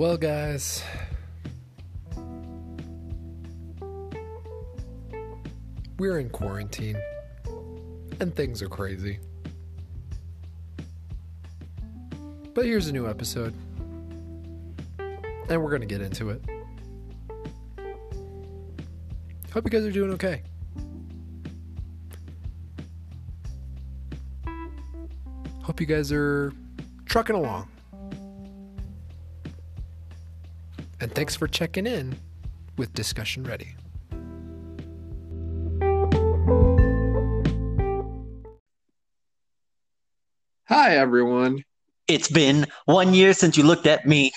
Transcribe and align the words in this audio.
Well, 0.00 0.16
guys, 0.16 0.82
we're 5.98 6.18
in 6.18 6.30
quarantine 6.30 6.96
and 8.18 8.34
things 8.34 8.62
are 8.62 8.68
crazy. 8.70 9.18
But 12.54 12.64
here's 12.64 12.88
a 12.88 12.92
new 12.92 13.06
episode, 13.06 13.52
and 15.50 15.62
we're 15.62 15.68
going 15.68 15.82
to 15.82 15.86
get 15.86 16.00
into 16.00 16.30
it. 16.30 16.42
Hope 19.52 19.64
you 19.64 19.70
guys 19.70 19.84
are 19.84 19.92
doing 19.92 20.12
okay. 20.12 20.42
Hope 25.62 25.78
you 25.78 25.84
guys 25.84 26.10
are 26.10 26.54
trucking 27.04 27.36
along. 27.36 27.68
And 31.00 31.14
thanks 31.14 31.34
for 31.34 31.48
checking 31.48 31.86
in 31.86 32.18
with 32.76 32.92
Discussion 32.92 33.44
Ready. 33.44 33.74
Hi, 40.64 40.96
everyone. 40.96 41.64
It's 42.06 42.30
been 42.30 42.66
one 42.84 43.14
year 43.14 43.32
since 43.32 43.56
you 43.56 43.64
looked 43.64 43.86
at 43.86 44.06
me. 44.06 44.32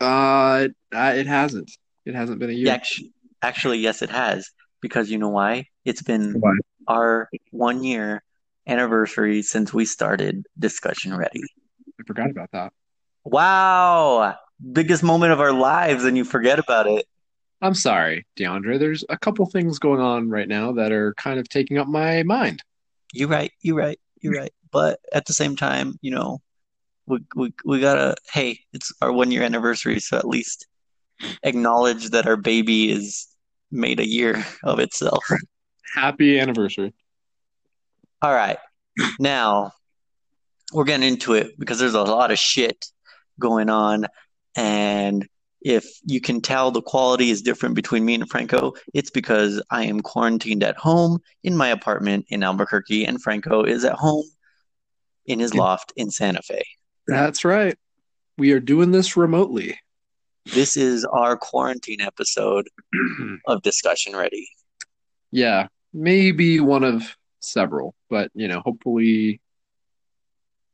Uh, 0.00 0.68
uh, 0.94 1.12
it 1.14 1.26
hasn't. 1.26 1.70
It 2.06 2.14
hasn't 2.14 2.38
been 2.38 2.50
a 2.50 2.54
year. 2.54 2.72
Actually, 2.72 3.12
actually, 3.42 3.78
yes, 3.78 4.00
it 4.00 4.10
has. 4.10 4.50
Because 4.80 5.10
you 5.10 5.18
know 5.18 5.28
why? 5.28 5.66
It's 5.84 6.02
been 6.02 6.34
Why? 6.40 6.52
our 6.86 7.28
one 7.50 7.82
year 7.82 8.22
anniversary 8.66 9.42
since 9.42 9.74
we 9.74 9.84
started 9.84 10.46
Discussion 10.58 11.16
Ready. 11.16 11.42
I 12.00 12.04
forgot 12.06 12.30
about 12.30 12.50
that. 12.52 12.72
Wow! 13.24 14.36
Biggest 14.72 15.02
moment 15.02 15.32
of 15.32 15.40
our 15.40 15.52
lives, 15.52 16.04
and 16.04 16.16
you 16.16 16.24
forget 16.24 16.58
about 16.58 16.86
it. 16.86 17.06
I'm 17.60 17.74
sorry, 17.74 18.26
DeAndre. 18.36 18.78
There's 18.78 19.04
a 19.08 19.18
couple 19.18 19.46
things 19.46 19.78
going 19.78 20.00
on 20.00 20.28
right 20.28 20.48
now 20.48 20.72
that 20.72 20.92
are 20.92 21.14
kind 21.14 21.38
of 21.38 21.48
taking 21.48 21.78
up 21.78 21.88
my 21.88 22.22
mind. 22.22 22.62
You're 23.12 23.28
right. 23.28 23.52
You're 23.62 23.76
right. 23.76 23.98
You're 24.20 24.34
right. 24.34 24.52
But 24.70 25.00
at 25.12 25.26
the 25.26 25.32
same 25.32 25.56
time, 25.56 25.98
you 26.02 26.10
know, 26.10 26.40
we 27.06 27.18
we 27.34 27.54
we 27.64 27.80
gotta. 27.80 28.16
Hey, 28.32 28.60
it's 28.72 28.92
our 29.00 29.12
one 29.12 29.30
year 29.30 29.42
anniversary, 29.42 30.00
so 30.00 30.18
at 30.18 30.28
least 30.28 30.66
acknowledge 31.42 32.10
that 32.10 32.26
our 32.26 32.36
baby 32.36 32.90
is 32.90 33.26
made 33.70 34.00
a 34.00 34.06
year 34.06 34.44
of 34.62 34.78
itself. 34.78 35.24
Happy 35.94 36.38
anniversary. 36.38 36.94
All 38.22 38.34
right. 38.34 38.58
Now 39.18 39.72
we're 40.72 40.84
getting 40.84 41.08
into 41.08 41.34
it 41.34 41.58
because 41.58 41.78
there's 41.78 41.94
a 41.94 42.02
lot 42.02 42.30
of 42.30 42.38
shit 42.38 42.86
going 43.38 43.70
on. 43.70 44.06
And 44.58 45.28
if 45.60 45.86
you 46.04 46.20
can 46.20 46.40
tell 46.40 46.70
the 46.72 46.82
quality 46.82 47.30
is 47.30 47.42
different 47.42 47.76
between 47.76 48.04
me 48.04 48.14
and 48.14 48.28
Franco, 48.28 48.74
it's 48.92 49.10
because 49.10 49.62
I 49.70 49.84
am 49.84 50.00
quarantined 50.00 50.64
at 50.64 50.76
home 50.76 51.20
in 51.44 51.56
my 51.56 51.68
apartment 51.68 52.26
in 52.28 52.42
Albuquerque, 52.42 53.04
and 53.04 53.22
Franco 53.22 53.62
is 53.62 53.84
at 53.84 53.94
home 53.94 54.24
in 55.26 55.38
his 55.38 55.54
loft 55.54 55.92
in 55.96 56.10
Santa 56.10 56.42
Fe. 56.42 56.64
That's 57.06 57.44
right. 57.44 57.76
We 58.36 58.50
are 58.52 58.60
doing 58.60 58.90
this 58.90 59.16
remotely. 59.16 59.78
This 60.54 60.76
is 60.76 61.04
our 61.04 61.36
quarantine 61.36 62.00
episode 62.00 62.68
of 63.46 63.62
Discussion 63.62 64.16
Ready. 64.16 64.48
yeah, 65.30 65.68
maybe 65.92 66.58
one 66.60 66.84
of 66.84 67.16
several, 67.40 67.94
but 68.10 68.30
you 68.34 68.48
know, 68.48 68.60
hopefully 68.64 69.40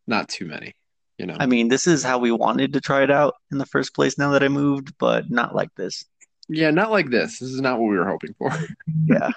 not 0.06 0.28
too 0.28 0.46
many. 0.46 0.74
You 1.18 1.26
know. 1.26 1.36
I 1.38 1.46
mean, 1.46 1.68
this 1.68 1.86
is 1.86 2.02
how 2.02 2.18
we 2.18 2.32
wanted 2.32 2.72
to 2.72 2.80
try 2.80 3.02
it 3.02 3.10
out 3.10 3.34
in 3.52 3.58
the 3.58 3.66
first 3.66 3.94
place 3.94 4.18
now 4.18 4.32
that 4.32 4.42
I 4.42 4.48
moved, 4.48 4.94
but 4.98 5.30
not 5.30 5.54
like 5.54 5.72
this. 5.76 6.04
yeah, 6.48 6.70
not 6.70 6.90
like 6.90 7.08
this. 7.10 7.38
This 7.38 7.50
is 7.50 7.60
not 7.60 7.78
what 7.78 7.88
we 7.88 7.96
were 7.96 8.08
hoping 8.08 8.34
for. 8.38 8.50
Yeah. 9.06 9.30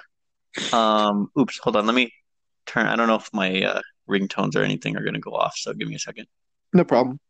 Um, 0.72 1.30
oops, 1.38 1.58
hold 1.58 1.76
on. 1.76 1.86
Let 1.86 1.94
me 1.94 2.12
turn. 2.66 2.86
I 2.86 2.96
don't 2.96 3.06
know 3.06 3.14
if 3.16 3.28
my 3.32 3.62
uh, 3.62 3.80
ringtones 4.08 4.56
or 4.56 4.62
anything 4.62 4.96
are 4.96 5.02
going 5.02 5.14
to 5.14 5.20
go 5.20 5.32
off, 5.32 5.54
so 5.56 5.72
give 5.72 5.86
me 5.88 5.94
a 5.94 5.98
second. 6.00 6.26
No 6.72 6.84
problem. 6.84 7.20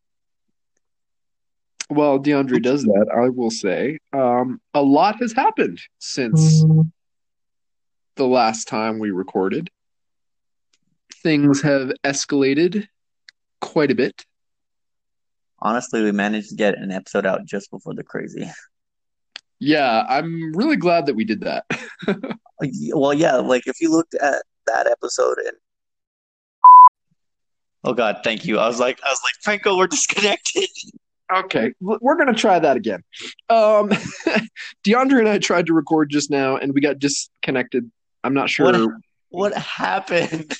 Well, 1.91 2.19
DeAndre 2.19 2.61
does 2.61 2.83
that, 2.83 3.07
I 3.15 3.29
will 3.29 3.51
say. 3.51 3.97
Um, 4.13 4.61
a 4.73 4.81
lot 4.81 5.17
has 5.21 5.33
happened 5.33 5.79
since 5.99 6.63
the 8.15 8.25
last 8.27 8.67
time 8.67 8.99
we 8.99 9.11
recorded. 9.11 9.69
Things 11.23 11.61
have 11.61 11.91
escalated 12.03 12.87
quite 13.59 13.91
a 13.91 13.95
bit. 13.95 14.25
Honestly, 15.61 16.01
we 16.01 16.11
managed 16.11 16.49
to 16.49 16.55
get 16.55 16.77
an 16.77 16.91
episode 16.91 17.25
out 17.25 17.45
just 17.45 17.69
before 17.71 17.93
the 17.93 18.03
crazy. 18.03 18.49
Yeah, 19.59 20.05
I'm 20.07 20.53
really 20.53 20.77
glad 20.77 21.05
that 21.07 21.15
we 21.15 21.25
did 21.25 21.41
that. 21.41 21.65
Well, 22.93 23.13
yeah, 23.13 23.37
like 23.37 23.67
if 23.67 23.79
you 23.79 23.89
looked 23.89 24.15
at 24.15 24.43
that 24.67 24.85
episode 24.85 25.37
and 25.37 25.55
oh 27.85 27.93
god, 27.93 28.19
thank 28.21 28.43
you. 28.43 28.59
I 28.59 28.67
was 28.67 28.81
like, 28.81 28.99
I 29.01 29.09
was 29.09 29.21
like, 29.23 29.33
Franco, 29.41 29.77
we're 29.77 29.87
disconnected. 29.87 30.67
Okay, 31.33 31.73
we're 31.79 32.17
gonna 32.17 32.33
try 32.33 32.59
that 32.59 32.75
again. 32.75 33.01
Um, 33.49 33.89
DeAndre 34.83 35.19
and 35.19 35.29
I 35.29 35.37
tried 35.37 35.67
to 35.67 35.73
record 35.73 36.09
just 36.09 36.29
now, 36.29 36.57
and 36.57 36.73
we 36.73 36.81
got 36.81 36.99
disconnected. 36.99 37.89
I'm 38.25 38.33
not 38.33 38.49
sure. 38.49 38.65
What 38.65 38.91
what 39.29 39.53
happened? 39.53 40.53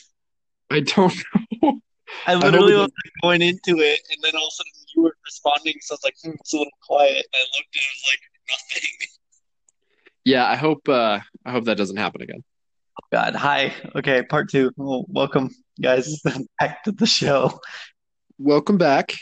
I 0.69 0.81
don't 0.81 1.13
know. 1.61 1.81
I 2.27 2.35
literally 2.35 2.75
it 2.75 2.77
was 2.77 2.91
like, 3.03 3.13
going 3.21 3.41
into 3.41 3.81
it, 3.81 3.99
and 4.09 4.23
then 4.23 4.35
all 4.35 4.47
of 4.47 4.51
a 4.51 4.55
sudden 4.55 4.71
you 4.99 5.03
weren't 5.03 5.15
responding, 5.25 5.75
so 5.81 5.93
I 5.93 5.95
was 5.95 6.03
like, 6.03 6.15
hmm, 6.23 6.31
it's 6.39 6.53
a 6.53 6.57
little 6.57 6.71
quiet. 6.85 7.25
And 7.33 7.35
I 7.35 7.39
looked, 7.39 7.73
and 7.73 7.81
it 7.81 7.93
was 7.95 8.05
like 8.11 8.21
nothing. 8.49 8.89
Yeah, 10.25 10.45
I 10.45 10.55
hope. 10.55 10.87
Uh, 10.87 11.19
I 11.45 11.51
hope 11.51 11.65
that 11.65 11.77
doesn't 11.77 11.97
happen 11.97 12.21
again. 12.21 12.43
God, 13.11 13.35
hi. 13.35 13.73
Okay, 13.95 14.23
part 14.23 14.49
two. 14.49 14.71
Well, 14.75 15.05
welcome, 15.07 15.49
guys, 15.81 16.21
back 16.59 16.83
to 16.83 16.91
the 16.91 17.05
show. 17.05 17.59
Welcome 18.37 18.77
back. 18.77 19.13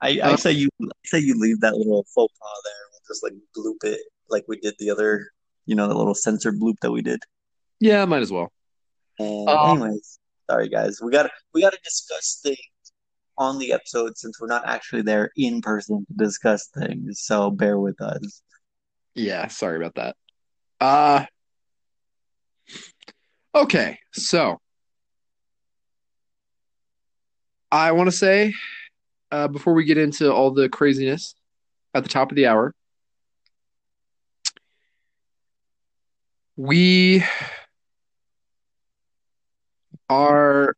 I, 0.00 0.18
I 0.22 0.32
Uh, 0.32 0.36
say 0.36 0.52
you 0.52 0.68
I 0.82 0.88
say 1.04 1.20
you 1.20 1.38
leave 1.38 1.60
that 1.60 1.76
little 1.76 2.04
faux 2.14 2.34
pas 2.38 2.60
there. 2.64 2.72
We'll 2.90 3.00
just 3.08 3.22
like 3.22 3.32
bloop 3.56 3.88
it 3.88 4.00
like 4.28 4.44
we 4.48 4.58
did 4.58 4.74
the 4.80 4.90
other, 4.90 5.30
you 5.66 5.76
know, 5.76 5.86
the 5.88 5.94
little 5.94 6.14
censor 6.14 6.52
bloop 6.52 6.74
that 6.82 6.90
we 6.90 7.02
did. 7.02 7.20
Yeah, 7.78 8.04
might 8.04 8.22
as 8.22 8.32
well. 8.32 8.52
And 9.20 9.48
Um, 9.48 9.82
anyways, 9.82 10.18
sorry 10.50 10.68
guys, 10.68 11.00
we 11.00 11.12
got 11.12 11.24
to 11.24 11.30
we 11.54 11.60
got 11.62 11.72
to 11.72 11.78
discuss 11.84 12.40
things 12.42 12.58
on 13.38 13.58
the 13.58 13.72
episode 13.72 14.16
since 14.16 14.40
we're 14.40 14.46
not 14.46 14.66
actually 14.66 15.02
there 15.02 15.30
in 15.36 15.60
person 15.60 16.06
to 16.06 16.14
discuss 16.14 16.68
things. 16.68 17.20
So 17.20 17.50
bear 17.50 17.78
with 17.78 18.00
us. 18.00 18.42
Yeah, 19.14 19.48
sorry 19.48 19.76
about 19.76 19.94
that. 19.96 20.16
Uh 20.80 21.24
okay, 23.54 23.98
so 24.12 24.60
I 27.70 27.92
want 27.92 28.08
to 28.08 28.16
say 28.16 28.54
uh, 29.30 29.48
before 29.48 29.72
we 29.72 29.84
get 29.84 29.96
into 29.96 30.32
all 30.32 30.50
the 30.50 30.68
craziness 30.68 31.34
at 31.94 32.02
the 32.02 32.08
top 32.08 32.30
of 32.30 32.36
the 32.36 32.46
hour, 32.46 32.74
we 36.56 37.24
are. 40.08 40.76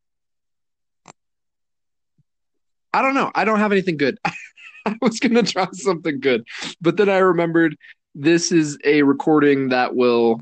I 2.94 3.02
don't 3.02 3.14
know. 3.14 3.30
I 3.34 3.44
don't 3.44 3.58
have 3.58 3.72
anything 3.72 3.96
good. 3.96 4.18
I 4.86 4.96
was 5.00 5.18
going 5.18 5.34
to 5.34 5.42
try 5.42 5.66
something 5.72 6.20
good, 6.20 6.46
but 6.80 6.96
then 6.96 7.08
I 7.08 7.18
remembered 7.18 7.76
this 8.14 8.52
is 8.52 8.78
a 8.84 9.02
recording 9.02 9.70
that 9.70 9.96
will 9.96 10.40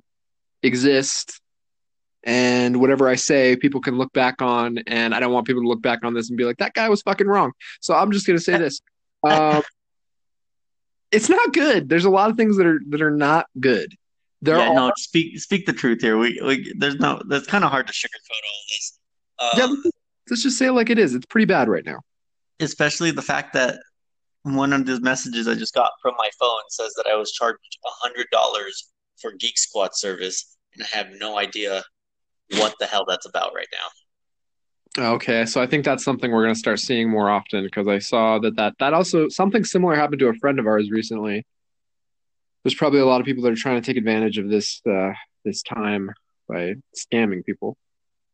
exist 0.62 1.40
and 2.24 2.81
whatever 2.81 3.08
I 3.08 3.16
say, 3.16 3.56
people 3.56 3.81
can 3.81 3.99
look 3.99 4.12
back 4.12 4.40
on, 4.43 4.78
and 4.87 5.14
I 5.14 5.20
don't 5.20 5.32
want 5.32 5.46
people 5.46 5.62
to 5.62 5.69
look 5.69 5.82
back 5.82 6.04
on 6.04 6.14
this 6.14 6.28
and 6.28 6.37
be 6.37 6.44
like, 6.44 6.58
that 6.58 6.72
guy 6.75 6.88
was 6.88 7.02
fucking 7.02 7.26
wrong. 7.26 7.52
So 7.81 7.94
I'm 7.94 8.12
just 8.12 8.26
gonna 8.26 8.38
say 8.38 8.58
this. 8.58 8.81
Um, 9.25 9.62
it's 11.12 11.28
not 11.28 11.52
good. 11.52 11.88
There's 11.88 12.06
a 12.06 12.10
lot 12.10 12.28
of 12.28 12.37
things 12.37 12.56
that 12.56 12.66
are 12.66 12.81
that 12.88 13.00
are 13.00 13.12
not 13.12 13.46
good. 13.60 13.94
There 14.40 14.56
yeah, 14.56 14.70
are 14.70 14.75
no, 14.75 14.93
speak 14.96 15.38
speak 15.38 15.64
the 15.64 15.72
truth 15.72 16.00
here. 16.00 16.19
We, 16.19 16.40
we 16.44 16.75
there's 16.76 16.96
no 16.96 17.22
that's 17.28 17.46
kind 17.46 17.62
of 17.62 17.70
hard 17.70 17.87
to 17.87 17.93
sugarcoat 17.93 18.43
all 18.44 18.64
this. 18.69 18.98
yeah, 19.58 19.64
Um, 19.66 19.84
let's 20.28 20.43
just 20.43 20.58
say 20.58 20.66
it 20.66 20.72
like 20.72 20.90
it 20.90 20.98
is. 20.98 21.14
It's 21.14 21.26
pretty 21.26 21.44
bad 21.44 21.69
right 21.69 21.87
now. 21.87 22.00
Especially 22.62 23.11
the 23.11 23.23
fact 23.23 23.53
that 23.55 23.81
one 24.44 24.73
of 24.73 24.87
the 24.87 25.00
messages 25.00 25.47
I 25.47 25.55
just 25.55 25.75
got 25.75 25.91
from 26.00 26.14
my 26.19 26.29
phone 26.38 26.62
says 26.69 26.93
that 26.94 27.06
I 27.11 27.17
was 27.17 27.32
charged 27.32 27.79
a 27.85 27.91
hundred 28.06 28.26
dollars 28.32 28.91
for 29.20 29.32
Geek 29.32 29.56
Squad 29.56 29.94
service, 29.94 30.56
and 30.75 30.85
I 30.85 30.97
have 30.97 31.09
no 31.19 31.38
idea 31.38 31.82
what 32.53 32.75
the 32.81 32.87
hell 32.87 33.05
that's 33.06 33.26
about 33.26 33.55
right 33.55 33.69
now. 33.73 33.88
Okay, 35.14 35.47
so 35.47 35.62
I 35.62 35.67
think 35.67 35.85
that's 35.85 36.05
something 36.05 36.31
we're 36.31 36.43
gonna 36.43 36.55
start 36.55 36.81
seeing 36.81 37.09
more 37.09 37.31
often 37.31 37.64
because 37.64 37.88
I 37.88 37.99
saw 37.99 38.38
that 38.41 38.56
that 38.56 38.75
that 38.79 38.93
also 38.93 39.29
something 39.29 39.65
similar 39.65 39.94
happened 39.94 40.19
to 40.20 40.29
a 40.29 40.35
friend 40.35 40.58
of 40.58 40.67
ours 40.67 40.91
recently. 40.91 41.47
There's 42.62 42.75
probably 42.75 43.00
a 43.00 43.06
lot 43.06 43.20
of 43.20 43.25
people 43.26 43.43
that 43.44 43.53
are 43.53 43.56
trying 43.56 43.81
to 43.81 43.87
take 43.87 43.97
advantage 43.97 44.38
of 44.38 44.49
this 44.49 44.82
uh, 44.87 45.12
this 45.44 45.62
time 45.62 46.11
by 46.49 46.75
scamming 46.97 47.44
people. 47.44 47.76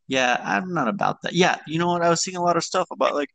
Yeah, 0.08 0.40
I'm 0.42 0.72
not 0.72 0.88
about 0.88 1.22
that. 1.22 1.34
Yeah, 1.34 1.58
you 1.66 1.78
know 1.78 1.88
what? 1.88 2.02
I 2.02 2.08
was 2.08 2.22
seeing 2.22 2.36
a 2.36 2.42
lot 2.42 2.56
of 2.56 2.64
stuff 2.64 2.88
about 2.90 3.14
like 3.14 3.28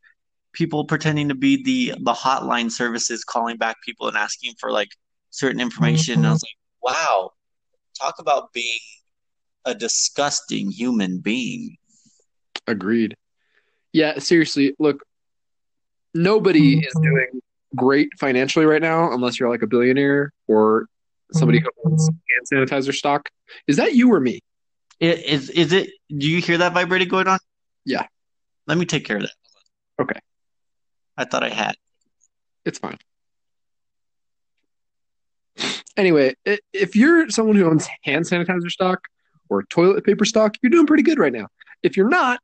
people 0.53 0.85
pretending 0.85 1.29
to 1.29 1.35
be 1.35 1.63
the 1.63 1.95
the 1.99 2.13
hotline 2.13 2.71
services 2.71 3.23
calling 3.23 3.57
back 3.57 3.75
people 3.83 4.07
and 4.07 4.15
asking 4.15 4.53
for 4.59 4.71
like 4.71 4.89
certain 5.31 5.59
information. 5.59 6.15
And 6.15 6.25
I 6.25 6.29
mm-hmm. 6.29 6.33
was 6.33 6.43
like, 6.43 6.95
wow, 6.95 7.31
talk 7.99 8.15
about 8.19 8.53
being 8.53 8.79
a 9.65 9.73
disgusting 9.75 10.71
human 10.71 11.19
being. 11.19 11.77
Agreed. 12.67 13.15
Yeah, 13.91 14.19
seriously, 14.19 14.75
look, 14.79 15.03
nobody 16.13 16.79
is 16.79 16.93
mm-hmm. 16.95 17.03
doing 17.03 17.41
great 17.75 18.09
financially 18.19 18.65
right 18.65 18.81
now 18.81 19.11
unless 19.11 19.39
you're 19.39 19.49
like 19.49 19.63
a 19.63 19.67
billionaire 19.67 20.31
or 20.47 20.87
somebody 21.31 21.59
who 21.59 21.67
mm-hmm. 21.67 21.91
owns 21.91 22.07
hand 22.07 22.69
sanitizer 22.69 22.93
stock. 22.93 23.29
Is 23.67 23.77
that 23.77 23.95
you 23.95 24.11
or 24.13 24.19
me? 24.19 24.39
I- 25.01 25.05
Is 25.05 25.49
is 25.49 25.73
it? 25.73 25.89
Do 26.09 26.29
you 26.29 26.41
hear 26.41 26.59
that 26.59 26.73
vibrating 26.73 27.07
going 27.07 27.27
on? 27.27 27.39
Yeah. 27.85 28.05
Let 28.67 28.77
me 28.77 28.85
take 28.85 29.05
care 29.05 29.17
of 29.17 29.23
that. 29.23 29.33
Okay. 30.01 30.19
I 31.17 31.25
thought 31.25 31.43
I 31.43 31.49
had. 31.49 31.75
It's 32.65 32.79
fine. 32.79 32.97
Anyway, 35.95 36.33
if 36.73 36.95
you're 36.95 37.29
someone 37.29 37.55
who 37.55 37.69
owns 37.69 37.87
hand 38.03 38.25
sanitizer 38.25 38.71
stock 38.71 39.07
or 39.49 39.63
toilet 39.63 40.03
paper 40.03 40.25
stock, 40.25 40.55
you're 40.61 40.71
doing 40.71 40.87
pretty 40.87 41.03
good 41.03 41.19
right 41.19 41.33
now. 41.33 41.47
If 41.83 41.95
you're 41.97 42.09
not, 42.09 42.39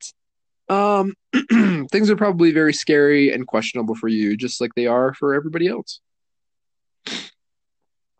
um, 0.68 1.14
things 1.90 2.10
are 2.10 2.16
probably 2.16 2.52
very 2.52 2.72
scary 2.72 3.32
and 3.32 3.46
questionable 3.46 3.96
for 3.96 4.06
you, 4.06 4.36
just 4.36 4.60
like 4.60 4.74
they 4.76 4.86
are 4.86 5.14
for 5.14 5.34
everybody 5.34 5.66
else. 5.66 6.00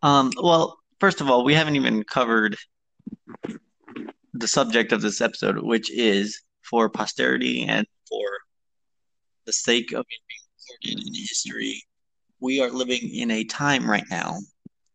Um, 0.03 0.31
well, 0.35 0.77
first 0.99 1.21
of 1.21 1.29
all, 1.29 1.45
we 1.45 1.53
haven't 1.53 1.77
even 1.77 2.03
covered 2.03 2.57
the 4.33 4.47
subject 4.47 4.91
of 4.91 5.01
this 5.01 5.21
episode, 5.21 5.59
which 5.59 5.91
is 5.91 6.41
for 6.61 6.89
posterity 6.89 7.63
and 7.63 7.85
for 8.09 8.25
the 9.45 9.53
sake 9.53 9.91
of 9.91 10.01
it 10.01 10.07
being 10.27 10.40
in 10.81 10.97
history. 11.13 11.83
We 12.39 12.61
are 12.61 12.69
living 12.69 13.13
in 13.13 13.31
a 13.31 13.43
time 13.43 13.89
right 13.89 14.05
now. 14.09 14.37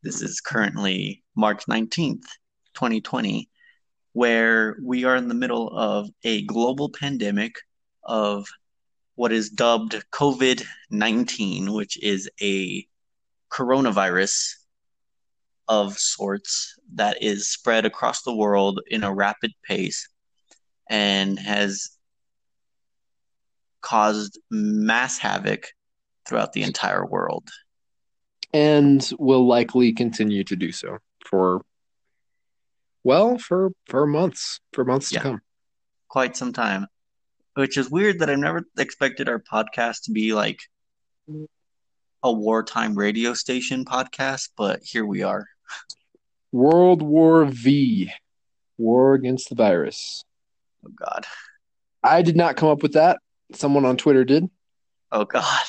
This 0.02 0.22
is 0.22 0.40
currently 0.40 1.22
March 1.36 1.64
19th, 1.66 2.24
2020, 2.74 3.48
where 4.12 4.76
we 4.82 5.04
are 5.04 5.16
in 5.16 5.28
the 5.28 5.34
middle 5.34 5.68
of 5.76 6.08
a 6.24 6.42
global 6.42 6.90
pandemic 6.90 7.54
of 8.04 8.46
what 9.14 9.32
is 9.32 9.50
dubbed 9.50 10.02
COVID 10.12 10.64
19, 10.90 11.72
which 11.72 12.02
is 12.02 12.28
a 12.40 12.86
coronavirus 13.50 14.54
of 15.68 15.98
sorts 15.98 16.78
that 16.94 17.22
is 17.22 17.48
spread 17.48 17.84
across 17.84 18.22
the 18.22 18.34
world 18.34 18.80
in 18.88 19.02
a 19.02 19.12
rapid 19.12 19.52
pace 19.66 20.08
and 20.88 21.38
has 21.38 21.95
caused 23.86 24.38
mass 24.50 25.16
havoc 25.18 25.68
throughout 26.26 26.52
the 26.52 26.62
entire 26.64 27.04
world. 27.06 27.48
and 28.52 29.10
will 29.18 29.46
likely 29.46 29.92
continue 29.92 30.42
to 30.44 30.56
do 30.56 30.70
so 30.72 30.98
for 31.28 31.60
well 33.04 33.36
for 33.38 33.70
for 33.90 34.06
months 34.06 34.60
for 34.72 34.84
months 34.84 35.12
Yeah. 35.12 35.18
to 35.20 35.24
come 35.24 35.40
Quite 36.08 36.36
some 36.36 36.52
time. 36.52 36.86
Which 37.54 37.76
is 37.76 37.90
weird 37.90 38.20
that 38.20 38.30
I've 38.30 38.38
never 38.38 38.62
expected 38.78 39.28
our 39.28 39.40
podcast 39.40 40.04
to 40.04 40.12
be 40.12 40.32
like 40.34 40.60
a 42.22 42.32
wartime 42.32 42.94
radio 42.94 43.34
station 43.34 43.84
podcast, 43.84 44.50
but 44.56 44.82
here 44.82 45.04
we 45.04 45.22
are. 45.22 45.44
world 46.52 47.02
war 47.02 47.44
v 47.44 48.10
war 48.78 49.14
against 49.14 49.48
the 49.48 49.54
virus 49.66 50.24
Oh 50.86 50.90
God. 51.04 51.26
i 52.02 52.22
did 52.22 52.36
not 52.36 52.56
come 52.56 52.68
up 52.74 52.82
with 52.82 52.92
that 52.94 53.18
someone 53.52 53.84
on 53.84 53.96
twitter 53.96 54.24
did. 54.24 54.48
Oh 55.12 55.24
God. 55.24 55.64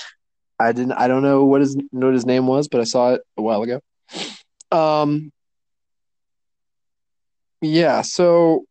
i 0.59 0.71
didn't 0.71 0.93
i 0.93 1.07
don't 1.07 1.21
know 1.23 1.45
what 1.45 1.61
his 1.61 1.77
what 1.91 2.13
his 2.13 2.25
name 2.25 2.47
was 2.47 2.67
but 2.67 2.81
i 2.81 2.83
saw 2.83 3.13
it 3.13 3.21
a 3.37 3.41
while 3.41 3.61
ago. 3.63 3.79
Um 4.71 5.31
yeah 7.61 8.01
so 8.01 8.65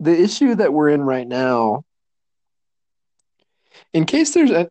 the 0.00 0.18
issue 0.18 0.54
that 0.54 0.72
we're 0.72 0.88
in 0.90 1.02
right 1.02 1.26
now 1.26 1.84
in 3.92 4.04
case 4.06 4.32
there's 4.32 4.50
a 4.50 4.68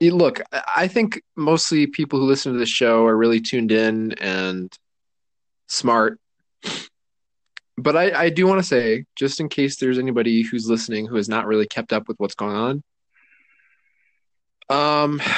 look 0.00 0.40
I- 0.52 0.62
i 0.76 0.88
think 0.88 1.22
mostly 1.36 1.86
people 1.86 2.18
who 2.18 2.26
listen 2.26 2.52
to 2.52 2.58
the 2.58 2.66
show 2.66 3.04
are 3.06 3.16
really 3.16 3.40
tuned 3.40 3.72
in 3.72 4.12
and 4.20 4.72
smart 5.66 6.18
but 7.78 7.96
i 7.96 8.24
i 8.24 8.28
do 8.28 8.46
want 8.46 8.58
to 8.58 8.66
say 8.66 9.04
just 9.16 9.40
in 9.40 9.48
case 9.48 9.76
there's 9.76 9.98
anybody 9.98 10.42
who's 10.42 10.68
listening 10.68 11.06
who 11.06 11.16
has 11.16 11.28
not 11.28 11.46
really 11.46 11.66
kept 11.66 11.92
up 11.92 12.08
with 12.08 12.18
what's 12.18 12.34
going 12.34 12.56
on 12.56 12.82
um 14.70 15.20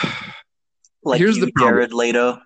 Like 1.02 1.18
Here's 1.18 1.38
you, 1.38 1.46
the 1.46 1.52
problem. 1.52 1.76
Jared 1.76 1.92
Leto. 1.94 2.40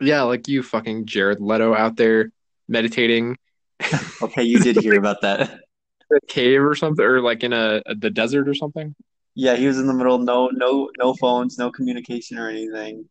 yeah 0.00 0.22
like 0.22 0.46
you 0.46 0.62
fucking 0.62 1.06
jared 1.06 1.40
leto 1.40 1.74
out 1.74 1.96
there 1.96 2.30
meditating 2.68 3.36
Okay, 4.22 4.44
you 4.44 4.60
did 4.60 4.76
hear 4.76 4.96
about 4.96 5.22
that. 5.22 5.58
a 6.12 6.26
cave 6.28 6.62
or 6.62 6.74
something 6.76 7.04
or 7.04 7.20
like 7.20 7.42
in 7.42 7.52
a, 7.52 7.82
the 7.98 8.10
desert 8.10 8.48
or 8.48 8.54
something 8.54 8.94
Yeah, 9.34 9.56
he 9.56 9.66
was 9.66 9.78
in 9.78 9.86
the 9.88 9.94
middle, 9.94 10.18
no, 10.18 10.48
no, 10.52 10.90
no 10.98 11.14
phones, 11.14 11.58
no 11.58 11.70
communication 11.72 12.38
or 12.38 12.48
anything. 12.48 13.08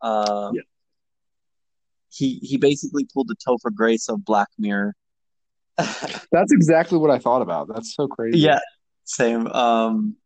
Um, 0.00 0.54
Yeah. 0.54 0.62
he 2.08 2.38
he 2.42 2.56
basically 2.56 3.04
pulled 3.12 3.28
the 3.28 3.36
Topher 3.36 3.74
Grace 3.74 4.08
of 4.08 4.24
Black 4.24 4.48
Mirror. 4.58 4.94
that's 6.32 6.52
exactly 6.52 6.98
what 6.98 7.10
i 7.10 7.18
thought 7.18 7.42
about 7.42 7.68
that's 7.68 7.94
so 7.94 8.06
crazy 8.08 8.38
Yeah, 8.38 8.60
same. 9.04 9.46
Um, 9.48 10.16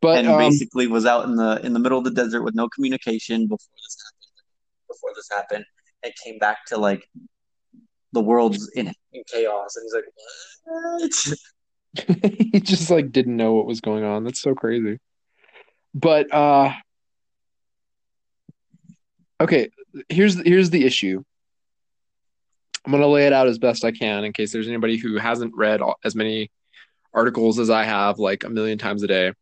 but 0.00 0.18
and 0.18 0.28
um, 0.28 0.38
basically 0.38 0.86
was 0.86 1.06
out 1.06 1.24
in 1.24 1.36
the 1.36 1.60
in 1.64 1.72
the 1.72 1.78
middle 1.78 1.98
of 1.98 2.04
the 2.04 2.10
desert 2.10 2.42
with 2.42 2.54
no 2.54 2.68
communication 2.68 3.46
before 3.46 3.74
this 3.82 3.96
happened. 4.04 4.88
Before 4.88 5.10
this 5.14 5.28
happened, 5.30 5.64
and 6.02 6.12
came 6.24 6.38
back 6.38 6.64
to 6.66 6.78
like 6.78 7.08
the 8.12 8.20
world's 8.20 8.70
in, 8.74 8.92
in 9.12 9.22
chaos, 9.26 9.76
and 9.76 9.84
he's 9.84 9.94
like, 9.94 10.04
"What?" 10.64 12.36
he 12.52 12.60
just 12.60 12.90
like 12.90 13.10
didn't 13.12 13.36
know 13.36 13.54
what 13.54 13.66
was 13.66 13.80
going 13.80 14.04
on. 14.04 14.24
That's 14.24 14.40
so 14.40 14.54
crazy. 14.54 14.98
But 15.94 16.32
uh 16.32 16.72
okay, 19.40 19.70
here's 20.08 20.40
here's 20.46 20.70
the 20.70 20.84
issue. 20.84 21.24
I'm 22.86 22.92
gonna 22.92 23.08
lay 23.08 23.26
it 23.26 23.32
out 23.32 23.48
as 23.48 23.58
best 23.58 23.84
I 23.84 23.90
can 23.90 24.24
in 24.24 24.32
case 24.32 24.52
there's 24.52 24.68
anybody 24.68 24.96
who 24.96 25.18
hasn't 25.18 25.56
read 25.56 25.80
as 26.04 26.14
many 26.14 26.52
articles 27.12 27.58
as 27.58 27.68
I 27.68 27.82
have, 27.82 28.20
like 28.20 28.44
a 28.44 28.48
million 28.48 28.78
times 28.78 29.02
a 29.02 29.08
day. 29.08 29.32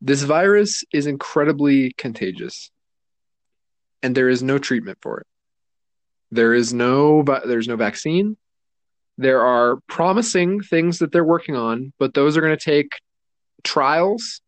This 0.00 0.22
virus 0.22 0.84
is 0.92 1.08
incredibly 1.08 1.92
contagious, 1.98 2.70
and 4.00 4.14
there 4.14 4.28
is 4.28 4.44
no 4.44 4.58
treatment 4.58 4.98
for 5.02 5.18
it. 5.20 5.26
There 6.30 6.54
is 6.54 6.72
no 6.72 7.24
there's 7.44 7.66
no 7.66 7.74
vaccine. 7.74 8.36
There 9.16 9.44
are 9.44 9.80
promising 9.88 10.60
things 10.60 11.00
that 11.00 11.10
they're 11.10 11.24
working 11.24 11.56
on, 11.56 11.92
but 11.98 12.14
those 12.14 12.36
are 12.36 12.40
going 12.40 12.56
to 12.56 12.64
take 12.64 12.92
trials. 13.64 14.40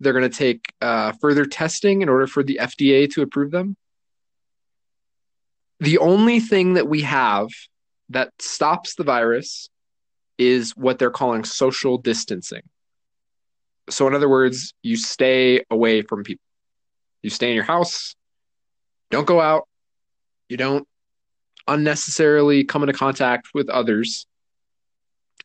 They're 0.00 0.14
going 0.14 0.30
to 0.30 0.34
take 0.34 0.72
uh, 0.80 1.12
further 1.20 1.44
testing 1.44 2.00
in 2.00 2.08
order 2.08 2.26
for 2.26 2.42
the 2.42 2.58
FDA 2.62 3.10
to 3.12 3.20
approve 3.20 3.50
them. 3.50 3.76
The 5.80 5.98
only 5.98 6.40
thing 6.40 6.74
that 6.74 6.88
we 6.88 7.02
have 7.02 7.48
that 8.10 8.32
stops 8.38 8.94
the 8.94 9.04
virus 9.04 9.70
is 10.38 10.76
what 10.76 10.98
they're 10.98 11.10
calling 11.10 11.44
social 11.44 11.98
distancing. 11.98 12.62
So, 13.90 14.06
in 14.06 14.14
other 14.14 14.28
words, 14.28 14.74
you 14.82 14.96
stay 14.96 15.64
away 15.70 16.02
from 16.02 16.24
people. 16.24 16.44
You 17.22 17.30
stay 17.30 17.48
in 17.48 17.54
your 17.54 17.64
house, 17.64 18.14
don't 19.10 19.26
go 19.26 19.40
out, 19.40 19.66
you 20.48 20.56
don't 20.56 20.86
unnecessarily 21.66 22.64
come 22.64 22.82
into 22.82 22.92
contact 22.92 23.48
with 23.54 23.68
others, 23.68 24.26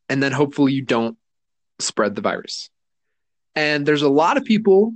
and 0.10 0.22
then 0.22 0.32
hopefully 0.32 0.74
you 0.74 0.82
don't 0.82 1.18
spread 1.80 2.16
the 2.16 2.22
virus. 2.22 2.70
And 3.56 3.86
there's 3.86 4.02
a 4.02 4.10
lot 4.10 4.38
of 4.38 4.46
people 4.46 4.94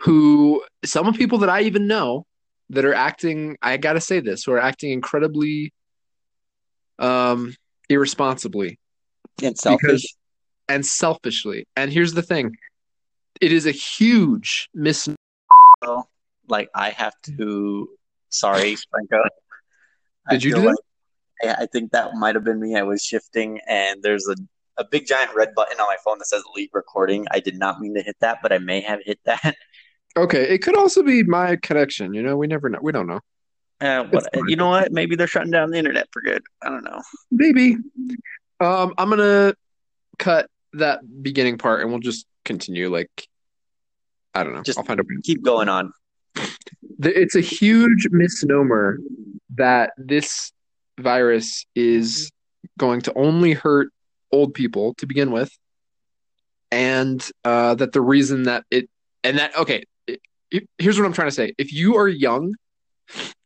who, 0.00 0.62
some 0.84 1.06
of 1.06 1.16
people 1.16 1.38
that 1.38 1.48
I 1.48 1.62
even 1.62 1.86
know, 1.86 2.26
that 2.70 2.84
are 2.84 2.94
acting, 2.94 3.56
I 3.62 3.76
gotta 3.76 4.00
say 4.00 4.20
this, 4.20 4.44
who 4.44 4.52
are 4.52 4.60
acting 4.60 4.90
incredibly 4.92 5.72
um, 6.98 7.54
irresponsibly 7.88 8.78
and 9.42 9.56
selfish. 9.56 9.82
Because- 9.82 10.16
and 10.68 10.84
selfishly. 10.84 11.64
And 11.76 11.92
here's 11.92 12.12
the 12.12 12.22
thing 12.22 12.56
it 13.40 13.52
is 13.52 13.66
a 13.66 13.70
huge 13.70 14.68
mis 14.74 15.08
like 16.48 16.68
I 16.74 16.90
have 16.90 17.14
to. 17.24 17.88
Sorry, 18.30 18.76
Franco. 18.90 19.22
Did 20.30 20.42
you 20.42 20.54
do 20.54 20.66
like- 20.66 20.76
I, 21.42 21.62
I 21.62 21.66
think 21.66 21.92
that 21.92 22.14
might 22.14 22.34
have 22.34 22.44
been 22.44 22.60
me. 22.60 22.76
I 22.76 22.82
was 22.82 23.02
shifting, 23.02 23.60
and 23.68 24.02
there's 24.02 24.26
a 24.26 24.36
a 24.78 24.84
big 24.84 25.06
giant 25.06 25.34
red 25.34 25.54
button 25.54 25.80
on 25.80 25.86
my 25.86 25.96
phone 26.04 26.18
that 26.18 26.26
says 26.26 26.42
"leave 26.54 26.70
recording." 26.72 27.26
I 27.30 27.40
did 27.40 27.58
not 27.58 27.80
mean 27.80 27.94
to 27.94 28.02
hit 28.02 28.16
that, 28.20 28.38
but 28.42 28.52
I 28.52 28.58
may 28.58 28.80
have 28.80 29.00
hit 29.04 29.20
that. 29.24 29.54
Okay, 30.16 30.42
it 30.48 30.58
could 30.62 30.76
also 30.76 31.02
be 31.02 31.22
my 31.22 31.56
connection. 31.56 32.14
You 32.14 32.22
know, 32.22 32.36
we 32.36 32.46
never 32.46 32.68
know. 32.68 32.78
We 32.80 32.92
don't 32.92 33.06
know. 33.06 33.20
Uh, 33.80 34.04
what, 34.04 34.26
you 34.48 34.56
know 34.56 34.70
what? 34.70 34.90
Maybe 34.90 35.16
they're 35.16 35.26
shutting 35.26 35.50
down 35.50 35.70
the 35.70 35.76
internet 35.76 36.08
for 36.10 36.22
good. 36.22 36.42
I 36.62 36.70
don't 36.70 36.84
know. 36.84 37.02
Maybe. 37.30 37.76
Um, 38.58 38.94
I'm 38.96 39.10
gonna 39.10 39.54
cut 40.18 40.48
that 40.72 41.00
beginning 41.22 41.58
part 41.58 41.82
and 41.82 41.90
we'll 41.90 42.00
just 42.00 42.26
continue. 42.46 42.90
Like, 42.90 43.28
I 44.34 44.44
don't 44.44 44.54
know. 44.54 44.62
Just- 44.62 44.78
I'll 44.78 44.84
find 44.84 45.00
a. 45.00 45.04
Keep 45.22 45.42
going 45.42 45.68
on. 45.68 45.92
It's 47.00 47.34
a 47.34 47.40
huge 47.40 48.08
misnomer 48.10 48.98
that 49.56 49.92
this 49.98 50.52
virus 50.98 51.66
is 51.74 52.30
going 52.78 53.02
to 53.02 53.12
only 53.14 53.52
hurt 53.52 53.88
old 54.32 54.54
people 54.54 54.94
to 54.94 55.06
begin 55.06 55.30
with, 55.30 55.50
and 56.70 57.26
uh, 57.44 57.74
that 57.74 57.92
the 57.92 58.00
reason 58.00 58.44
that 58.44 58.64
it 58.70 58.88
and 59.22 59.38
that 59.38 59.56
okay, 59.56 59.84
here's 60.50 60.98
what 60.98 61.06
I'm 61.06 61.12
trying 61.12 61.28
to 61.28 61.34
say: 61.34 61.54
if 61.58 61.72
you 61.72 61.96
are 61.96 62.08
young 62.08 62.54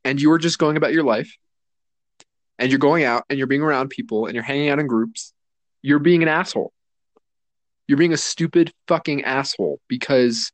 and 0.05 0.21
you 0.21 0.31
are 0.33 0.39
just 0.39 0.59
going 0.59 0.77
about 0.77 0.93
your 0.93 1.05
life, 1.05 1.35
and 2.59 2.71
you're 2.71 2.79
going 2.79 3.05
out 3.05 3.25
and 3.29 3.39
you're 3.39 3.47
being 3.47 3.63
around 3.63 3.89
people 3.89 4.27
and 4.27 4.35
you're 4.35 4.45
hanging 4.45 4.69
out 4.69 4.79
in 4.79 4.87
groups, 4.87 5.33
you're 5.83 5.99
being 5.99 6.23
an 6.23 6.29
asshole. 6.29 6.73
You're 7.89 7.99
being 7.99 8.13
a 8.13 8.19
stupid 8.19 8.71
fucking 8.87 9.25
asshole 9.25 9.81
because 9.89 10.53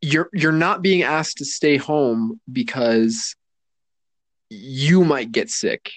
you're 0.00 0.28
you're 0.32 0.52
not 0.52 0.82
being 0.82 1.02
asked 1.02 1.38
to 1.38 1.44
stay 1.44 1.76
home 1.76 2.40
because 2.50 3.36
you 4.50 5.04
might 5.04 5.32
get 5.32 5.50
sick. 5.50 5.92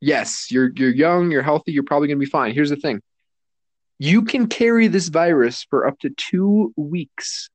Yes, 0.00 0.50
you're 0.50 0.72
you're 0.74 0.90
young, 0.90 1.30
you're 1.30 1.42
healthy, 1.42 1.72
you're 1.72 1.84
probably 1.84 2.08
going 2.08 2.18
to 2.18 2.24
be 2.24 2.30
fine. 2.30 2.54
Here's 2.54 2.70
the 2.70 2.76
thing. 2.76 3.00
You 3.98 4.22
can 4.22 4.46
carry 4.46 4.88
this 4.88 5.08
virus 5.08 5.66
for 5.68 5.86
up 5.86 5.98
to 6.00 6.10
2 6.10 6.72
weeks 6.76 7.50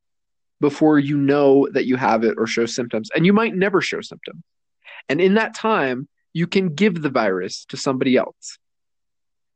before 0.65 0.97
you 0.97 1.15
know 1.15 1.67
that 1.73 1.85
you 1.85 1.95
have 1.95 2.23
it 2.23 2.33
or 2.39 2.47
show 2.47 2.65
symptoms, 2.65 3.11
and 3.15 3.23
you 3.23 3.33
might 3.33 3.53
never 3.53 3.81
show 3.81 4.01
symptoms. 4.01 4.41
And 5.07 5.21
in 5.21 5.35
that 5.35 5.53
time, 5.53 6.07
you 6.33 6.47
can 6.47 6.73
give 6.73 7.03
the 7.03 7.11
virus 7.11 7.65
to 7.65 7.77
somebody 7.77 8.17
else. 8.17 8.57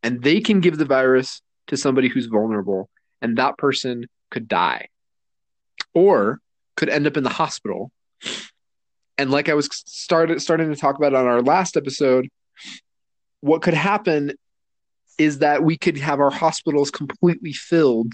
And 0.03 0.21
they 0.21 0.39
can 0.39 0.59
give 0.59 0.77
the 0.77 0.85
virus 0.85 1.41
to 1.65 1.77
somebody 1.77 2.09
who's 2.09 2.27
vulnerable, 2.27 2.91
and 3.23 3.39
that 3.39 3.57
person 3.57 4.05
could 4.29 4.47
die 4.47 4.89
or 5.95 6.41
could 6.77 6.89
end 6.89 7.07
up 7.07 7.17
in 7.17 7.23
the 7.23 7.37
hospital. 7.41 7.91
And 9.17 9.31
like 9.31 9.49
I 9.49 9.55
was 9.55 9.67
started 9.87 10.43
starting 10.43 10.69
to 10.71 10.79
talk 10.79 10.95
about 10.95 11.15
on 11.15 11.25
our 11.25 11.41
last 11.41 11.75
episode, 11.75 12.29
what 13.41 13.63
could 13.63 13.73
happen 13.73 14.33
is 15.17 15.39
that 15.39 15.63
we 15.63 15.75
could 15.75 15.97
have 15.97 16.19
our 16.19 16.29
hospitals 16.29 16.91
completely 16.91 17.51
filled 17.51 18.13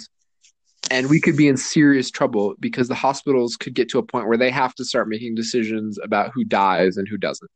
and 0.96 1.10
we 1.10 1.20
could 1.20 1.36
be 1.36 1.50
in 1.50 1.58
serious 1.58 2.10
trouble 2.10 2.56
because 2.58 2.88
the 2.88 2.96
hospitals 2.96 3.58
could 3.58 3.74
get 3.74 3.90
to 3.90 4.00
a 4.00 4.04
point 4.04 4.30
where 4.30 4.38
they 4.38 4.50
have 4.50 4.74
to 4.76 4.86
start 4.86 5.10
making 5.10 5.36
decisions 5.36 6.00
about 6.02 6.32
who 6.34 6.46
dies 6.46 6.96
and 6.96 7.06
who 7.06 7.18
doesn't. 7.18 7.52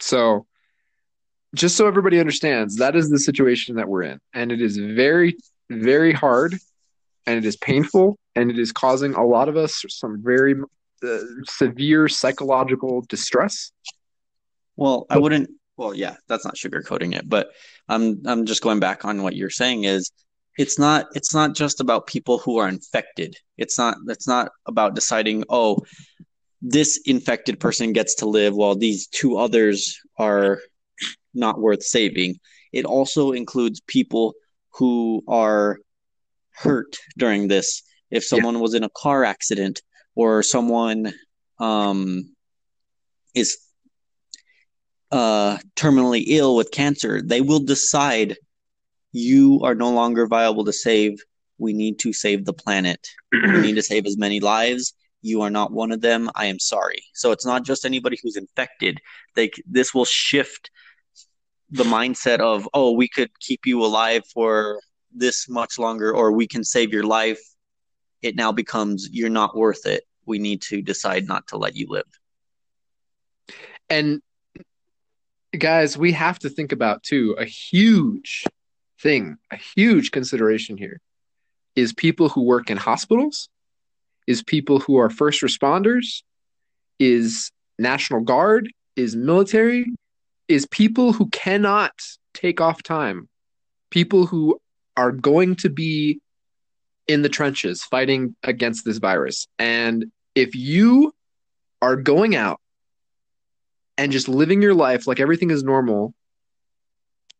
So, 0.00 0.44
just 1.54 1.76
so 1.76 1.86
everybody 1.86 2.20
understands, 2.20 2.76
that 2.76 2.94
is 2.94 3.08
the 3.08 3.18
situation 3.18 3.76
that 3.76 3.88
we're 3.88 4.02
in. 4.02 4.20
And 4.34 4.52
it 4.52 4.60
is 4.60 4.76
very, 4.76 5.38
very 5.70 6.12
hard 6.12 6.58
and 7.26 7.38
it 7.38 7.46
is 7.46 7.56
painful 7.56 8.18
and 8.36 8.50
it 8.50 8.58
is 8.58 8.70
causing 8.70 9.14
a 9.14 9.24
lot 9.24 9.48
of 9.48 9.56
us 9.56 9.82
some 9.88 10.22
very 10.22 10.54
uh, 11.02 11.18
severe 11.46 12.06
psychological 12.06 13.02
distress. 13.08 13.72
Well, 14.76 15.06
I 15.08 15.16
wouldn't. 15.16 15.48
Well, 15.78 15.94
yeah, 15.94 16.16
that's 16.28 16.44
not 16.44 16.56
sugarcoating 16.56 17.16
it, 17.16 17.26
but 17.26 17.48
I'm 17.88 18.20
I'm 18.26 18.44
just 18.44 18.62
going 18.62 18.78
back 18.78 19.06
on 19.06 19.22
what 19.22 19.34
you're 19.34 19.48
saying 19.48 19.84
is 19.84 20.10
it's 20.56 20.78
not 20.78 21.06
it's 21.14 21.34
not 21.34 21.54
just 21.54 21.80
about 21.80 22.06
people 22.06 22.38
who 22.38 22.58
are 22.58 22.68
infected. 22.68 23.36
It's 23.56 23.78
not 23.78 23.96
it's 24.08 24.28
not 24.28 24.52
about 24.66 24.94
deciding, 24.94 25.44
oh, 25.48 25.78
this 26.62 27.00
infected 27.06 27.60
person 27.60 27.92
gets 27.92 28.16
to 28.16 28.26
live 28.26 28.54
while 28.54 28.74
these 28.74 29.06
two 29.08 29.36
others 29.36 30.00
are 30.18 30.60
not 31.34 31.60
worth 31.60 31.82
saving. 31.82 32.36
It 32.72 32.84
also 32.84 33.32
includes 33.32 33.80
people 33.80 34.34
who 34.70 35.22
are 35.28 35.78
hurt 36.50 36.96
during 37.18 37.48
this. 37.48 37.82
If 38.10 38.24
someone 38.24 38.60
was 38.60 38.74
in 38.74 38.84
a 38.84 38.90
car 38.90 39.24
accident 39.24 39.82
or 40.14 40.42
someone 40.42 41.12
um, 41.58 42.34
is 43.34 43.58
uh, 45.10 45.58
terminally 45.76 46.24
ill 46.26 46.56
with 46.56 46.70
cancer, 46.70 47.20
they 47.22 47.40
will 47.40 47.60
decide 47.60 48.36
you 49.14 49.60
are 49.62 49.76
no 49.76 49.90
longer 49.90 50.26
viable 50.26 50.64
to 50.64 50.72
save. 50.72 51.22
We 51.58 51.72
need 51.72 52.00
to 52.00 52.12
save 52.12 52.44
the 52.44 52.52
planet. 52.52 53.08
we 53.32 53.60
need 53.60 53.76
to 53.76 53.82
save 53.92 54.06
as 54.06 54.18
many 54.18 54.40
lives. 54.40 54.92
You 55.22 55.42
are 55.42 55.50
not 55.50 55.72
one 55.72 55.92
of 55.92 56.00
them. 56.00 56.28
I 56.34 56.46
am 56.46 56.58
sorry. 56.58 57.02
So 57.14 57.30
it's 57.30 57.46
not 57.46 57.64
just 57.64 57.84
anybody 57.84 58.18
who's 58.20 58.36
infected. 58.36 59.00
They 59.36 59.50
this 59.66 59.94
will 59.94 60.04
shift 60.04 60.70
the 61.70 61.84
mindset 61.84 62.40
of 62.40 62.68
oh 62.74 62.92
we 62.92 63.08
could 63.08 63.30
keep 63.40 63.66
you 63.66 63.82
alive 63.82 64.22
for 64.32 64.80
this 65.14 65.48
much 65.48 65.78
longer 65.78 66.12
or 66.12 66.32
we 66.32 66.48
can 66.48 66.64
save 66.64 66.92
your 66.92 67.04
life. 67.04 67.40
It 68.20 68.34
now 68.34 68.50
becomes 68.50 69.08
you're 69.12 69.30
not 69.30 69.56
worth 69.56 69.86
it. 69.86 70.02
We 70.26 70.40
need 70.40 70.60
to 70.62 70.82
decide 70.82 71.28
not 71.28 71.46
to 71.48 71.56
let 71.56 71.76
you 71.76 71.86
live. 71.88 72.10
And 73.88 74.22
guys, 75.56 75.96
we 75.96 76.10
have 76.12 76.40
to 76.40 76.50
think 76.50 76.72
about 76.72 77.04
too 77.04 77.36
a 77.38 77.44
huge 77.44 78.44
thing, 79.04 79.36
a 79.52 79.56
huge 79.56 80.10
consideration 80.10 80.76
here 80.76 80.98
is 81.76 81.92
people 81.92 82.28
who 82.28 82.42
work 82.42 82.70
in 82.70 82.76
hospitals, 82.76 83.48
is 84.26 84.42
people 84.42 84.80
who 84.80 84.96
are 84.96 85.10
first 85.10 85.42
responders, 85.42 86.22
is 86.98 87.52
National 87.78 88.20
Guard, 88.20 88.72
is 88.96 89.14
military, 89.14 89.86
is 90.48 90.66
people 90.66 91.12
who 91.12 91.28
cannot 91.28 91.92
take 92.32 92.60
off 92.60 92.82
time, 92.82 93.28
people 93.90 94.26
who 94.26 94.58
are 94.96 95.12
going 95.12 95.56
to 95.56 95.68
be 95.68 96.20
in 97.06 97.22
the 97.22 97.28
trenches 97.28 97.84
fighting 97.84 98.34
against 98.42 98.84
this 98.84 98.98
virus. 98.98 99.46
And 99.58 100.06
if 100.34 100.54
you 100.54 101.12
are 101.82 101.96
going 101.96 102.34
out 102.34 102.60
and 103.98 104.10
just 104.10 104.28
living 104.28 104.62
your 104.62 104.74
life 104.74 105.06
like 105.06 105.20
everything 105.20 105.50
is 105.50 105.62
normal, 105.62 106.14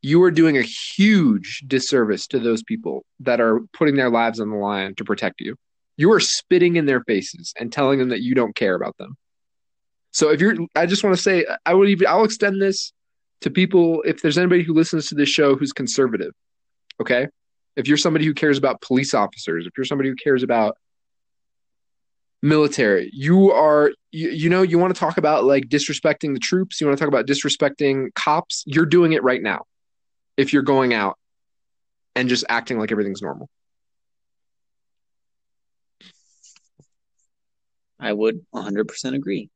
you 0.05 0.23
are 0.23 0.31
doing 0.31 0.59
a 0.59 0.63
huge 0.63 1.65
disservice 1.67 2.27
to 2.27 2.39
those 2.39 2.63
people 2.63 3.07
that 3.21 3.41
are 3.41 3.61
putting 3.73 3.97
their 3.97 4.11
lives 4.11 4.39
on 4.39 4.51
the 4.51 4.57
line 4.57 4.95
to 4.97 5.03
protect 5.03 5.41
you. 5.41 5.57
You 5.97 6.13
are 6.13 6.21
spitting 6.21 6.77
in 6.77 6.85
their 6.85 7.03
faces 7.05 7.55
and 7.59 7.73
telling 7.73 7.99
them 7.99 8.11
that 8.11 8.21
you 8.21 8.35
don't 8.35 8.55
care 8.55 8.75
about 8.75 8.99
them. 8.99 9.17
So 10.11 10.31
if 10.31 10.43
you're 10.43 10.57
I 10.77 10.85
just 10.85 11.05
want 11.05 11.17
to 11.17 11.23
say 11.23 11.47
I 11.65 11.73
would 11.73 11.89
even 11.89 12.07
I'll 12.07 12.25
extend 12.25 12.61
this 12.61 12.93
to 13.41 13.51
people 13.51 14.03
if 14.03 14.21
there's 14.21 14.37
anybody 14.37 14.63
who 14.63 14.75
listens 14.75 15.09
to 15.09 15.15
this 15.15 15.31
show 15.31 15.57
who's 15.57 15.73
conservative. 15.73 16.33
Okay? 17.01 17.29
If 17.75 17.89
you're 17.89 17.97
somebody 17.97 18.27
who 18.27 18.35
cares 18.35 18.59
about 18.59 18.83
police 18.83 19.15
officers, 19.15 19.67
if 19.67 19.73
you're 19.75 19.87
somebody 19.87 20.11
who 20.11 20.17
cares 20.17 20.43
about 20.43 20.77
military, 22.43 23.09
you 23.15 23.53
are 23.53 23.93
you, 24.13 24.29
you 24.29 24.51
know 24.51 24.61
you 24.61 24.79
want 24.79 24.95
to 24.95 25.01
talk 25.01 25.17
about 25.17 25.45
like 25.45 25.71
disrespecting 25.71 26.35
the 26.35 26.41
troops, 26.41 26.79
you 26.79 26.87
want 26.87 26.99
to 26.99 27.03
talk 27.03 27.09
about 27.09 27.27
disrespecting 27.27 28.13
cops, 28.15 28.65
you're 28.67 28.85
doing 28.85 29.15
it 29.15 29.23
right 29.23 29.43
now. 29.43 29.65
If 30.37 30.53
you're 30.53 30.63
going 30.63 30.93
out 30.95 31.19
and 32.15 32.29
just 32.29 32.45
acting 32.49 32.79
like 32.79 32.93
everything's 32.93 33.23
normal. 33.23 33.49
I 37.99 38.13
would 38.13 38.45
100% 38.55 39.15
agree. 39.15 39.51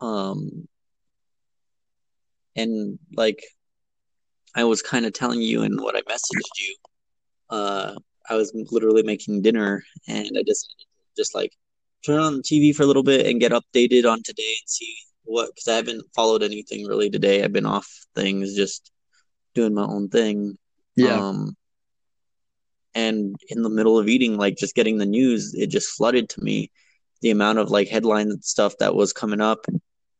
Um, 0.00 0.68
and 2.54 2.98
like 3.16 3.42
I 4.54 4.64
was 4.64 4.82
kind 4.82 5.06
of 5.06 5.12
telling 5.12 5.40
you 5.40 5.62
in 5.62 5.82
what 5.82 5.96
I 5.96 6.00
messaged 6.02 6.58
you, 6.58 6.76
uh, 7.50 7.94
I 8.28 8.34
was 8.34 8.52
literally 8.70 9.02
making 9.02 9.42
dinner 9.42 9.84
and 10.08 10.26
I 10.26 10.42
decided 10.42 10.76
to 10.78 10.86
just 11.16 11.34
like 11.34 11.52
turn 12.04 12.20
on 12.20 12.36
the 12.36 12.42
TV 12.42 12.74
for 12.74 12.82
a 12.82 12.86
little 12.86 13.02
bit 13.02 13.26
and 13.26 13.40
get 13.40 13.52
updated 13.52 14.10
on 14.10 14.22
today 14.22 14.54
and 14.60 14.68
see 14.68 14.96
what, 15.26 15.48
because 15.54 15.68
I 15.68 15.76
haven't 15.76 16.04
followed 16.14 16.42
anything 16.42 16.86
really 16.86 17.10
today. 17.10 17.42
I've 17.42 17.52
been 17.52 17.66
off 17.66 17.88
things, 18.14 18.54
just 18.54 18.90
doing 19.54 19.74
my 19.74 19.84
own 19.84 20.08
thing. 20.08 20.56
Um, 21.28 21.56
and 22.94 23.36
in 23.48 23.62
the 23.62 23.70
middle 23.70 23.98
of 23.98 24.08
eating, 24.08 24.36
like 24.38 24.56
just 24.56 24.74
getting 24.74 24.98
the 24.98 25.06
news, 25.06 25.54
it 25.54 25.66
just 25.68 25.90
flooded 25.90 26.28
to 26.30 26.42
me. 26.42 26.70
The 27.22 27.30
amount 27.30 27.58
of 27.58 27.70
like 27.70 27.88
headlines 27.88 28.32
and 28.32 28.44
stuff 28.44 28.74
that 28.78 28.94
was 28.94 29.12
coming 29.12 29.40
up 29.40 29.66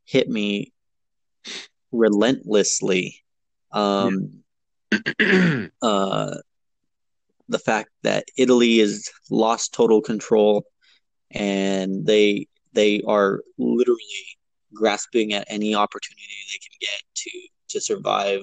hit 0.05 0.29
me 0.29 0.73
relentlessly. 1.93 3.23
Um, 3.73 4.43
uh, 5.83 6.35
the 7.49 7.59
fact 7.59 7.91
that 8.03 8.25
Italy 8.37 8.79
has 8.79 9.09
lost 9.31 9.73
total 9.73 10.01
control 10.01 10.67
and 11.31 12.07
they 12.07 12.47
they 12.73 13.03
are 13.07 13.41
literally 13.59 14.01
grasping 14.75 15.33
at 15.33 15.47
any 15.49 15.75
opportunity 15.75 16.23
they 16.53 16.59
can 16.59 16.77
get 16.81 17.03
to 17.15 17.31
to 17.69 17.81
survive. 17.81 18.41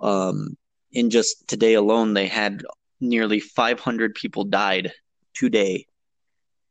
Um, 0.00 0.56
in 0.92 1.10
just 1.10 1.46
today 1.48 1.74
alone, 1.74 2.14
they 2.14 2.26
had 2.26 2.62
nearly 3.00 3.40
500 3.40 4.14
people 4.14 4.44
died 4.44 4.92
today 5.34 5.86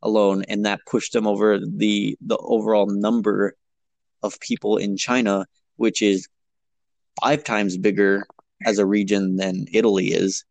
alone, 0.01 0.43
and 0.47 0.65
that 0.65 0.79
pushed 0.85 1.13
them 1.13 1.27
over 1.27 1.59
the 1.59 2.17
the 2.21 2.37
overall 2.37 2.87
number 2.87 3.55
of 4.21 4.39
people 4.39 4.77
in 4.77 4.97
China, 4.97 5.45
which 5.75 6.01
is 6.01 6.27
five 7.21 7.43
times 7.43 7.77
bigger 7.77 8.25
as 8.65 8.79
a 8.79 8.85
region 8.85 9.35
than 9.35 9.65
Italy 9.71 10.07
is. 10.07 10.45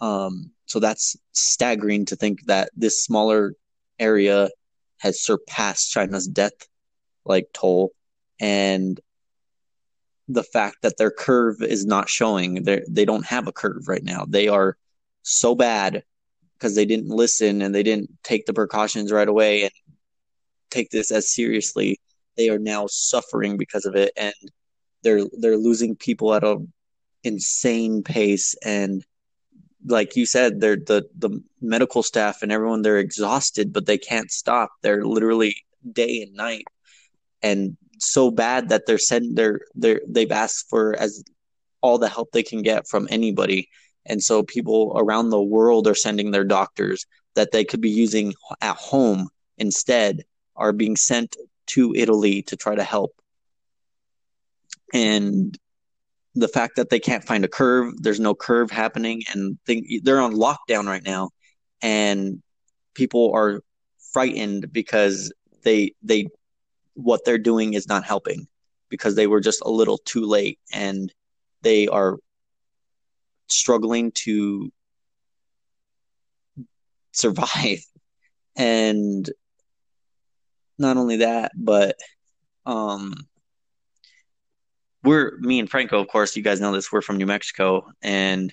Um, 0.00 0.52
so 0.66 0.80
that's 0.80 1.16
staggering 1.32 2.06
to 2.06 2.16
think 2.16 2.44
that 2.46 2.70
this 2.76 3.04
smaller 3.04 3.54
area 3.98 4.48
has 4.98 5.22
surpassed 5.24 5.90
China's 5.90 6.26
death 6.26 6.52
like 7.28 7.48
toll 7.52 7.92
and 8.40 9.00
the 10.28 10.42
fact 10.42 10.76
that 10.82 10.98
their 10.98 11.10
curve 11.10 11.62
is 11.62 11.86
not 11.86 12.08
showing 12.08 12.62
they 12.62 12.82
they 12.88 13.04
don't 13.04 13.26
have 13.26 13.48
a 13.48 13.52
curve 13.52 13.88
right 13.88 14.04
now. 14.04 14.26
They 14.28 14.48
are 14.48 14.76
so 15.22 15.54
bad 15.54 16.04
because 16.54 16.74
they 16.74 16.84
didn't 16.84 17.08
listen 17.08 17.62
and 17.62 17.74
they 17.74 17.82
didn't 17.82 18.10
take 18.22 18.46
the 18.46 18.52
precautions 18.52 19.10
right 19.10 19.28
away 19.28 19.62
and 19.62 19.72
take 20.70 20.90
this 20.90 21.10
as 21.10 21.32
seriously. 21.32 21.98
They 22.36 22.50
are 22.50 22.58
now 22.58 22.86
suffering 22.88 23.56
because 23.56 23.86
of 23.86 23.96
it 23.96 24.12
and 24.16 24.34
they're 25.02 25.24
they're 25.38 25.56
losing 25.56 25.96
people 25.96 26.34
at 26.34 26.44
a 26.44 26.58
insane 27.24 28.02
pace. 28.02 28.54
And 28.64 29.04
like 29.86 30.14
you 30.14 30.26
said 30.26 30.60
they're 30.60 30.76
the 30.76 31.08
the 31.16 31.42
medical 31.62 32.02
staff 32.02 32.42
and 32.42 32.52
everyone 32.52 32.82
they're 32.82 32.98
exhausted 32.98 33.72
but 33.72 33.86
they 33.86 33.98
can't 33.98 34.30
stop. 34.30 34.70
They're 34.82 35.06
literally 35.06 35.56
day 35.90 36.22
and 36.22 36.34
night 36.34 36.66
and 37.42 37.76
so 37.98 38.30
bad 38.30 38.68
that 38.68 38.86
they're 38.86 38.98
sent 38.98 39.34
they're 39.34 39.60
they're 39.74 40.00
they've 40.06 40.32
asked 40.32 40.68
for 40.68 40.96
as 40.98 41.22
all 41.80 41.98
the 41.98 42.08
help 42.08 42.30
they 42.32 42.42
can 42.42 42.62
get 42.62 42.88
from 42.88 43.08
anybody. 43.10 43.68
And 44.06 44.22
so 44.22 44.42
people 44.42 44.92
around 44.96 45.30
the 45.30 45.42
world 45.42 45.86
are 45.86 45.94
sending 45.94 46.30
their 46.30 46.44
doctors 46.44 47.06
that 47.34 47.52
they 47.52 47.64
could 47.64 47.80
be 47.80 47.90
using 47.90 48.34
at 48.60 48.76
home 48.76 49.28
instead 49.58 50.24
are 50.56 50.72
being 50.72 50.96
sent 50.96 51.36
to 51.66 51.94
Italy 51.94 52.42
to 52.42 52.56
try 52.56 52.74
to 52.74 52.82
help. 52.82 53.12
And 54.92 55.56
the 56.34 56.48
fact 56.48 56.76
that 56.76 56.88
they 56.88 57.00
can't 57.00 57.24
find 57.24 57.44
a 57.44 57.48
curve 57.48 57.92
there's 57.98 58.20
no 58.20 58.34
curve 58.34 58.70
happening 58.70 59.22
and 59.32 59.58
they, 59.66 60.00
they're 60.02 60.20
on 60.20 60.34
lockdown 60.34 60.86
right 60.86 61.02
now 61.04 61.30
and 61.82 62.42
people 62.94 63.32
are 63.34 63.62
frightened 64.12 64.72
because 64.72 65.32
they 65.62 65.92
they 66.02 66.28
what 66.98 67.24
they're 67.24 67.38
doing 67.38 67.74
is 67.74 67.88
not 67.88 68.04
helping 68.04 68.48
because 68.88 69.14
they 69.14 69.28
were 69.28 69.40
just 69.40 69.62
a 69.64 69.70
little 69.70 69.98
too 69.98 70.24
late 70.24 70.58
and 70.72 71.14
they 71.62 71.86
are 71.86 72.18
struggling 73.48 74.12
to 74.12 74.70
survive. 77.12 77.80
And 78.60 79.30
not 80.76 80.96
only 80.96 81.18
that 81.18 81.52
but 81.54 81.96
um 82.66 83.14
we're 85.04 85.38
me 85.38 85.60
and 85.60 85.70
Franco 85.70 86.00
of 86.00 86.08
course 86.08 86.36
you 86.36 86.42
guys 86.42 86.60
know 86.60 86.72
this 86.72 86.90
we're 86.90 87.00
from 87.00 87.18
New 87.18 87.26
Mexico 87.26 87.86
and 88.02 88.52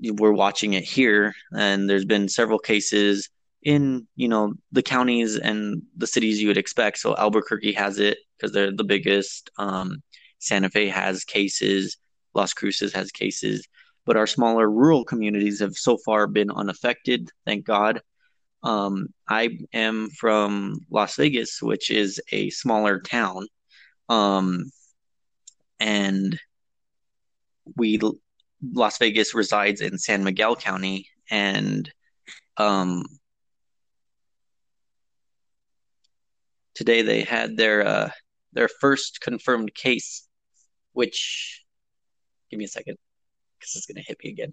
we're 0.00 0.32
watching 0.32 0.74
it 0.74 0.84
here 0.84 1.34
and 1.52 1.90
there's 1.90 2.04
been 2.04 2.28
several 2.28 2.60
cases 2.60 3.28
in 3.62 4.06
you 4.16 4.28
know 4.28 4.54
the 4.72 4.82
counties 4.82 5.36
and 5.36 5.82
the 5.96 6.06
cities 6.06 6.40
you 6.40 6.48
would 6.48 6.58
expect. 6.58 6.98
So 6.98 7.16
Albuquerque 7.16 7.72
has 7.72 7.98
it 7.98 8.18
because 8.36 8.52
they're 8.52 8.72
the 8.72 8.84
biggest. 8.84 9.50
Um, 9.58 10.02
Santa 10.38 10.70
Fe 10.70 10.88
has 10.88 11.24
cases. 11.24 11.96
Las 12.34 12.52
Cruces 12.52 12.92
has 12.92 13.10
cases, 13.10 13.66
but 14.06 14.16
our 14.16 14.26
smaller 14.26 14.70
rural 14.70 15.04
communities 15.04 15.60
have 15.60 15.74
so 15.74 15.96
far 16.04 16.26
been 16.26 16.50
unaffected. 16.50 17.30
Thank 17.44 17.64
God. 17.64 18.00
Um, 18.62 19.08
I 19.28 19.58
am 19.72 20.10
from 20.10 20.80
Las 20.90 21.16
Vegas, 21.16 21.62
which 21.62 21.90
is 21.90 22.20
a 22.32 22.50
smaller 22.50 23.00
town, 23.00 23.46
um, 24.08 24.70
and 25.80 26.38
we 27.76 28.00
Las 28.62 28.98
Vegas 28.98 29.34
resides 29.34 29.80
in 29.80 29.98
San 29.98 30.24
Miguel 30.24 30.56
County, 30.56 31.08
and 31.30 31.90
um, 32.56 33.04
today 36.78 37.02
they 37.02 37.22
had 37.22 37.56
their 37.56 37.84
uh, 37.84 38.10
their 38.52 38.68
first 38.68 39.20
confirmed 39.20 39.74
case, 39.74 40.28
which 40.92 41.64
give 42.50 42.58
me 42.58 42.66
a 42.66 42.68
second 42.68 42.96
because 43.58 43.74
it's 43.74 43.86
gonna 43.86 44.04
hit 44.06 44.16
me 44.22 44.30
again. 44.30 44.52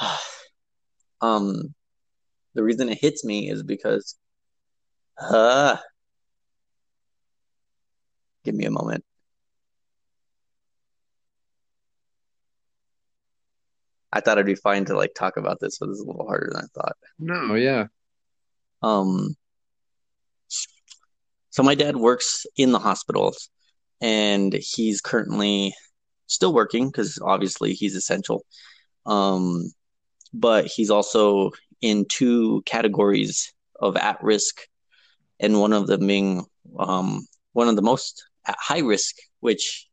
um, 1.20 1.74
the 2.54 2.64
reason 2.64 2.88
it 2.88 2.98
hits 2.98 3.24
me 3.24 3.48
is 3.48 3.62
because, 3.62 4.16
uh, 5.16 5.76
give 8.44 8.56
me 8.56 8.64
a 8.64 8.72
moment. 8.72 9.04
I 14.12 14.20
thought 14.20 14.38
it'd 14.38 14.46
be 14.46 14.56
fine 14.56 14.86
to 14.86 14.96
like 14.96 15.14
talk 15.14 15.36
about 15.36 15.60
this, 15.60 15.78
but 15.78 15.88
it's 15.88 16.00
a 16.00 16.04
little 16.04 16.26
harder 16.26 16.50
than 16.52 16.64
I 16.64 16.80
thought. 16.80 16.96
No, 17.20 17.54
yeah. 17.54 17.86
Um, 18.82 19.36
so 21.54 21.62
my 21.62 21.76
dad 21.76 21.94
works 21.94 22.46
in 22.56 22.72
the 22.72 22.80
hospitals 22.80 23.48
and 24.00 24.52
he's 24.52 25.00
currently 25.00 25.72
still 26.26 26.52
working 26.52 26.88
because 26.88 27.16
obviously 27.22 27.74
he's 27.74 27.94
essential. 27.94 28.44
Um, 29.06 29.70
but 30.32 30.66
he's 30.66 30.90
also 30.90 31.52
in 31.80 32.06
two 32.10 32.60
categories 32.66 33.52
of 33.78 33.96
at 33.96 34.20
risk, 34.20 34.62
and 35.38 35.60
one 35.60 35.72
of 35.72 35.86
them 35.86 36.08
being 36.08 36.44
um, 36.76 37.24
one 37.52 37.68
of 37.68 37.76
the 37.76 37.82
most 37.82 38.24
at 38.48 38.56
high 38.58 38.80
risk, 38.80 39.14
which 39.38 39.86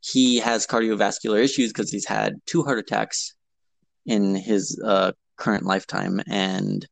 he 0.00 0.38
has 0.38 0.66
cardiovascular 0.66 1.38
issues 1.38 1.70
because 1.70 1.90
he's 1.90 2.06
had 2.06 2.36
two 2.46 2.62
heart 2.62 2.78
attacks 2.78 3.34
in 4.06 4.34
his 4.34 4.80
uh, 4.82 5.12
current 5.36 5.64
lifetime, 5.64 6.22
and 6.30 6.88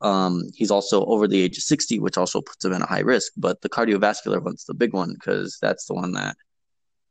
um, 0.00 0.50
he's 0.54 0.70
also 0.70 1.04
over 1.06 1.26
the 1.26 1.40
age 1.40 1.56
of 1.56 1.62
60, 1.62 1.98
which 2.00 2.18
also 2.18 2.40
puts 2.40 2.64
him 2.64 2.72
in 2.72 2.82
a 2.82 2.86
high 2.86 3.00
risk. 3.00 3.32
But 3.36 3.60
the 3.62 3.68
cardiovascular 3.68 4.42
one's 4.42 4.64
the 4.64 4.74
big 4.74 4.92
one 4.92 5.14
because 5.14 5.58
that's 5.60 5.86
the 5.86 5.94
one 5.94 6.12
that 6.12 6.36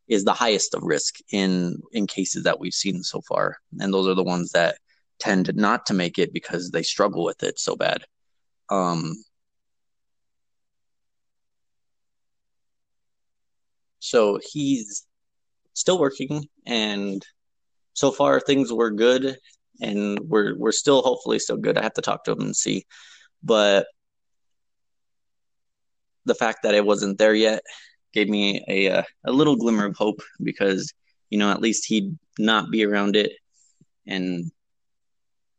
is 0.07 0.23
the 0.23 0.33
highest 0.33 0.75
of 0.75 0.83
risk 0.83 1.15
in 1.31 1.81
in 1.91 2.05
cases 2.05 2.43
that 2.43 2.59
we've 2.59 2.73
seen 2.73 3.01
so 3.03 3.21
far. 3.21 3.57
And 3.79 3.93
those 3.93 4.07
are 4.07 4.13
the 4.13 4.23
ones 4.23 4.51
that 4.51 4.77
tend 5.19 5.53
not 5.55 5.85
to 5.87 5.93
make 5.93 6.19
it 6.19 6.33
because 6.33 6.71
they 6.71 6.83
struggle 6.83 7.23
with 7.23 7.41
it 7.43 7.59
so 7.59 7.75
bad. 7.75 8.03
Um, 8.69 9.15
so 13.99 14.39
he's 14.51 15.05
still 15.73 15.99
working 15.99 16.47
and 16.65 17.25
so 17.93 18.11
far 18.11 18.39
things 18.39 18.71
were 18.71 18.91
good 18.91 19.37
and 19.81 20.19
we're 20.19 20.57
we're 20.57 20.71
still 20.71 21.01
hopefully 21.01 21.39
still 21.39 21.57
good. 21.57 21.77
I 21.77 21.83
have 21.83 21.93
to 21.93 22.01
talk 22.01 22.23
to 22.25 22.31
him 22.31 22.41
and 22.41 22.55
see, 22.55 22.85
but 23.43 23.87
the 26.25 26.35
fact 26.35 26.59
that 26.63 26.75
it 26.75 26.85
wasn't 26.85 27.17
there 27.17 27.35
yet 27.35 27.61
gave 28.13 28.29
me 28.29 28.63
a 28.67 29.03
a, 29.25 29.31
little 29.31 29.55
glimmer 29.55 29.85
of 29.85 29.95
hope 29.97 30.21
because 30.41 30.93
you 31.29 31.37
know 31.37 31.51
at 31.51 31.61
least 31.61 31.85
he'd 31.85 32.17
not 32.39 32.71
be 32.71 32.85
around 32.85 33.15
it 33.15 33.31
and 34.07 34.51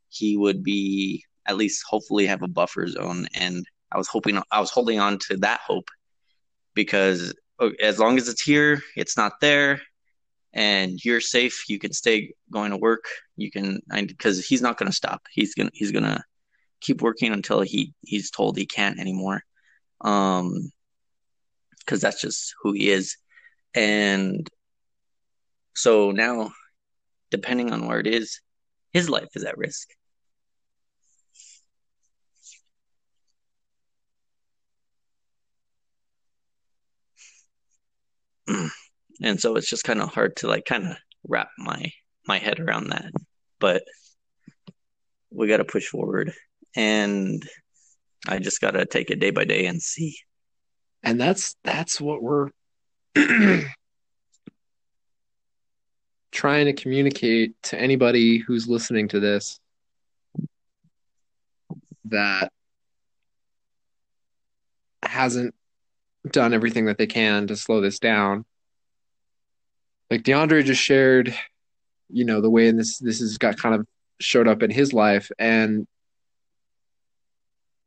he 0.09 0.37
would 0.37 0.63
be 0.63 1.25
at 1.47 1.57
least 1.57 1.85
hopefully 1.89 2.27
have 2.27 2.43
a 2.43 2.49
buffer 2.49 2.87
zone 2.89 3.29
and 3.35 3.65
I 3.93 3.99
was 3.99 4.09
hoping 4.09 4.41
I 4.51 4.61
was 4.61 4.71
holding 4.71 4.99
on 4.99 5.19
to 5.29 5.37
that 5.39 5.61
hope 5.61 5.89
because 6.75 7.35
oh, 7.59 7.73
as 7.83 7.99
long 7.99 8.19
as 8.19 8.29
it's 8.29 8.43
here, 8.43 8.83
it's 8.97 9.17
not 9.17 9.41
there 9.41 9.81
and 10.53 11.05
you're 11.05 11.21
safe. 11.21 11.65
You 11.69 11.79
can 11.79 11.93
stay 11.93 12.33
going 12.53 12.71
to 12.71 12.77
work. 12.77 13.05
You 13.37 13.51
can 13.51 13.81
because 13.91 14.45
he's 14.47 14.63
not 14.63 14.79
going 14.79 14.91
to 14.91 14.97
stop. 14.97 15.23
He's 15.31 15.55
gonna 15.55 15.71
he's 15.75 15.93
gonna 15.93 16.25
keep 16.81 17.03
working 17.03 17.33
until 17.33 17.61
he 17.61 17.95
he's 18.03 18.31
told 18.31 18.57
he 18.57 18.67
can't 18.67 18.99
anymore. 18.99 19.43
Um, 20.01 20.73
because 21.81 22.01
that's 22.01 22.21
just 22.21 22.55
who 22.63 22.73
he 22.73 22.91
is, 22.91 23.17
and 23.75 24.49
so 25.75 26.11
now, 26.11 26.53
depending 27.31 27.73
on 27.73 27.87
where 27.87 28.01
it 28.01 28.07
is, 28.07 28.41
his 28.93 29.11
life 29.11 29.29
is 29.35 29.45
at 29.45 29.59
risk. 29.59 29.89
and 39.23 39.41
so 39.41 39.57
it's 39.57 39.69
just 39.69 39.85
kind 39.85 40.01
of 40.01 40.13
hard 40.13 40.37
to 40.37 40.49
like 40.49 40.65
kind 40.65 40.87
of 40.87 40.97
wrap 41.29 41.49
my 41.59 41.93
my 42.27 42.39
head 42.39 42.61
around 42.61 42.89
that 42.91 43.13
but 43.59 43.83
we 45.31 45.49
got 45.49 45.59
to 45.59 45.65
push 45.65 45.87
forward 45.87 46.33
and 46.75 47.49
i 48.29 48.39
just 48.39 48.61
got 48.61 48.73
to 48.73 48.85
take 48.87 49.11
it 49.11 49.21
day 49.21 49.31
by 49.31 49.45
day 49.45 49.67
and 49.67 49.81
see 49.83 50.17
and 51.03 51.21
that's 51.21 51.57
that's 51.65 52.01
what 52.01 52.23
we're 52.23 52.51
trying 56.33 56.67
to 56.67 56.73
communicate 56.73 57.55
to 57.63 57.81
anybody 57.81 58.39
who's 58.39 58.69
listening 58.69 59.09
to 59.09 59.21
this 59.21 59.59
that 62.07 62.53
hasn't 65.03 65.55
done 66.31 66.53
everything 66.53 66.87
that 66.87 66.99
they 66.99 67.07
can 67.07 67.47
to 67.47 67.57
slow 67.57 67.81
this 67.81 67.99
down. 67.99 68.45
Like 70.11 70.23
DeAndre 70.23 70.65
just 70.65 70.83
shared, 70.83 71.35
you 72.09 72.25
know, 72.25 72.41
the 72.41 72.51
way 72.51 72.69
in 72.69 72.77
this 72.77 72.99
this 72.99 73.21
has 73.21 73.39
got 73.39 73.57
kind 73.57 73.75
of 73.75 73.87
showed 74.21 74.49
up 74.49 74.63
in 74.63 74.71
his 74.71 74.93
life 74.93 75.31
and 75.39 75.87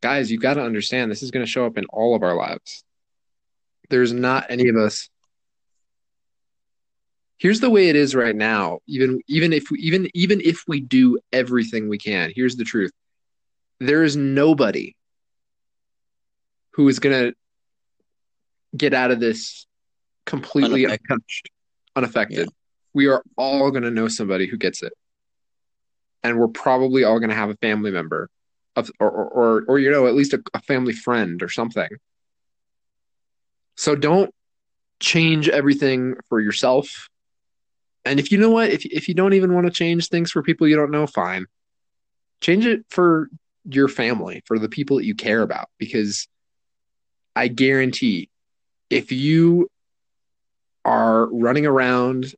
guys, 0.01 0.31
you've 0.31 0.41
got 0.41 0.53
to 0.53 0.61
understand 0.63 1.11
this 1.11 1.23
is 1.23 1.31
going 1.31 1.45
to 1.45 1.51
show 1.51 1.65
up 1.65 1.77
in 1.77 1.85
all 1.85 2.15
of 2.15 2.23
our 2.23 2.35
lives. 2.35 2.83
There's 3.89 4.13
not 4.13 4.45
any 4.49 4.69
of 4.69 4.75
us 4.75 5.09
here's 7.39 7.61
the 7.61 7.69
way 7.69 7.89
it 7.89 7.95
is 7.95 8.13
right 8.13 8.35
now 8.35 8.79
even 8.87 9.21
even 9.27 9.51
if 9.51 9.71
we, 9.71 9.79
even 9.79 10.07
even 10.13 10.39
if 10.41 10.63
we 10.67 10.79
do 10.79 11.17
everything 11.33 11.89
we 11.89 11.97
can 11.97 12.31
here's 12.35 12.57
the 12.57 12.63
truth 12.63 12.91
there 13.79 14.03
is 14.03 14.15
nobody 14.15 14.95
who 16.71 16.87
is 16.87 16.99
going 16.99 17.31
to 17.31 18.77
get 18.77 18.93
out 18.93 19.09
of 19.09 19.19
this 19.19 19.65
completely 20.25 20.85
Unaffected. 20.85 21.09
untouched 21.09 21.49
unaffected 21.95 22.37
Yeah. 22.39 22.45
We 22.93 23.07
are 23.07 23.23
all 23.37 23.71
going 23.71 23.83
to 23.83 23.91
know 23.91 24.07
somebody 24.07 24.47
who 24.47 24.57
gets 24.57 24.83
it. 24.83 24.93
And 26.23 26.37
we're 26.37 26.47
probably 26.47 27.03
all 27.03 27.19
going 27.19 27.29
to 27.29 27.35
have 27.35 27.49
a 27.49 27.55
family 27.55 27.91
member 27.91 28.29
of 28.75 28.91
or 28.99 29.09
or 29.09 29.27
or, 29.27 29.63
or 29.67 29.79
you 29.79 29.89
know 29.89 30.05
at 30.05 30.15
least 30.15 30.33
a, 30.33 30.43
a 30.53 30.61
family 30.61 30.93
friend 30.93 31.41
or 31.41 31.49
something. 31.49 31.89
So 33.77 33.95
don't 33.95 34.33
change 34.99 35.47
everything 35.47 36.15
for 36.27 36.41
yourself. 36.41 37.07
And 38.03 38.19
if 38.19 38.31
you 38.31 38.37
know 38.37 38.49
what 38.49 38.69
if 38.69 38.85
if 38.85 39.07
you 39.07 39.13
don't 39.13 39.33
even 39.33 39.53
want 39.53 39.67
to 39.67 39.71
change 39.71 40.09
things 40.09 40.31
for 40.31 40.43
people 40.43 40.67
you 40.67 40.75
don't 40.75 40.91
know 40.91 41.07
fine. 41.07 41.45
Change 42.41 42.65
it 42.65 42.85
for 42.89 43.29
your 43.65 43.87
family 43.87 44.41
for 44.45 44.57
the 44.57 44.69
people 44.69 44.97
that 44.97 45.05
you 45.05 45.15
care 45.15 45.41
about 45.41 45.69
because 45.77 46.27
i 47.35 47.47
guarantee 47.47 48.29
if 48.89 49.11
you 49.11 49.69
are 50.85 51.27
running 51.27 51.65
around 51.65 52.33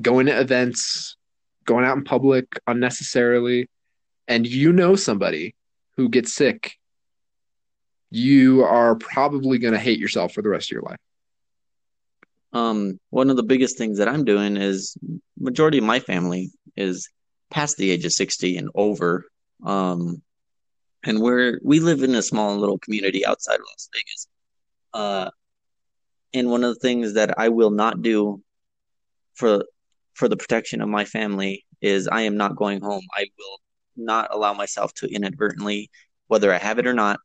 going 0.00 0.26
to 0.26 0.40
events 0.40 1.16
going 1.64 1.84
out 1.84 1.96
in 1.96 2.04
public 2.04 2.46
unnecessarily 2.66 3.68
and 4.28 4.46
you 4.46 4.72
know 4.72 4.96
somebody 4.96 5.54
who 5.96 6.08
gets 6.08 6.32
sick 6.34 6.78
you 8.10 8.64
are 8.64 8.94
probably 8.96 9.58
going 9.58 9.74
to 9.74 9.80
hate 9.80 9.98
yourself 9.98 10.32
for 10.32 10.42
the 10.42 10.48
rest 10.48 10.68
of 10.68 10.72
your 10.72 10.82
life 10.82 10.98
Um, 12.52 12.98
one 13.10 13.30
of 13.30 13.36
the 13.36 13.42
biggest 13.42 13.78
things 13.78 13.98
that 13.98 14.08
I'm 14.08 14.24
doing 14.24 14.56
is 14.56 14.96
majority 15.38 15.78
of 15.78 15.84
my 15.84 16.00
family 16.00 16.50
is 16.76 17.08
past 17.50 17.76
the 17.76 17.90
age 17.90 18.04
of 18.04 18.12
60 18.12 18.56
and 18.58 18.70
over. 18.74 19.26
Um, 19.64 20.22
and 21.04 21.20
we're 21.20 21.60
we 21.62 21.80
live 21.80 22.02
in 22.02 22.14
a 22.14 22.22
small 22.22 22.56
little 22.58 22.78
community 22.78 23.26
outside 23.26 23.56
of 23.56 23.66
Las 23.68 23.88
Vegas. 23.94 24.28
Uh, 24.94 25.30
and 26.34 26.50
one 26.50 26.64
of 26.64 26.74
the 26.74 26.80
things 26.80 27.14
that 27.14 27.38
I 27.38 27.48
will 27.50 27.70
not 27.70 28.02
do 28.02 28.42
for 29.34 29.64
for 30.14 30.28
the 30.28 30.36
protection 30.36 30.80
of 30.82 30.88
my 30.88 31.04
family 31.04 31.64
is 31.80 32.08
I 32.08 32.22
am 32.22 32.36
not 32.36 32.56
going 32.56 32.80
home. 32.80 33.04
I 33.16 33.26
will 33.38 33.60
not 33.96 34.28
allow 34.34 34.52
myself 34.54 34.92
to 34.94 35.08
inadvertently, 35.12 35.90
whether 36.28 36.52
I 36.52 36.58
have 36.58 36.78
it 36.78 36.86
or 36.86 36.94
not, 36.94 37.20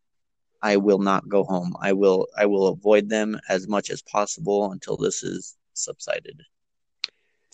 I 0.61 0.77
will 0.77 0.99
not 0.99 1.29
go 1.29 1.43
home. 1.43 1.75
I 1.81 1.93
will 1.93 2.27
I 2.37 2.45
will 2.47 2.67
avoid 2.67 3.09
them 3.09 3.39
as 3.49 3.67
much 3.67 3.89
as 3.89 4.01
possible 4.01 4.71
until 4.71 4.97
this 4.97 5.23
is 5.23 5.55
subsided. 5.73 6.41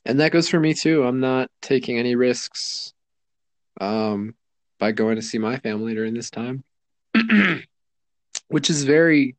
and 0.06 0.20
that 0.20 0.32
goes 0.32 0.50
for 0.50 0.60
me 0.60 0.74
too 0.74 1.04
i'm 1.04 1.20
not 1.20 1.50
taking 1.62 1.98
any 1.98 2.16
risks 2.16 2.94
um 3.82 4.34
by 4.80 4.92
going 4.92 5.16
to 5.16 5.22
see 5.22 5.38
my 5.38 5.58
family 5.58 5.94
during 5.94 6.14
this 6.14 6.30
time 6.30 6.64
which 8.48 8.70
is 8.70 8.84
very 8.84 9.36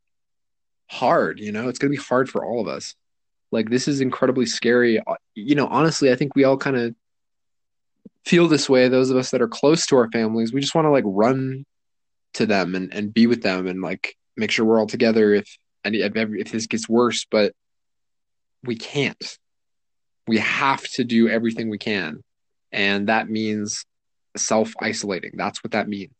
hard 0.90 1.40
you 1.40 1.52
know 1.52 1.68
it's 1.68 1.78
going 1.78 1.90
to 1.92 1.96
be 1.98 2.02
hard 2.04 2.28
for 2.28 2.44
all 2.44 2.60
of 2.60 2.68
us 2.68 2.94
like 3.54 3.70
this 3.70 3.88
is 3.88 4.00
incredibly 4.00 4.46
scary. 4.46 5.00
You 5.34 5.54
know 5.54 5.68
honestly 5.68 6.12
i 6.12 6.16
think 6.16 6.34
we 6.34 6.44
all 6.44 6.58
kind 6.58 6.76
of 6.76 6.94
feel 8.24 8.48
this 8.48 8.68
way 8.68 8.88
those 8.88 9.10
of 9.10 9.16
us 9.16 9.30
that 9.30 9.42
are 9.42 9.48
close 9.48 9.86
to 9.86 9.96
our 9.96 10.10
families. 10.10 10.52
We 10.52 10.60
just 10.60 10.74
want 10.74 10.86
to 10.86 10.90
like 10.90 11.04
run 11.06 11.64
to 12.34 12.46
them 12.46 12.74
and, 12.74 12.92
and 12.92 13.14
be 13.14 13.26
with 13.26 13.42
them 13.42 13.66
and 13.66 13.80
like 13.80 14.16
make 14.36 14.50
sure 14.50 14.64
we're 14.64 14.80
all 14.80 14.86
together 14.86 15.34
if 15.34 15.46
any 15.84 15.98
if, 16.00 16.12
if 16.16 16.50
this 16.50 16.66
gets 16.66 16.88
worse 16.88 17.26
but 17.30 17.52
we 18.62 18.76
can't. 18.76 19.38
We 20.26 20.38
have 20.38 20.82
to 20.94 21.04
do 21.04 21.28
everything 21.28 21.68
we 21.68 21.78
can. 21.78 22.22
And 22.72 23.08
that 23.08 23.28
means 23.28 23.84
self 24.36 24.72
isolating 24.80 25.32
that's 25.34 25.62
what 25.62 25.72
that 25.72 25.88
means 25.88 26.10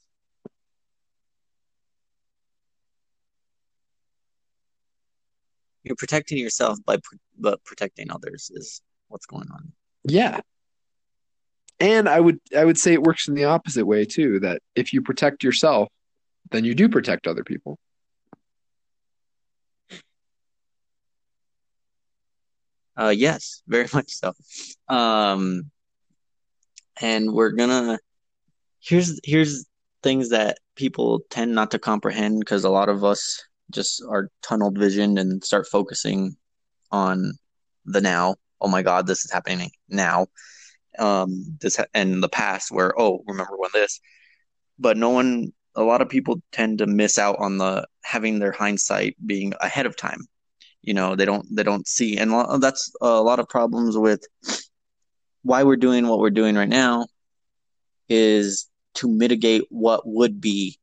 You're 5.84 5.96
protecting 5.96 6.38
yourself 6.38 6.78
by 6.84 6.98
but 7.38 7.62
protecting 7.64 8.10
others 8.10 8.50
is 8.54 8.80
what's 9.08 9.26
going 9.26 9.48
on. 9.52 9.72
Yeah. 10.04 10.40
And 11.78 12.08
I 12.08 12.20
would 12.20 12.40
I 12.56 12.64
would 12.64 12.78
say 12.78 12.92
it 12.92 13.02
works 13.02 13.28
in 13.28 13.34
the 13.34 13.44
opposite 13.44 13.86
way 13.86 14.04
too, 14.04 14.40
that 14.40 14.62
if 14.74 14.92
you 14.92 15.02
protect 15.02 15.44
yourself, 15.44 15.88
then 16.50 16.64
you 16.64 16.74
do 16.74 16.88
protect 16.88 17.26
other 17.26 17.44
people. 17.44 17.78
Uh, 22.96 23.12
yes, 23.14 23.62
very 23.66 23.88
much 23.94 24.10
so. 24.10 24.32
Um, 24.88 25.70
and 27.00 27.32
we're 27.32 27.50
gonna 27.50 27.98
here's 28.80 29.20
here's 29.24 29.66
things 30.02 30.30
that 30.30 30.58
people 30.76 31.20
tend 31.30 31.54
not 31.54 31.70
to 31.72 31.78
comprehend 31.78 32.40
because 32.40 32.64
a 32.64 32.70
lot 32.70 32.88
of 32.88 33.04
us 33.04 33.42
just 33.70 34.02
are 34.08 34.30
tunnel 34.42 34.70
visioned 34.70 35.18
and 35.18 35.42
start 35.44 35.66
focusing 35.66 36.36
on 36.90 37.32
the 37.84 38.00
now. 38.00 38.36
Oh 38.60 38.68
my 38.68 38.82
God, 38.82 39.06
this 39.06 39.24
is 39.24 39.32
happening 39.32 39.70
now. 39.88 40.26
Um, 40.98 41.58
this 41.60 41.76
ha- 41.76 41.86
and 41.92 42.22
the 42.22 42.28
past 42.28 42.70
where 42.70 42.98
oh 42.98 43.22
remember 43.26 43.56
when 43.56 43.70
this, 43.74 44.00
but 44.78 44.96
no 44.96 45.10
one. 45.10 45.52
A 45.76 45.82
lot 45.82 46.00
of 46.00 46.08
people 46.08 46.40
tend 46.52 46.78
to 46.78 46.86
miss 46.86 47.18
out 47.18 47.36
on 47.40 47.58
the 47.58 47.84
having 48.04 48.38
their 48.38 48.52
hindsight 48.52 49.16
being 49.26 49.54
ahead 49.60 49.86
of 49.86 49.96
time 49.96 50.20
you 50.84 50.92
know 50.92 51.16
they 51.16 51.24
don't 51.24 51.46
they 51.50 51.62
don't 51.62 51.88
see 51.88 52.16
and 52.18 52.30
that's 52.62 52.92
a 53.00 53.22
lot 53.22 53.38
of 53.38 53.48
problems 53.48 53.96
with 53.96 54.24
why 55.42 55.62
we're 55.62 55.76
doing 55.76 56.06
what 56.06 56.18
we're 56.18 56.30
doing 56.30 56.54
right 56.54 56.68
now 56.68 57.06
is 58.08 58.68
to 58.94 59.08
mitigate 59.08 59.64
what 59.70 60.06
would 60.06 60.40
be 60.40 60.78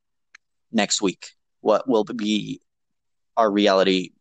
next 0.71 1.01
week 1.01 1.27
what 1.61 1.87
will 1.87 2.03
be 2.03 2.59
our 3.37 3.51
reality 3.51 4.11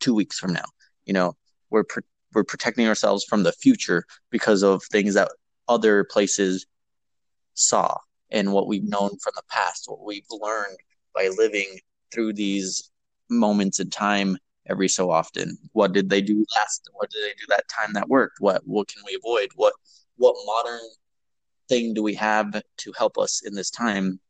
two 0.00 0.14
weeks 0.14 0.38
from 0.38 0.52
now 0.52 0.64
you 1.04 1.12
know 1.12 1.36
we're 1.70 1.84
we're 2.34 2.44
protecting 2.44 2.86
ourselves 2.86 3.24
from 3.24 3.42
the 3.42 3.52
future 3.52 4.04
because 4.30 4.62
of 4.62 4.82
things 4.84 5.14
that 5.14 5.30
other 5.68 6.04
places 6.04 6.66
saw 7.54 7.96
and 8.30 8.52
what 8.52 8.66
we've 8.66 8.84
known 8.84 9.10
from 9.22 9.32
the 9.34 9.42
past 9.50 9.84
what 9.86 10.04
we've 10.04 10.26
learned 10.30 10.76
by 11.14 11.30
living 11.36 11.78
through 12.12 12.32
these 12.32 12.90
moments 13.28 13.80
in 13.80 13.90
time 13.90 14.36
every 14.68 14.88
so 14.88 15.10
often. 15.10 15.56
What 15.72 15.92
did 15.92 16.10
they 16.10 16.20
do 16.20 16.44
last? 16.56 16.88
What 16.92 17.10
did 17.10 17.22
they 17.24 17.34
do 17.34 17.46
that 17.48 17.68
time 17.68 17.92
that 17.94 18.08
worked? 18.08 18.36
What 18.40 18.62
what 18.66 18.88
can 18.88 19.02
we 19.06 19.16
avoid? 19.16 19.48
What 19.54 19.74
what 20.16 20.36
modern 20.46 20.88
thing 21.68 21.94
do 21.94 22.02
we 22.02 22.14
have 22.14 22.62
to 22.78 22.92
help 22.96 23.18
us 23.18 23.42
in 23.44 23.54
this 23.54 23.70
time? 23.70 24.20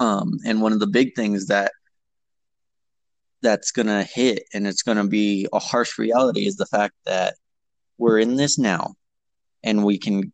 Um, 0.00 0.38
and 0.44 0.60
one 0.60 0.72
of 0.72 0.80
the 0.80 0.86
big 0.86 1.14
things 1.14 1.46
that 1.46 1.72
that's 3.44 3.70
gonna 3.70 4.02
hit 4.02 4.42
and 4.52 4.66
it's 4.66 4.82
gonna 4.82 5.06
be 5.06 5.46
a 5.52 5.60
harsh 5.60 5.98
reality 5.98 6.46
is 6.46 6.56
the 6.56 6.66
fact 6.66 6.94
that 7.04 7.34
we're 7.98 8.18
in 8.18 8.34
this 8.34 8.58
now 8.58 8.94
and 9.62 9.84
we 9.84 9.98
can 9.98 10.32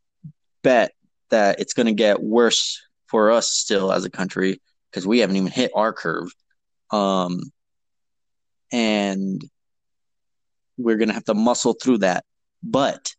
bet 0.62 0.92
that 1.28 1.60
it's 1.60 1.74
gonna 1.74 1.92
get 1.92 2.22
worse 2.22 2.80
for 3.10 3.30
us 3.30 3.50
still 3.50 3.92
as 3.92 4.04
a 4.04 4.10
country 4.10 4.60
because 4.90 5.06
we 5.06 5.18
haven't 5.18 5.36
even 5.36 5.50
hit 5.50 5.72
our 5.74 5.92
curve. 5.92 6.32
Um, 6.90 7.52
and 8.72 9.42
we're 10.76 10.96
going 10.96 11.08
to 11.08 11.14
have 11.14 11.24
to 11.24 11.34
muscle 11.34 11.74
through 11.74 11.98
that. 11.98 12.24
But 12.62 13.14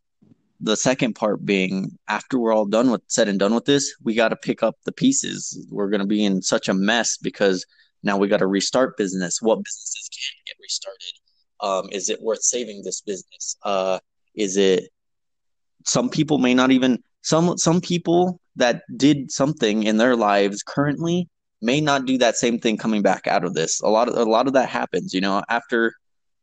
the 0.60 0.78
second 0.78 1.16
part 1.16 1.46
being 1.46 1.98
after 2.08 2.40
we're 2.40 2.54
all 2.54 2.66
done 2.66 2.92
with 2.92 3.02
said 3.08 3.28
and 3.28 3.40
done 3.40 3.54
with 3.54 3.66
this, 3.66 3.96
we 4.04 4.16
got 4.16 4.30
to 4.30 4.36
pick 4.36 4.64
up 4.64 4.76
the 4.86 4.92
pieces. 4.92 5.68
We're 5.70 5.90
going 5.90 6.02
to 6.02 6.08
be 6.08 6.24
in 6.24 6.42
such 6.42 6.70
a 6.70 6.74
mess 6.74 7.18
because 7.18 7.66
now 8.04 8.18
we 8.18 8.28
got 8.28 8.38
to 8.38 8.48
restart 8.48 8.98
business. 8.98 9.42
What 9.42 9.64
businesses 9.64 10.10
can 10.12 10.38
get 10.48 10.56
restarted? 10.62 11.14
Um, 11.60 11.90
is 11.92 12.10
it 12.10 12.22
worth 12.22 12.42
saving 12.42 12.84
this 12.84 13.02
business? 13.02 13.58
Uh, 13.64 14.00
is 14.36 14.58
it 14.58 14.90
some 15.86 16.10
people 16.10 16.38
may 16.38 16.54
not 16.54 16.72
even 16.72 17.04
some 17.22 17.58
some 17.58 17.82
people 17.82 18.40
that 18.56 18.84
did 18.98 19.32
something 19.32 19.84
in 19.84 19.98
their 19.98 20.16
lives 20.16 20.64
currently 20.64 21.30
may 21.62 21.80
not 21.80 22.06
do 22.06 22.18
that 22.18 22.36
same 22.36 22.60
thing 22.60 22.78
coming 22.78 23.02
back 23.02 23.28
out 23.28 23.44
of 23.44 23.54
this. 23.54 23.82
A 23.82 23.88
lot 23.88 24.10
of 24.10 24.16
a 24.16 24.24
lot 24.24 24.48
of 24.48 24.54
that 24.54 24.70
happens, 24.70 25.14
you 25.14 25.22
know, 25.22 25.44
after 25.50 25.94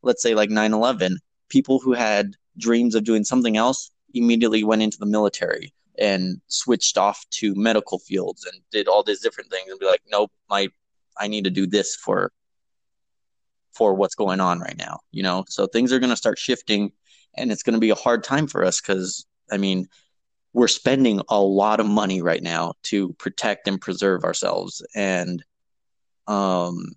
let's 0.02 0.22
say 0.22 0.34
like 0.34 0.50
9/11, 0.50 1.16
people 1.48 1.80
who 1.80 1.92
had 1.92 2.34
dreams 2.56 2.94
of 2.94 3.04
doing 3.04 3.24
something 3.24 3.56
else 3.56 3.90
immediately 4.14 4.64
went 4.64 4.82
into 4.82 4.98
the 4.98 5.06
military 5.06 5.72
and 5.98 6.40
switched 6.46 6.96
off 6.96 7.24
to 7.30 7.54
medical 7.56 7.98
fields 7.98 8.44
and 8.44 8.60
did 8.70 8.86
all 8.86 9.02
these 9.02 9.20
different 9.20 9.50
things 9.50 9.68
and 9.68 9.80
be 9.80 9.86
like, 9.86 10.02
nope, 10.08 10.30
my 10.48 10.68
I 11.18 11.28
need 11.28 11.44
to 11.44 11.50
do 11.50 11.66
this 11.66 11.96
for 11.96 12.32
for 13.72 13.94
what's 13.94 14.16
going 14.16 14.40
on 14.40 14.58
right 14.58 14.76
now, 14.76 14.98
you 15.12 15.22
know? 15.22 15.44
So 15.48 15.66
things 15.66 15.92
are 15.92 16.00
going 16.00 16.10
to 16.10 16.16
start 16.16 16.38
shifting 16.38 16.90
and 17.36 17.52
it's 17.52 17.62
going 17.62 17.74
to 17.74 17.80
be 17.80 17.90
a 17.90 17.94
hard 17.94 18.24
time 18.24 18.48
for 18.48 18.64
us 18.64 18.80
because, 18.80 19.24
I 19.52 19.56
mean, 19.56 19.86
we're 20.52 20.66
spending 20.68 21.20
a 21.28 21.40
lot 21.40 21.78
of 21.78 21.86
money 21.86 22.20
right 22.20 22.42
now 22.42 22.72
to 22.84 23.12
protect 23.14 23.68
and 23.68 23.80
preserve 23.80 24.24
ourselves. 24.24 24.84
And 24.96 25.44
um, 26.26 26.92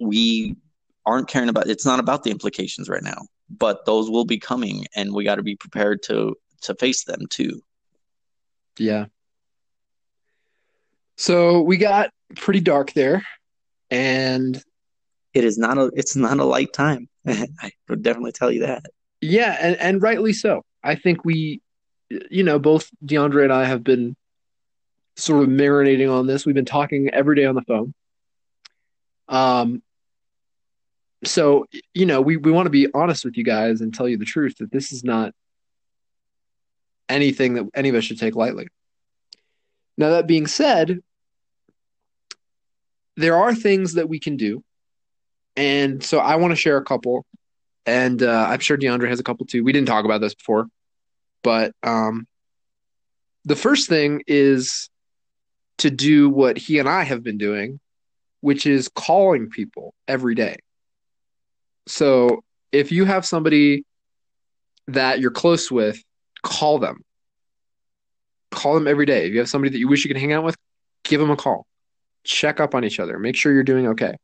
we 0.00 0.56
aren't 1.04 1.28
caring 1.28 1.48
about 1.48 1.68
it's 1.68 1.84
not 1.84 2.00
about 2.00 2.22
the 2.22 2.30
implications 2.30 2.88
right 2.88 3.02
now, 3.02 3.26
but 3.50 3.84
those 3.84 4.08
will 4.08 4.24
be 4.24 4.38
coming 4.38 4.86
and 4.96 5.12
we 5.12 5.24
got 5.24 5.36
to 5.36 5.42
be 5.42 5.56
prepared 5.56 6.02
to 6.04 6.34
to 6.62 6.74
face 6.76 7.04
them 7.04 7.26
too. 7.28 7.60
Yeah. 8.78 9.06
So 11.16 11.60
we 11.60 11.76
got 11.76 12.10
pretty 12.36 12.60
dark 12.60 12.92
there 12.92 13.24
and 13.90 14.62
it 15.34 15.44
is 15.44 15.58
not 15.58 15.78
a 15.78 15.90
it's 15.94 16.16
not 16.16 16.38
a 16.38 16.44
light 16.44 16.72
time. 16.72 17.08
I 17.26 17.72
would 17.88 18.02
definitely 18.02 18.32
tell 18.32 18.50
you 18.50 18.62
that. 18.62 18.84
Yeah, 19.20 19.56
and, 19.60 19.76
and 19.76 20.02
rightly 20.02 20.32
so. 20.32 20.64
I 20.82 20.94
think 20.96 21.24
we 21.24 21.60
you 22.30 22.42
know, 22.42 22.58
both 22.58 22.90
DeAndre 23.04 23.44
and 23.44 23.52
I 23.52 23.64
have 23.64 23.82
been 23.82 24.16
sort 25.16 25.42
of 25.42 25.48
marinating 25.48 26.12
on 26.12 26.26
this. 26.26 26.44
We've 26.44 26.54
been 26.54 26.64
talking 26.64 27.08
every 27.10 27.36
day 27.36 27.44
on 27.44 27.54
the 27.54 27.62
phone. 27.62 27.94
Um 29.28 29.82
so 31.24 31.66
you 31.94 32.06
know, 32.06 32.20
we, 32.20 32.36
we 32.36 32.50
want 32.50 32.66
to 32.66 32.70
be 32.70 32.88
honest 32.92 33.24
with 33.24 33.36
you 33.36 33.44
guys 33.44 33.80
and 33.80 33.94
tell 33.94 34.08
you 34.08 34.16
the 34.16 34.24
truth 34.24 34.56
that 34.58 34.72
this 34.72 34.90
is 34.92 35.04
not 35.04 35.32
anything 37.08 37.54
that 37.54 37.68
any 37.74 37.90
of 37.90 37.94
us 37.94 38.04
should 38.04 38.18
take 38.18 38.34
lightly. 38.34 38.68
Now 39.96 40.10
that 40.10 40.26
being 40.26 40.46
said, 40.46 41.00
there 43.16 43.36
are 43.36 43.54
things 43.54 43.94
that 43.94 44.08
we 44.08 44.18
can 44.18 44.36
do. 44.36 44.62
And 45.56 46.02
so 46.02 46.18
I 46.18 46.36
want 46.36 46.52
to 46.52 46.56
share 46.56 46.76
a 46.76 46.84
couple. 46.84 47.26
And 47.84 48.22
uh, 48.22 48.46
I'm 48.48 48.60
sure 48.60 48.78
DeAndre 48.78 49.08
has 49.08 49.20
a 49.20 49.24
couple 49.24 49.46
too. 49.46 49.64
We 49.64 49.72
didn't 49.72 49.88
talk 49.88 50.04
about 50.04 50.20
this 50.20 50.34
before. 50.34 50.66
But 51.42 51.72
um, 51.82 52.26
the 53.44 53.56
first 53.56 53.88
thing 53.88 54.22
is 54.26 54.88
to 55.78 55.90
do 55.90 56.30
what 56.30 56.56
he 56.56 56.78
and 56.78 56.88
I 56.88 57.02
have 57.02 57.22
been 57.22 57.38
doing, 57.38 57.80
which 58.40 58.66
is 58.66 58.88
calling 58.88 59.50
people 59.50 59.94
every 60.06 60.34
day. 60.34 60.56
So 61.86 62.44
if 62.70 62.92
you 62.92 63.04
have 63.04 63.26
somebody 63.26 63.84
that 64.88 65.20
you're 65.20 65.32
close 65.32 65.70
with, 65.70 66.02
call 66.42 66.78
them. 66.78 67.02
Call 68.50 68.74
them 68.74 68.86
every 68.86 69.06
day. 69.06 69.26
If 69.26 69.32
you 69.32 69.38
have 69.40 69.48
somebody 69.48 69.72
that 69.72 69.78
you 69.78 69.88
wish 69.88 70.04
you 70.04 70.08
could 70.08 70.20
hang 70.20 70.32
out 70.32 70.44
with, 70.44 70.56
give 71.04 71.20
them 71.20 71.30
a 71.30 71.36
call 71.36 71.66
check 72.24 72.60
up 72.60 72.74
on 72.74 72.84
each 72.84 73.00
other, 73.00 73.18
make 73.18 73.36
sure 73.36 73.52
you're 73.52 73.62
doing 73.62 73.88
okay. 73.88 74.16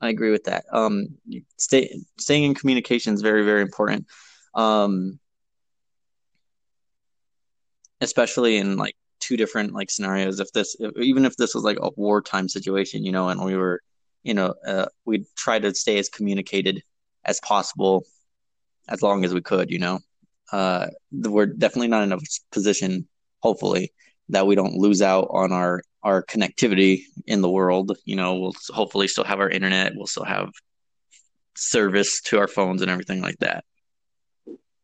I 0.00 0.10
agree 0.10 0.30
with 0.30 0.44
that. 0.44 0.64
Um, 0.72 1.18
stay, 1.56 2.00
staying 2.18 2.44
in 2.44 2.54
communication 2.54 3.14
is 3.14 3.22
very, 3.22 3.44
very 3.44 3.62
important. 3.62 4.06
Um, 4.54 5.18
especially 8.00 8.58
in 8.58 8.76
like 8.76 8.94
two 9.18 9.36
different 9.36 9.72
like 9.74 9.90
scenarios. 9.90 10.38
If 10.38 10.52
this, 10.52 10.76
if, 10.78 10.96
even 10.98 11.24
if 11.24 11.36
this 11.36 11.52
was 11.52 11.64
like 11.64 11.78
a 11.80 11.90
wartime 11.96 12.48
situation, 12.48 13.04
you 13.04 13.10
know, 13.10 13.28
and 13.28 13.44
we 13.44 13.56
were, 13.56 13.80
you 14.22 14.34
know, 14.34 14.54
uh, 14.64 14.86
we'd 15.04 15.24
try 15.36 15.58
to 15.58 15.74
stay 15.74 15.98
as 15.98 16.08
communicated 16.08 16.82
as 17.24 17.40
possible, 17.40 18.04
as 18.88 19.02
long 19.02 19.24
as 19.24 19.34
we 19.34 19.40
could, 19.40 19.68
you 19.70 19.80
know 19.80 19.98
uh, 20.52 20.88
we're 21.12 21.46
definitely 21.46 21.88
not 21.88 22.04
in 22.04 22.12
a 22.12 22.18
position, 22.52 23.06
hopefully, 23.40 23.92
that 24.30 24.46
we 24.46 24.54
don't 24.54 24.74
lose 24.74 25.02
out 25.02 25.28
on 25.30 25.52
our 25.52 25.82
our 26.02 26.22
connectivity 26.22 27.02
in 27.26 27.40
the 27.40 27.50
world. 27.50 27.96
You 28.04 28.16
know, 28.16 28.36
we'll 28.36 28.54
hopefully 28.68 29.08
still 29.08 29.24
have 29.24 29.40
our 29.40 29.50
internet. 29.50 29.92
We'll 29.94 30.06
still 30.06 30.24
have 30.24 30.50
service 31.56 32.20
to 32.22 32.38
our 32.38 32.48
phones 32.48 32.82
and 32.82 32.90
everything 32.90 33.20
like 33.20 33.38
that. 33.40 33.64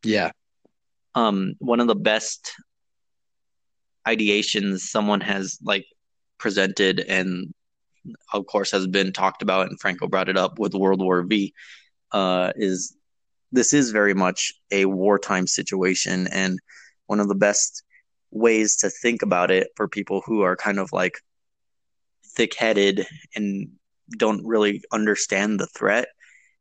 Yeah. 0.03 0.33
Um, 1.15 1.55
one 1.59 1.81
of 1.81 1.87
the 1.87 1.95
best 1.95 2.53
ideations 4.07 4.81
someone 4.81 5.21
has 5.21 5.59
like 5.63 5.87
presented 6.39 7.01
and 7.01 7.55
of 8.35 8.45
course 8.47 8.71
has 8.71 8.87
been 8.87 9.13
talked 9.13 9.41
about 9.41 9.69
and 9.69 9.81
Franco 9.81 10.07
brought 10.09 10.29
it 10.29 10.37
up 10.37 10.59
with 10.59 10.75
World 10.75 11.01
War 11.01 11.23
V 11.23 11.55
uh, 12.13 12.53
is 12.57 12.95
this 13.55 13.73
is 13.73 13.93
very 13.93 14.15
much 14.15 14.53
a 14.73 14.85
wartime 14.85 15.47
situation 15.47 16.27
and 16.33 16.59
one 17.07 17.21
of 17.21 17.29
the 17.29 17.35
best 17.37 17.85
ways 18.33 18.77
to 18.77 18.91
think 18.91 19.23
about 19.23 19.53
it 19.53 19.69
for 19.77 19.87
people 19.87 20.21
who 20.27 20.43
are 20.43 20.57
kind 20.57 20.81
of 20.81 20.93
like 20.93 21.21
thick-headed 22.35 23.07
and 23.37 23.69
don't 24.19 24.45
really 24.45 24.83
understand 24.93 25.61
the 25.61 25.69
threat 25.69 26.09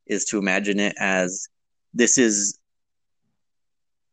is 0.05 0.25
to 0.25 0.37
imagine 0.37 0.79
it 0.79 0.93
as 0.99 1.47
this 1.95 2.19
is 2.19 2.59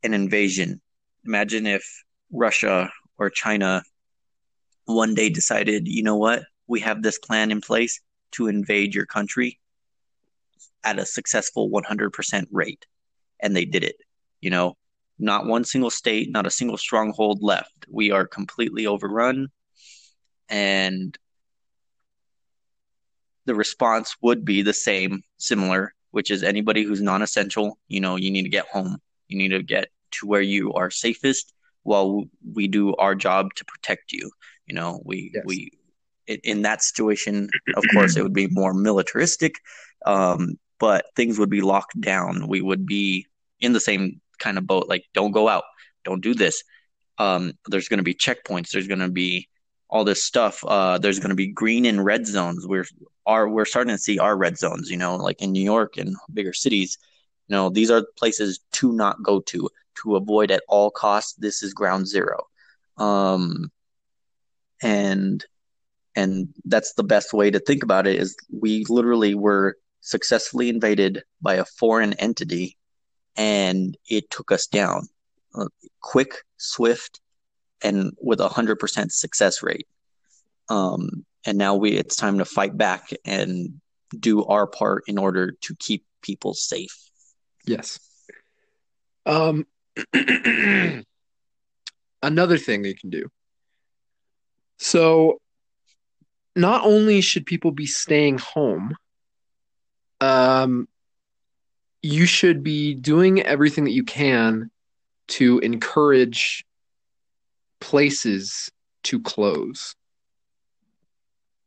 an 0.03 0.15
invasion. 0.15 0.81
Imagine 1.27 1.67
if 1.67 1.85
Russia 2.33 2.91
or 3.19 3.29
China 3.29 3.83
one 4.87 5.15
day 5.15 5.29
decided, 5.29 5.87
you 5.87 6.03
know 6.03 6.17
what, 6.17 6.45
we 6.67 6.81
have 6.81 7.03
this 7.03 7.19
plan 7.19 7.51
in 7.51 7.61
place 7.61 8.01
to 8.33 8.49
invade 8.49 8.95
your 8.95 9.05
country 9.05 9.60
at 10.85 10.99
a 10.99 11.07
successful 11.07 11.71
100% 11.71 12.47
rate. 12.51 12.87
And 13.41 13.55
they 13.55 13.65
did 13.65 13.85
it. 13.85 13.97
You 14.41 14.51
know, 14.51 14.77
not 15.19 15.47
one 15.47 15.65
single 15.65 15.91
state, 15.91 16.31
not 16.31 16.47
a 16.47 16.51
single 16.51 16.79
stronghold 16.79 17.43
left. 17.43 17.87
We 17.89 18.11
are 18.11 18.27
completely 18.27 18.87
overrun. 18.87 19.49
And 20.49 21.17
the 23.45 23.55
response 23.55 24.17
would 24.23 24.45
be 24.45 24.63
the 24.63 24.73
same, 24.73 25.23
similar, 25.39 25.95
which 26.11 26.31
is 26.31 26.43
anybody 26.43 26.83
who's 26.83 27.01
non 27.01 27.23
essential, 27.23 27.79
you 27.89 28.01
know, 28.01 28.17
you 28.17 28.31
need 28.31 28.43
to 28.43 28.49
get 28.49 28.67
home. 28.67 28.99
You 29.29 29.39
need 29.39 29.49
to 29.49 29.63
get 29.63 29.89
to 30.13 30.27
where 30.27 30.41
you 30.41 30.73
are 30.75 30.91
safest 30.91 31.53
while 31.83 32.25
we 32.53 32.69
do 32.69 32.95
our 32.97 33.15
job 33.15 33.55
to 33.57 33.65
protect 33.65 34.13
you. 34.13 34.31
You 34.67 34.75
know, 34.75 35.01
we, 35.05 35.31
yes. 35.35 35.45
we, 35.47 35.73
in 36.27 36.63
that 36.63 36.83
situation, 36.83 37.49
of 37.77 37.85
course, 37.93 38.17
it 38.17 38.23
would 38.23 38.35
be 38.35 38.49
more 38.49 38.75
militaristic. 38.75 39.55
Um, 40.07 40.59
but 40.79 41.05
things 41.15 41.39
would 41.39 41.51
be 41.51 41.61
locked 41.61 42.01
down. 42.01 42.49
We 42.49 42.61
would 42.63 42.87
be 42.87 43.27
in 43.61 43.73
the 43.73 43.81
same 43.81 44.21
kind 44.39 44.59
of 44.59 44.67
boat, 44.67 44.89
like 44.89 45.05
don't 45.15 45.33
go 45.33 45.49
out, 45.49 45.65
don't 46.05 46.23
do 46.23 46.35
this. 46.35 46.63
Um, 47.19 47.53
there's 47.67 47.89
going 47.89 47.99
to 47.99 48.05
be 48.05 48.15
checkpoints. 48.15 48.71
There's 48.71 48.89
going 48.89 49.01
to 49.01 49.11
be 49.11 49.49
all 49.91 50.05
this 50.05 50.25
stuff. 50.25 50.65
Uh, 50.65 50.99
there's 50.99 51.19
going 51.19 51.31
to 51.31 51.37
be 51.37 51.49
green 51.49 51.85
and 51.85 52.05
red 52.05 52.27
zones. 52.27 52.67
We're 52.67 52.87
are 53.27 53.49
we're 53.49 53.67
starting 53.67 53.95
to 53.95 53.99
see 53.99 54.19
our 54.19 54.37
red 54.37 54.57
zones. 54.57 54.91
You 54.91 54.97
know, 54.97 55.17
like 55.17 55.43
in 55.43 55.53
New 55.53 55.63
York 55.63 55.99
and 55.99 56.17
bigger 56.33 56.55
cities. 56.55 56.99
You 57.49 57.57
know, 57.57 57.69
these 57.69 57.91
are 57.91 58.07
places 58.17 58.61
to 58.73 58.93
not 58.93 59.23
go 59.23 59.41
to 59.41 59.69
to 60.03 60.17
avoid 60.17 60.51
at 60.51 60.63
all 60.69 60.91
costs. 60.91 61.35
This 61.35 61.63
is 61.63 61.75
ground 61.75 62.07
zero, 62.07 62.47
um, 62.97 63.71
and 64.81 65.45
and 66.17 66.49
that's 66.65 66.95
the 66.95 67.05
best 67.05 67.33
way 67.33 67.51
to 67.51 67.59
think 67.59 67.83
about 67.83 68.07
it. 68.07 68.17
Is 68.17 68.37
we 68.51 68.85
literally 68.89 69.35
were 69.35 69.77
successfully 70.01 70.69
invaded 70.69 71.23
by 71.41 71.55
a 71.55 71.65
foreign 71.65 72.13
entity 72.15 72.77
and 73.37 73.97
it 74.09 74.31
took 74.31 74.53
us 74.53 74.67
down 74.67 75.09
uh, 75.55 75.67
quick, 76.01 76.35
swift, 76.57 77.21
and 77.83 78.13
with 78.21 78.41
a 78.41 78.49
hundred 78.49 78.79
percent 78.79 79.13
success 79.13 79.63
rate. 79.63 79.87
Um, 80.69 81.25
and 81.47 81.57
now 81.57 81.75
we 81.75 81.93
it's 81.93 82.17
time 82.17 82.39
to 82.39 82.45
fight 82.45 82.77
back 82.77 83.11
and 83.25 83.81
do 84.19 84.45
our 84.45 84.67
part 84.67 85.05
in 85.07 85.19
order 85.19 85.53
to 85.63 85.75
keep 85.77 86.05
people 86.23 86.55
safe. 86.55 87.11
Yes. 87.65 87.99
Um, 89.27 89.67
another 92.23 92.59
thing 92.59 92.83
they 92.83 92.95
can 92.95 93.11
do. 93.11 93.29
So, 94.79 95.41
not 96.57 96.85
only 96.85 97.21
should 97.21 97.47
people 97.47 97.71
be 97.71 97.87
staying 97.87 98.39
home, 98.39 98.95
um, 100.21 100.89
you 102.03 102.27
should 102.27 102.63
be 102.63 102.95
doing 102.95 103.43
everything 103.43 103.85
that 103.85 103.93
you 103.93 104.05
can 104.05 104.71
to 105.29 105.59
encourage 105.61 106.65
places 107.81 108.71
to 109.05 109.21
close. 109.21 109.95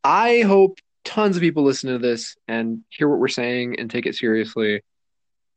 I 0.04 0.42
hope 0.42 0.80
tons 1.04 1.36
of 1.36 1.42
people 1.42 1.64
listen 1.64 1.92
to 1.92 2.00
this 2.00 2.36
and 2.48 2.82
hear 2.90 3.10
what 3.10 3.20
we're 3.20 3.28
saying 3.28 3.80
and 3.80 3.90
take 3.90 4.06
it 4.06 4.16
seriously. 4.16 4.82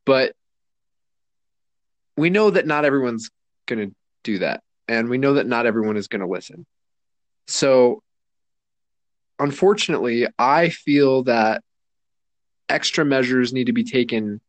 But 0.05 0.33
we 2.17 2.31
know 2.31 2.51
that 2.51 2.67
not 2.67 2.85
everyone's 2.85 3.31
going 3.67 3.91
to 3.91 3.95
do 4.23 4.39
that. 4.39 4.63
And 4.89 5.09
we 5.09 5.19
know 5.19 5.35
that 5.35 5.47
not 5.47 5.67
everyone 5.67 5.97
is 5.97 6.09
going 6.09 6.21
to 6.21 6.29
listen. 6.29 6.65
So, 7.49 8.03
unfortunately, 9.39 10.27
I 10.39 10.69
feel 10.69 11.25
that 11.25 11.63
extra 12.69 13.05
measures 13.05 13.53
need 13.53 13.67
to 13.67 13.73
be 13.73 13.85
taken 13.85 14.41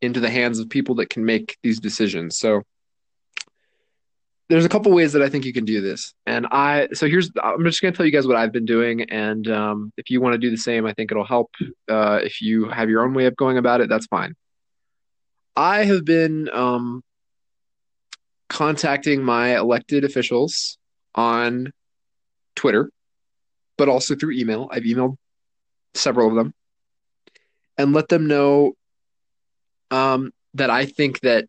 into 0.00 0.20
the 0.20 0.30
hands 0.30 0.58
of 0.58 0.68
people 0.68 0.96
that 0.96 1.08
can 1.08 1.24
make 1.24 1.56
these 1.62 1.80
decisions. 1.80 2.36
So 2.36 2.62
there's 4.48 4.64
a 4.64 4.68
couple 4.68 4.92
ways 4.92 5.12
that 5.14 5.22
I 5.22 5.28
think 5.28 5.44
you 5.44 5.52
can 5.52 5.64
do 5.64 5.80
this. 5.80 6.12
And 6.26 6.46
I 6.50 6.88
so 6.92 7.06
here's 7.06 7.30
I'm 7.42 7.64
just 7.64 7.80
going 7.80 7.94
to 7.94 7.96
tell 7.96 8.04
you 8.04 8.12
guys 8.12 8.26
what 8.26 8.36
I've 8.36 8.52
been 8.52 8.66
doing 8.66 9.02
and 9.02 9.48
um, 9.48 9.92
if 9.96 10.10
you 10.10 10.20
want 10.20 10.34
to 10.34 10.38
do 10.38 10.50
the 10.50 10.56
same, 10.56 10.84
I 10.84 10.92
think 10.92 11.10
it'll 11.10 11.24
help. 11.24 11.50
Uh, 11.88 12.20
if 12.22 12.42
you 12.42 12.68
have 12.68 12.90
your 12.90 13.02
own 13.04 13.14
way 13.14 13.26
of 13.26 13.36
going 13.36 13.56
about 13.56 13.80
it, 13.80 13.88
that's 13.88 14.06
fine. 14.06 14.34
I 15.56 15.84
have 15.84 16.04
been 16.04 16.48
um, 16.52 17.02
contacting 18.48 19.22
my 19.22 19.56
elected 19.56 20.04
officials 20.04 20.78
on 21.14 21.72
Twitter, 22.56 22.90
but 23.78 23.88
also 23.88 24.14
through 24.14 24.32
email. 24.32 24.68
I've 24.70 24.82
emailed 24.82 25.16
several 25.94 26.28
of 26.28 26.34
them 26.34 26.54
and 27.82 27.92
let 27.92 28.08
them 28.08 28.28
know 28.28 28.72
um, 29.90 30.32
that 30.54 30.70
I 30.70 30.86
think 30.86 31.20
that 31.20 31.48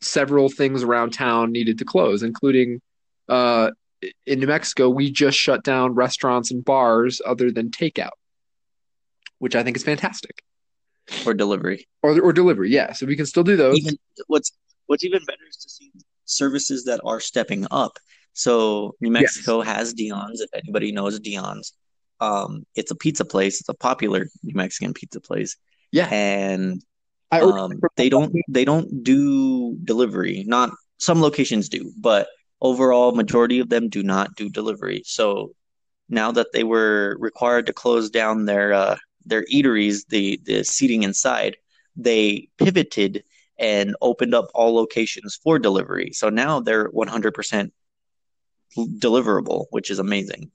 several 0.00 0.48
things 0.48 0.82
around 0.82 1.12
town 1.12 1.52
needed 1.52 1.78
to 1.78 1.84
close, 1.84 2.22
including 2.22 2.80
uh, 3.28 3.70
in 4.26 4.40
New 4.40 4.46
Mexico, 4.46 4.90
we 4.90 5.10
just 5.10 5.38
shut 5.38 5.62
down 5.62 5.94
restaurants 5.94 6.50
and 6.50 6.64
bars 6.64 7.22
other 7.24 7.50
than 7.50 7.70
takeout, 7.70 8.10
which 9.38 9.54
I 9.54 9.62
think 9.62 9.76
is 9.76 9.84
fantastic. 9.84 10.42
Or 11.24 11.32
delivery. 11.32 11.86
Or, 12.02 12.20
or 12.20 12.32
delivery, 12.32 12.70
yeah. 12.70 12.92
So 12.92 13.06
we 13.06 13.16
can 13.16 13.26
still 13.26 13.44
do 13.44 13.56
those. 13.56 13.78
Even 13.78 13.96
what's 14.26 14.50
what's 14.86 15.04
even 15.04 15.20
better 15.24 15.46
is 15.48 15.56
to 15.58 15.70
see 15.70 15.92
services 16.24 16.84
that 16.84 17.00
are 17.04 17.20
stepping 17.20 17.66
up. 17.70 17.98
So 18.32 18.96
New 19.00 19.10
Mexico 19.12 19.58
yes. 19.58 19.66
has 19.68 19.94
Dion's. 19.94 20.40
If 20.40 20.50
anybody 20.52 20.90
knows 20.90 21.20
Dion's, 21.20 21.72
um, 22.20 22.64
it's 22.74 22.90
a 22.90 22.96
pizza 22.96 23.24
place. 23.24 23.60
It's 23.60 23.68
a 23.68 23.74
popular 23.74 24.26
New 24.42 24.54
Mexican 24.54 24.94
pizza 24.94 25.20
place. 25.20 25.56
Yeah, 25.92 26.08
and 26.10 26.82
um, 27.32 27.80
they 27.96 28.08
don't 28.08 28.34
they 28.48 28.64
don't 28.64 29.02
do 29.02 29.76
delivery. 29.84 30.44
Not 30.46 30.70
some 30.98 31.20
locations 31.20 31.68
do, 31.68 31.92
but 31.98 32.28
overall 32.60 33.12
majority 33.12 33.58
of 33.60 33.68
them 33.68 33.88
do 33.88 34.02
not 34.02 34.34
do 34.36 34.48
delivery. 34.48 35.02
So 35.04 35.54
now 36.08 36.32
that 36.32 36.52
they 36.52 36.64
were 36.64 37.16
required 37.18 37.66
to 37.66 37.72
close 37.72 38.10
down 38.10 38.44
their 38.44 38.72
uh, 38.72 38.96
their 39.24 39.44
eateries, 39.52 40.06
the 40.08 40.40
the 40.44 40.64
seating 40.64 41.02
inside, 41.02 41.56
they 41.96 42.48
pivoted 42.58 43.24
and 43.58 43.96
opened 44.02 44.34
up 44.34 44.50
all 44.54 44.74
locations 44.74 45.34
for 45.42 45.58
delivery. 45.58 46.12
So 46.12 46.28
now 46.28 46.60
they're 46.60 46.90
100% 46.90 47.70
deliverable, 48.76 49.64
which 49.70 49.90
is 49.90 49.98
amazing. 49.98 50.50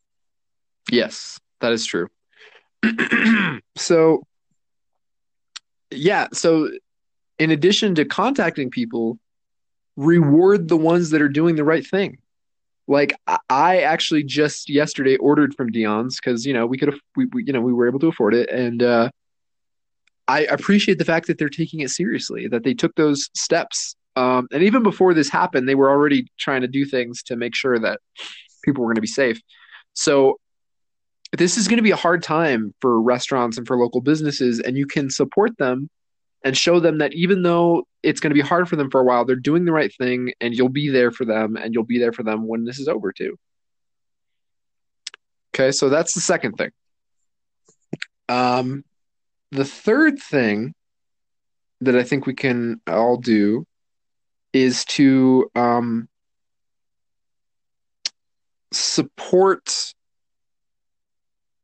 Yes, 0.91 1.39
that 1.62 1.71
is 1.71 1.86
true. 1.86 2.08
so 3.78 4.24
yeah, 5.91 6.28
so 6.34 6.69
in 7.39 7.52
addition 7.52 7.95
to 7.95 8.06
contacting 8.06 8.69
people, 8.69 9.19
reward 9.95 10.67
the 10.67 10.78
ones 10.78 11.10
that 11.12 11.21
are 11.21 11.30
doing 11.30 11.56
the 11.56 11.63
right 11.63 11.86
thing. 11.86 12.17
Like 12.88 13.13
I 13.50 13.82
actually 13.82 14.24
just 14.24 14.69
yesterday 14.69 15.15
ordered 15.17 15.54
from 15.56 15.71
Dion's 15.71 16.17
because 16.17 16.45
you 16.45 16.54
know 16.54 16.65
we 16.65 16.78
could 16.78 16.89
have 16.89 17.00
we, 17.15 17.26
we, 17.26 17.43
you 17.45 17.54
know 17.54 17.62
we 17.62 17.74
were 17.74 17.88
able 17.88 18.00
to 18.00 18.08
afford 18.08 18.34
it, 18.34 18.50
and 18.50 18.84
uh, 18.84 19.10
I 20.28 20.41
appreciate 20.41 20.97
the 20.97 21.06
fact 21.06 21.28
that 21.28 21.38
they're 21.38 21.50
taking 21.50 21.82
it 21.82 21.89
seriously, 21.89 22.47
that 22.47 22.63
they 22.63 22.74
took 22.74 22.93
those 22.95 23.30
steps. 23.36 23.95
Um, 24.15 24.47
and 24.52 24.63
even 24.63 24.84
before 24.84 25.13
this 25.13 25.30
happened, 25.30 25.69
they 25.69 25.76
were 25.76 25.89
already 25.89 26.28
trying 26.38 26.62
to 26.62 26.67
do 26.67 26.86
things 26.86 27.24
to 27.24 27.36
make 27.36 27.56
sure 27.56 27.80
that 27.80 28.00
people 28.65 28.84
were 28.84 28.89
going 28.89 28.95
to 28.95 29.02
be 29.02 29.08
safe. 29.08 29.39
So 29.93 30.38
this 31.32 31.58
is 31.58 31.67
going 31.67 31.78
to 31.78 31.84
be 31.84 31.91
a 31.91 31.96
hard 31.96 32.22
time 32.24 32.74
for 32.82 33.02
restaurants 33.02 33.58
and 33.58 33.65
for 33.65 33.78
local 33.78 34.02
businesses, 34.02 34.60
and 34.60 34.78
you 34.78 34.86
can 34.86 35.10
support 35.10 35.58
them 35.58 35.89
and 36.44 36.58
show 36.58 36.80
them 36.80 36.98
that 36.98 37.13
even 37.13 37.44
though 37.44 37.88
it's 38.04 38.20
going 38.20 38.32
to 38.32 38.36
be 38.36 38.41
hard 38.41 38.67
for 38.67 38.76
them 38.76 38.89
for 38.89 39.00
a 39.00 39.04
while, 39.04 39.24
they're 39.24 39.36
doing 39.36 39.65
the 39.65 39.72
right 39.72 39.94
thing, 39.96 40.34
and 40.41 40.54
you'll 40.54 40.70
be 40.70 40.89
there 40.89 41.12
for 41.12 41.26
them, 41.26 41.56
and 41.56 41.74
you'll 41.74 41.84
be 41.84 42.00
there 42.00 42.12
for 42.12 42.24
them 42.24 42.48
when 42.48 42.65
this 42.65 42.80
is 42.80 42.88
over 42.88 43.12
too. 43.12 43.38
Okay, 45.54 45.72
so 45.72 45.89
that's 45.89 46.13
the 46.13 46.22
second 46.22 46.54
thing. 46.54 46.72
Um, 48.28 48.84
the 49.52 49.65
third 49.65 50.20
thing 50.20 50.74
that 51.82 51.96
I 51.96 52.04
think 52.04 52.26
we 52.26 52.34
can 52.34 52.80
all 52.88 53.17
do 53.17 53.65
is 54.54 54.86
to 54.86 55.50
um, 55.56 56.08
support 58.72 59.94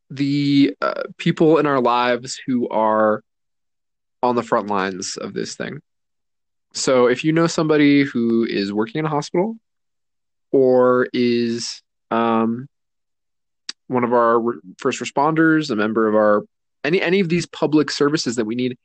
the 0.10 0.76
uh, 0.82 1.04
people 1.18 1.58
in 1.58 1.66
our 1.66 1.82
lives 1.82 2.40
who 2.46 2.68
are 2.70 3.22
on 4.24 4.36
the 4.36 4.44
front 4.44 4.68
lines 4.68 5.18
of 5.18 5.34
this 5.34 5.56
thing. 5.56 5.82
So 6.74 7.08
if 7.08 7.24
you 7.24 7.32
know 7.32 7.48
somebody 7.48 8.04
who 8.04 8.46
is 8.46 8.72
working 8.72 9.00
in 9.00 9.06
a 9.06 9.10
hospital 9.10 9.56
or 10.52 11.08
is 11.14 11.82
um, 12.12 12.68
one 13.88 14.04
of 14.04 14.14
our 14.14 14.40
re- 14.40 14.60
first 14.78 15.02
responders, 15.02 15.72
a 15.72 15.76
member 15.76 16.08
of 16.08 16.16
our 16.16 16.44
any 16.84 17.02
any 17.02 17.20
of 17.20 17.30
these 17.30 17.46
public 17.46 17.92
services 17.92 18.36
that 18.36 18.46
we 18.46 18.56
need, 18.56 18.78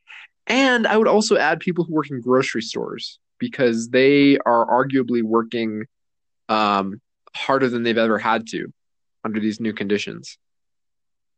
and 0.47 0.87
I 0.87 0.97
would 0.97 1.09
also 1.09 1.37
add 1.37 1.61
people 1.61 1.85
who 1.85 1.95
work 1.95 2.11
in 2.11 2.21
grocery 2.21 2.63
stores 2.63 3.19
because 3.39 3.89
they 3.89 4.39
are 4.39 4.67
arguably 4.67 5.23
working 5.23 5.85
um, 6.49 7.01
harder 7.35 7.69
than 7.69 7.83
they've 7.83 7.99
ever 7.99 8.19
had 8.19 8.47
to 8.49 8.73
under 9.25 9.39
these 9.39 9.61
new 9.61 9.73
conditions 9.73 10.39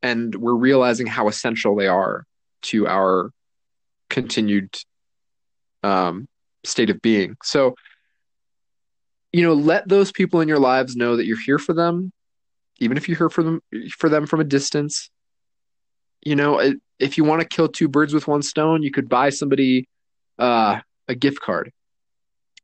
and 0.04 0.34
we're 0.34 0.54
realizing 0.54 1.06
how 1.06 1.28
essential 1.28 1.74
they 1.74 1.88
are 1.88 2.26
to 2.60 2.86
our 2.86 3.30
continued 4.10 4.68
um, 5.82 6.28
state 6.62 6.90
of 6.90 7.00
being. 7.00 7.36
So, 7.42 7.74
you 9.32 9.42
know, 9.42 9.54
let 9.54 9.88
those 9.88 10.12
people 10.12 10.42
in 10.42 10.46
your 10.46 10.58
lives 10.58 10.94
know 10.94 11.16
that 11.16 11.24
you're 11.24 11.40
here 11.40 11.58
for 11.58 11.72
them, 11.72 12.12
even 12.80 12.98
if 12.98 13.08
you're 13.08 13.16
here 13.16 13.30
for 13.30 13.42
them 13.42 13.60
for 13.98 14.10
them 14.10 14.26
from 14.26 14.40
a 14.40 14.44
distance. 14.44 15.10
You 16.20 16.36
know, 16.36 16.74
if 16.98 17.16
you 17.16 17.24
want 17.24 17.40
to 17.40 17.48
kill 17.48 17.68
two 17.68 17.88
birds 17.88 18.12
with 18.12 18.28
one 18.28 18.42
stone, 18.42 18.82
you 18.82 18.90
could 18.90 19.08
buy 19.08 19.30
somebody 19.30 19.88
uh, 20.38 20.80
a 21.08 21.14
gift 21.14 21.40
card. 21.40 21.72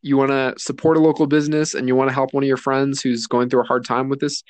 You 0.03 0.18
want 0.18 0.31
to 0.31 0.55
support 0.59 0.98
a 0.98 1.00
local 1.00 1.26
business 1.26 1.74
and 1.74 1.88
you 1.88 1.96
want 1.96 2.11
to 2.11 2.14
help 2.14 2.35
one 2.35 2.44
of 2.44 2.48
your 2.48 2.59
friends 2.59 3.00
who's 3.00 3.26
going 3.26 3.48
through 3.48 3.62
a 3.62 3.66
hard 3.66 3.87
time 3.87 4.11
with 4.11 4.20
this 4.20 4.42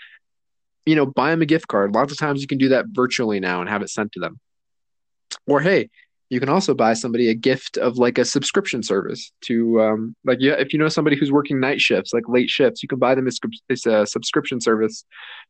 you 0.87 0.97
know, 0.97 1.07
buy 1.07 1.31
them 1.31 1.43
a 1.43 1.47
gift 1.47 1.69
card. 1.69 1.95
Lots 1.95 2.13
of 2.13 2.19
times 2.19 2.41
you 2.41 2.47
can 2.47 2.59
do 2.59 2.71
that 2.71 2.87
virtually 2.89 3.41
now 3.41 3.61
and 3.61 3.69
have 3.69 3.83
it 3.83 3.91
sent 3.91 4.13
to 4.13 4.21
them. 4.21 4.41
Or 5.47 5.61
hey, 5.61 5.91
you 6.31 6.39
can 6.39 6.49
also 6.49 6.75
buy 6.75 6.95
somebody 6.95 7.29
a 7.29 7.35
gift 7.35 7.77
of 7.77 7.99
like 7.99 8.17
a 8.17 8.25
subscription 8.25 8.83
service 8.83 9.33
to 9.43 9.81
um, 9.81 10.17
like 10.25 10.39
yeah, 10.41 10.53
if 10.53 10.73
you 10.73 10.79
know 10.79 10.89
somebody 10.89 11.17
who's 11.17 11.33
working 11.33 11.59
night 11.59 11.81
shifts, 11.81 12.13
like 12.13 12.29
late 12.29 12.49
shifts, 12.49 12.83
you 12.83 12.89
can 12.89 12.99
buy 12.99 13.15
them 13.15 13.29
a, 13.29 13.91
a 13.91 14.07
subscription 14.07 14.61
service 14.61 15.05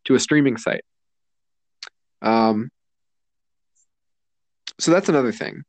to 0.07 0.15
a 0.15 0.21
streaming 0.21 0.57
site. 0.57 0.85
Um, 2.23 2.71
so 4.79 4.91
that's 4.91 5.11
another 5.11 5.33
thing. 5.33 5.63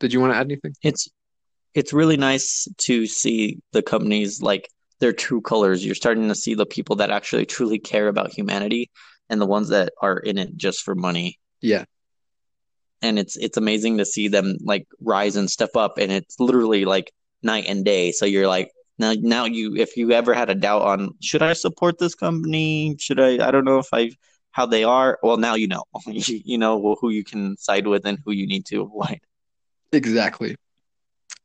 Did 0.00 0.14
you 0.14 0.20
want 0.20 0.32
to 0.32 0.38
add 0.38 0.46
anything? 0.46 0.74
It's 0.82 1.08
it's 1.74 1.92
really 1.92 2.16
nice 2.16 2.66
to 2.78 3.06
see 3.06 3.58
the 3.72 3.82
companies 3.82 4.40
like 4.40 4.68
their 5.00 5.12
true 5.12 5.40
colors. 5.40 5.84
You're 5.84 5.94
starting 5.94 6.28
to 6.28 6.34
see 6.34 6.54
the 6.54 6.66
people 6.66 6.96
that 6.96 7.10
actually 7.10 7.46
truly 7.46 7.78
care 7.78 8.08
about 8.08 8.32
humanity 8.32 8.90
and 9.28 9.40
the 9.40 9.46
ones 9.46 9.68
that 9.68 9.92
are 10.00 10.18
in 10.18 10.38
it 10.38 10.56
just 10.56 10.82
for 10.82 10.94
money. 10.94 11.38
Yeah. 11.60 11.84
And 13.02 13.18
it's 13.18 13.36
it's 13.36 13.56
amazing 13.56 13.98
to 13.98 14.04
see 14.04 14.28
them 14.28 14.56
like 14.60 14.86
rise 15.00 15.36
and 15.36 15.50
step 15.50 15.76
up 15.76 15.98
and 15.98 16.10
it's 16.10 16.40
literally 16.40 16.84
like 16.84 17.12
night 17.42 17.66
and 17.68 17.84
day. 17.84 18.10
So 18.12 18.26
you're 18.26 18.48
like 18.48 18.72
now 18.98 19.14
now 19.20 19.44
you 19.44 19.76
if 19.76 19.96
you 19.96 20.10
ever 20.12 20.34
had 20.34 20.50
a 20.50 20.54
doubt 20.54 20.82
on 20.82 21.10
should 21.20 21.42
I 21.42 21.52
support 21.52 21.98
this 21.98 22.14
company? 22.14 22.96
Should 22.98 23.20
I 23.20 23.46
I 23.46 23.50
don't 23.52 23.64
know 23.64 23.78
if 23.78 23.88
I 23.92 24.10
how 24.58 24.66
they 24.66 24.82
are. 24.82 25.20
Well, 25.22 25.36
now 25.36 25.54
you 25.54 25.68
know. 25.68 25.84
you 26.06 26.58
know 26.58 26.96
who 27.00 27.10
you 27.10 27.22
can 27.22 27.56
side 27.56 27.86
with 27.86 28.04
and 28.04 28.18
who 28.24 28.32
you 28.32 28.46
need 28.46 28.66
to 28.66 28.82
avoid. 28.82 29.20
Exactly. 29.92 30.56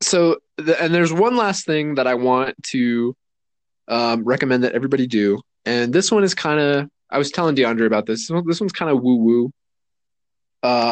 So, 0.01 0.39
and 0.57 0.93
there's 0.93 1.13
one 1.13 1.37
last 1.37 1.65
thing 1.65 1.95
that 1.95 2.07
I 2.07 2.15
want 2.15 2.55
to 2.71 3.15
um, 3.87 4.23
recommend 4.23 4.63
that 4.63 4.73
everybody 4.73 5.07
do. 5.07 5.41
And 5.65 5.93
this 5.93 6.11
one 6.11 6.23
is 6.23 6.33
kind 6.33 6.59
of 6.59 6.89
I 7.09 7.17
was 7.17 7.31
telling 7.31 7.55
DeAndre 7.55 7.85
about 7.85 8.05
this. 8.05 8.27
This 8.45 8.59
one's 8.59 8.73
kind 8.73 8.91
of 8.91 9.01
woo 9.01 9.17
woo. 9.17 9.51
Uh, 10.61 10.91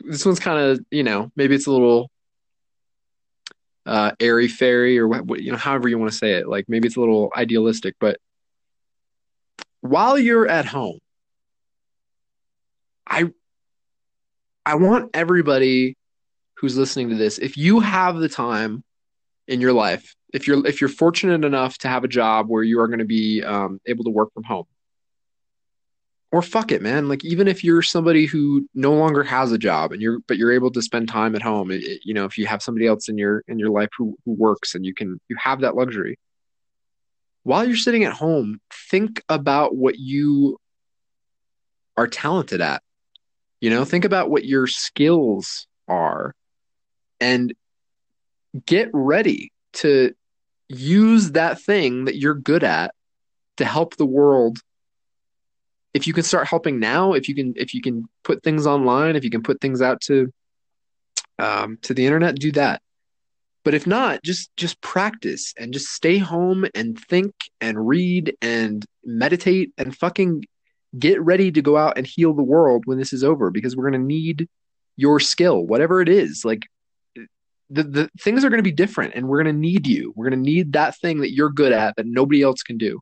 this 0.00 0.26
one's 0.26 0.40
kind 0.40 0.58
of 0.58 0.80
you 0.90 1.02
know 1.02 1.30
maybe 1.36 1.54
it's 1.54 1.66
a 1.66 1.72
little 1.72 2.10
uh, 3.86 4.12
airy 4.20 4.48
fairy 4.48 4.98
or 4.98 5.08
what, 5.08 5.40
you 5.40 5.50
know 5.50 5.58
however 5.58 5.88
you 5.88 5.98
want 5.98 6.12
to 6.12 6.18
say 6.18 6.34
it. 6.34 6.48
Like 6.48 6.68
maybe 6.68 6.86
it's 6.86 6.96
a 6.96 7.00
little 7.00 7.32
idealistic, 7.34 7.96
but 7.98 8.18
while 9.80 10.16
you're 10.18 10.46
at 10.46 10.66
home, 10.66 10.98
I 13.06 13.30
I 14.64 14.76
want 14.76 15.10
everybody 15.14 15.96
who's 16.54 16.76
listening 16.76 17.08
to 17.10 17.16
this, 17.16 17.38
if 17.38 17.56
you 17.56 17.80
have 17.80 18.16
the 18.16 18.28
time 18.28 18.84
in 19.48 19.60
your 19.60 19.72
life 19.72 20.14
if 20.32 20.46
you're 20.46 20.66
if 20.66 20.80
you're 20.80 20.88
fortunate 20.88 21.44
enough 21.44 21.78
to 21.78 21.88
have 21.88 22.04
a 22.04 22.08
job 22.08 22.48
where 22.48 22.62
you 22.62 22.80
are 22.80 22.88
going 22.88 22.98
to 22.98 23.04
be 23.04 23.42
um, 23.42 23.80
able 23.86 24.04
to 24.04 24.10
work 24.10 24.32
from 24.32 24.44
home 24.44 24.66
or 26.32 26.40
fuck 26.40 26.72
it, 26.72 26.80
man. 26.80 27.08
Like 27.08 27.24
even 27.24 27.46
if 27.46 27.62
you're 27.62 27.82
somebody 27.82 28.24
who 28.24 28.66
no 28.74 28.94
longer 28.94 29.22
has 29.22 29.52
a 29.52 29.58
job 29.58 29.92
and 29.92 30.00
you're 30.00 30.18
but 30.26 30.38
you're 30.38 30.52
able 30.52 30.70
to 30.72 30.80
spend 30.80 31.08
time 31.08 31.36
at 31.36 31.42
home, 31.42 31.70
it, 31.70 32.00
you 32.04 32.14
know, 32.14 32.24
if 32.24 32.38
you 32.38 32.46
have 32.46 32.62
somebody 32.62 32.86
else 32.86 33.08
in 33.08 33.18
your 33.18 33.44
in 33.46 33.58
your 33.58 33.68
life 33.68 33.90
who 33.96 34.16
who 34.24 34.32
works 34.32 34.74
and 34.74 34.84
you 34.84 34.94
can 34.94 35.20
you 35.28 35.36
have 35.38 35.60
that 35.60 35.76
luxury. 35.76 36.18
While 37.44 37.66
you're 37.66 37.76
sitting 37.76 38.04
at 38.04 38.14
home, 38.14 38.60
think 38.90 39.22
about 39.28 39.76
what 39.76 39.98
you 39.98 40.58
are 41.96 42.06
talented 42.06 42.60
at. 42.62 42.82
You 43.60 43.70
know, 43.70 43.84
think 43.84 44.04
about 44.04 44.30
what 44.30 44.44
your 44.44 44.66
skills 44.66 45.66
are 45.86 46.34
and 47.20 47.52
get 48.64 48.88
ready 48.92 49.52
to 49.74 50.14
use 50.76 51.32
that 51.32 51.60
thing 51.60 52.06
that 52.06 52.16
you're 52.16 52.34
good 52.34 52.64
at 52.64 52.94
to 53.56 53.64
help 53.64 53.96
the 53.96 54.06
world. 54.06 54.58
If 55.94 56.06
you 56.06 56.12
can 56.12 56.24
start 56.24 56.48
helping 56.48 56.80
now 56.80 57.12
if 57.12 57.28
you 57.28 57.34
can 57.34 57.54
if 57.56 57.74
you 57.74 57.82
can 57.82 58.08
put 58.24 58.42
things 58.42 58.66
online 58.66 59.14
if 59.16 59.24
you 59.24 59.30
can 59.30 59.42
put 59.42 59.60
things 59.60 59.82
out 59.82 60.00
to 60.02 60.32
um, 61.38 61.78
to 61.82 61.94
the 61.94 62.06
internet 62.06 62.36
do 62.36 62.52
that. 62.52 62.80
But 63.64 63.74
if 63.74 63.86
not 63.86 64.22
just 64.22 64.50
just 64.56 64.80
practice 64.80 65.54
and 65.58 65.72
just 65.72 65.88
stay 65.88 66.18
home 66.18 66.66
and 66.74 66.98
think 66.98 67.32
and 67.60 67.86
read 67.86 68.36
and 68.40 68.84
meditate 69.04 69.72
and 69.76 69.96
fucking 69.96 70.44
get 70.98 71.20
ready 71.22 71.50
to 71.52 71.62
go 71.62 71.76
out 71.76 71.96
and 71.96 72.06
heal 72.06 72.34
the 72.34 72.42
world 72.42 72.82
when 72.86 72.98
this 72.98 73.12
is 73.12 73.24
over 73.24 73.50
because 73.50 73.76
we're 73.76 73.88
going 73.88 74.00
to 74.00 74.06
need 74.06 74.48
your 74.96 75.20
skill 75.20 75.64
whatever 75.66 76.00
it 76.00 76.08
is. 76.08 76.44
Like 76.44 76.66
the, 77.72 77.82
the 77.82 78.10
things 78.20 78.44
are 78.44 78.50
going 78.50 78.58
to 78.58 78.62
be 78.62 78.72
different 78.72 79.14
and 79.14 79.26
we're 79.26 79.42
going 79.42 79.54
to 79.54 79.60
need 79.60 79.86
you 79.86 80.12
we're 80.16 80.28
going 80.28 80.38
to 80.38 80.50
need 80.50 80.72
that 80.72 80.96
thing 80.98 81.20
that 81.20 81.32
you're 81.32 81.50
good 81.50 81.72
at 81.72 81.96
that 81.96 82.06
nobody 82.06 82.42
else 82.42 82.62
can 82.62 82.78
do 82.78 83.00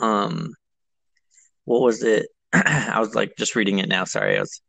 Um, 0.00 0.54
what 1.64 1.82
was 1.82 2.02
it? 2.02 2.28
I 2.52 3.00
was 3.00 3.14
like 3.14 3.34
just 3.36 3.56
reading 3.56 3.78
it 3.78 3.88
now. 3.88 4.04
Sorry, 4.04 4.36
I 4.36 4.40
was 4.40 4.60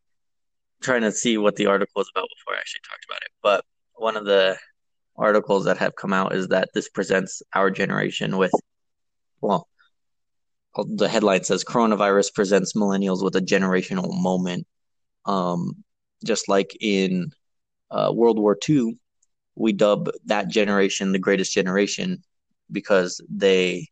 trying 0.81 1.01
to 1.01 1.11
see 1.11 1.37
what 1.37 1.55
the 1.55 1.67
article 1.67 1.93
was 1.95 2.09
about 2.13 2.27
before 2.37 2.55
I 2.55 2.59
actually 2.59 2.81
talked 2.89 3.05
about 3.09 3.21
it. 3.21 3.31
But 3.43 3.65
one 3.95 4.17
of 4.17 4.25
the 4.25 4.57
articles 5.15 5.65
that 5.65 5.77
have 5.77 5.95
come 5.95 6.13
out 6.13 6.33
is 6.33 6.47
that 6.49 6.69
this 6.73 6.89
presents 6.89 7.41
our 7.53 7.69
generation 7.69 8.37
with, 8.37 8.51
well, 9.41 9.67
the 10.75 11.09
headline 11.09 11.43
says 11.43 11.63
coronavirus 11.63 12.33
presents 12.33 12.73
millennials 12.73 13.23
with 13.23 13.35
a 13.35 13.41
generational 13.41 14.19
moment. 14.21 14.67
Um, 15.25 15.83
just 16.25 16.47
like 16.47 16.75
in 16.79 17.31
uh, 17.91 18.11
World 18.13 18.39
War 18.39 18.57
II, 18.67 18.97
we 19.55 19.73
dub 19.73 20.09
that 20.25 20.47
generation 20.47 21.11
the 21.11 21.19
greatest 21.19 21.53
generation 21.53 22.23
because 22.71 23.21
they 23.29 23.87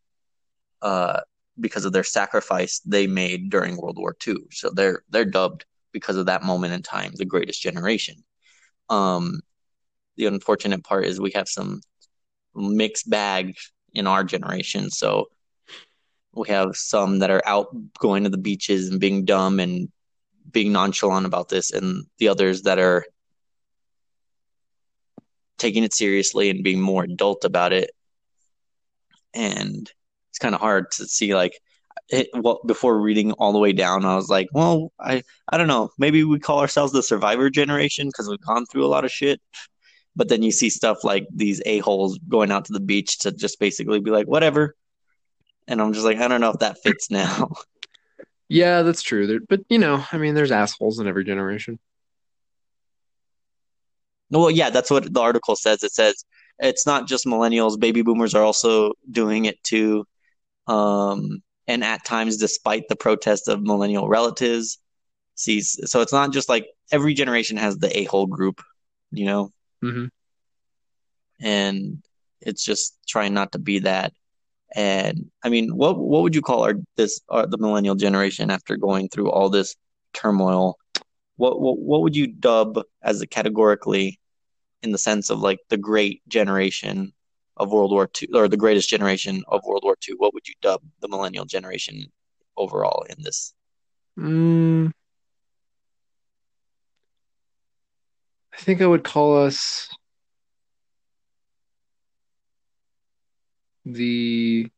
uh, 0.82 1.20
because 1.60 1.84
of 1.84 1.92
their 1.92 2.04
sacrifice 2.04 2.80
they 2.80 3.06
made 3.06 3.50
during 3.50 3.76
World 3.76 3.98
War 3.98 4.16
II. 4.26 4.36
So 4.50 4.70
they're 4.70 5.02
they're 5.10 5.24
dubbed 5.24 5.64
because 5.92 6.16
of 6.16 6.26
that 6.26 6.42
moment 6.42 6.72
in 6.72 6.82
time 6.82 7.12
the 7.14 7.24
greatest 7.24 7.60
generation. 7.60 8.16
Um, 8.88 9.40
the 10.16 10.26
unfortunate 10.26 10.84
part 10.84 11.04
is 11.06 11.20
we 11.20 11.32
have 11.32 11.48
some 11.48 11.80
mixed 12.54 13.08
bag 13.08 13.54
in 13.94 14.06
our 14.06 14.24
generation. 14.24 14.90
So 14.90 15.26
we 16.34 16.48
have 16.48 16.76
some 16.76 17.20
that 17.20 17.30
are 17.30 17.42
out 17.46 17.68
going 17.98 18.24
to 18.24 18.30
the 18.30 18.38
beaches 18.38 18.88
and 18.88 19.00
being 19.00 19.24
dumb 19.24 19.60
and 19.60 19.88
being 20.50 20.72
nonchalant 20.72 21.26
about 21.26 21.48
this, 21.48 21.72
and 21.72 22.06
the 22.18 22.28
others 22.28 22.62
that 22.62 22.78
are 22.78 23.04
taking 25.58 25.84
it 25.84 25.92
seriously 25.92 26.50
and 26.50 26.64
being 26.64 26.80
more 26.80 27.04
adult 27.04 27.44
about 27.44 27.72
it. 27.72 27.90
And 29.34 29.90
it's 30.30 30.38
kind 30.38 30.54
of 30.54 30.60
hard 30.60 30.90
to 30.92 31.06
see 31.06 31.34
like 31.34 31.58
it, 32.08 32.28
well, 32.32 32.60
before 32.64 32.98
reading 32.98 33.32
all 33.32 33.52
the 33.52 33.58
way 33.58 33.72
down, 33.72 34.04
I 34.04 34.16
was 34.16 34.28
like, 34.28 34.48
well, 34.52 34.92
I 34.98 35.22
I 35.48 35.58
don't 35.58 35.68
know, 35.68 35.90
maybe 35.98 36.24
we 36.24 36.38
call 36.38 36.60
ourselves 36.60 36.92
the 36.92 37.02
survivor 37.02 37.50
generation 37.50 38.08
because 38.08 38.28
we've 38.28 38.40
gone 38.40 38.66
through 38.66 38.86
a 38.86 38.88
lot 38.88 39.04
of 39.04 39.10
shit. 39.10 39.40
But 40.16 40.28
then 40.28 40.42
you 40.42 40.50
see 40.50 40.70
stuff 40.70 41.04
like 41.04 41.26
these 41.34 41.60
a 41.66 41.78
holes 41.80 42.18
going 42.28 42.50
out 42.50 42.64
to 42.66 42.72
the 42.72 42.80
beach 42.80 43.18
to 43.20 43.32
just 43.32 43.60
basically 43.60 44.00
be 44.00 44.10
like, 44.10 44.26
whatever. 44.26 44.74
And 45.68 45.80
I'm 45.80 45.92
just 45.92 46.04
like, 46.04 46.18
I 46.18 46.26
don't 46.26 46.40
know 46.40 46.50
if 46.50 46.58
that 46.58 46.78
fits 46.82 47.10
now. 47.10 47.52
yeah 48.50 48.80
that's 48.80 49.02
true 49.02 49.26
there, 49.26 49.40
but 49.46 49.60
you 49.68 49.76
know 49.76 50.02
i 50.10 50.16
mean 50.16 50.34
there's 50.34 50.50
assholes 50.50 50.98
in 50.98 51.06
every 51.06 51.22
generation 51.22 51.78
well, 54.30 54.50
yeah, 54.50 54.70
that's 54.70 54.90
what 54.90 55.12
the 55.12 55.20
article 55.20 55.56
says. 55.56 55.82
It 55.82 55.92
says 55.92 56.24
it's 56.58 56.86
not 56.86 57.06
just 57.06 57.26
millennials; 57.26 57.78
baby 57.78 58.02
boomers 58.02 58.34
are 58.34 58.42
also 58.42 58.92
doing 59.10 59.46
it 59.46 59.62
too. 59.62 60.06
Um, 60.66 61.42
and 61.66 61.84
at 61.84 62.04
times, 62.04 62.36
despite 62.36 62.88
the 62.88 62.96
protest 62.96 63.48
of 63.48 63.62
millennial 63.62 64.08
relatives, 64.08 64.78
sees 65.34 65.78
so 65.90 66.00
it's 66.00 66.12
not 66.12 66.32
just 66.32 66.48
like 66.48 66.66
every 66.92 67.14
generation 67.14 67.56
has 67.56 67.78
the 67.78 67.96
a 67.98 68.04
hole 68.04 68.26
group, 68.26 68.62
you 69.10 69.26
know, 69.26 69.52
hmm 69.82 70.06
and 71.40 72.02
it's 72.40 72.64
just 72.64 72.96
trying 73.06 73.34
not 73.34 73.52
to 73.52 73.58
be 73.58 73.80
that. 73.80 74.12
And 74.74 75.30
I 75.42 75.48
mean, 75.48 75.76
what 75.76 75.98
what 75.98 76.22
would 76.22 76.34
you 76.34 76.42
call 76.42 76.64
our 76.64 76.74
this 76.96 77.20
uh, 77.30 77.46
the 77.46 77.58
millennial 77.58 77.94
generation 77.94 78.50
after 78.50 78.76
going 78.76 79.08
through 79.08 79.30
all 79.30 79.48
this 79.50 79.76
turmoil? 80.12 80.78
What 81.36 81.60
what 81.60 81.78
what 81.78 82.02
would 82.02 82.16
you 82.16 82.26
dub 82.26 82.80
as 83.02 83.20
a 83.22 83.26
categorically 83.26 84.18
in 84.82 84.92
the 84.92 84.98
sense 84.98 85.30
of 85.30 85.40
like 85.40 85.58
the 85.68 85.78
great 85.78 86.22
generation 86.28 87.12
of 87.56 87.72
World 87.72 87.92
War 87.92 88.08
II 88.20 88.28
or 88.34 88.48
the 88.48 88.56
greatest 88.56 88.88
generation 88.90 89.42
of 89.48 89.62
World 89.64 89.82
War 89.84 89.96
II? 90.06 90.16
What 90.18 90.34
would 90.34 90.46
you 90.46 90.54
dub 90.60 90.82
the 91.00 91.08
millennial 91.08 91.44
generation 91.46 92.12
overall 92.56 93.04
in 93.08 93.22
this? 93.22 93.54
mm, 94.18 94.90
i 98.52 98.56
think 98.56 98.80
i 98.82 98.86
would 98.86 99.04
call 99.04 99.44
us 99.44 99.88
the 103.92 104.68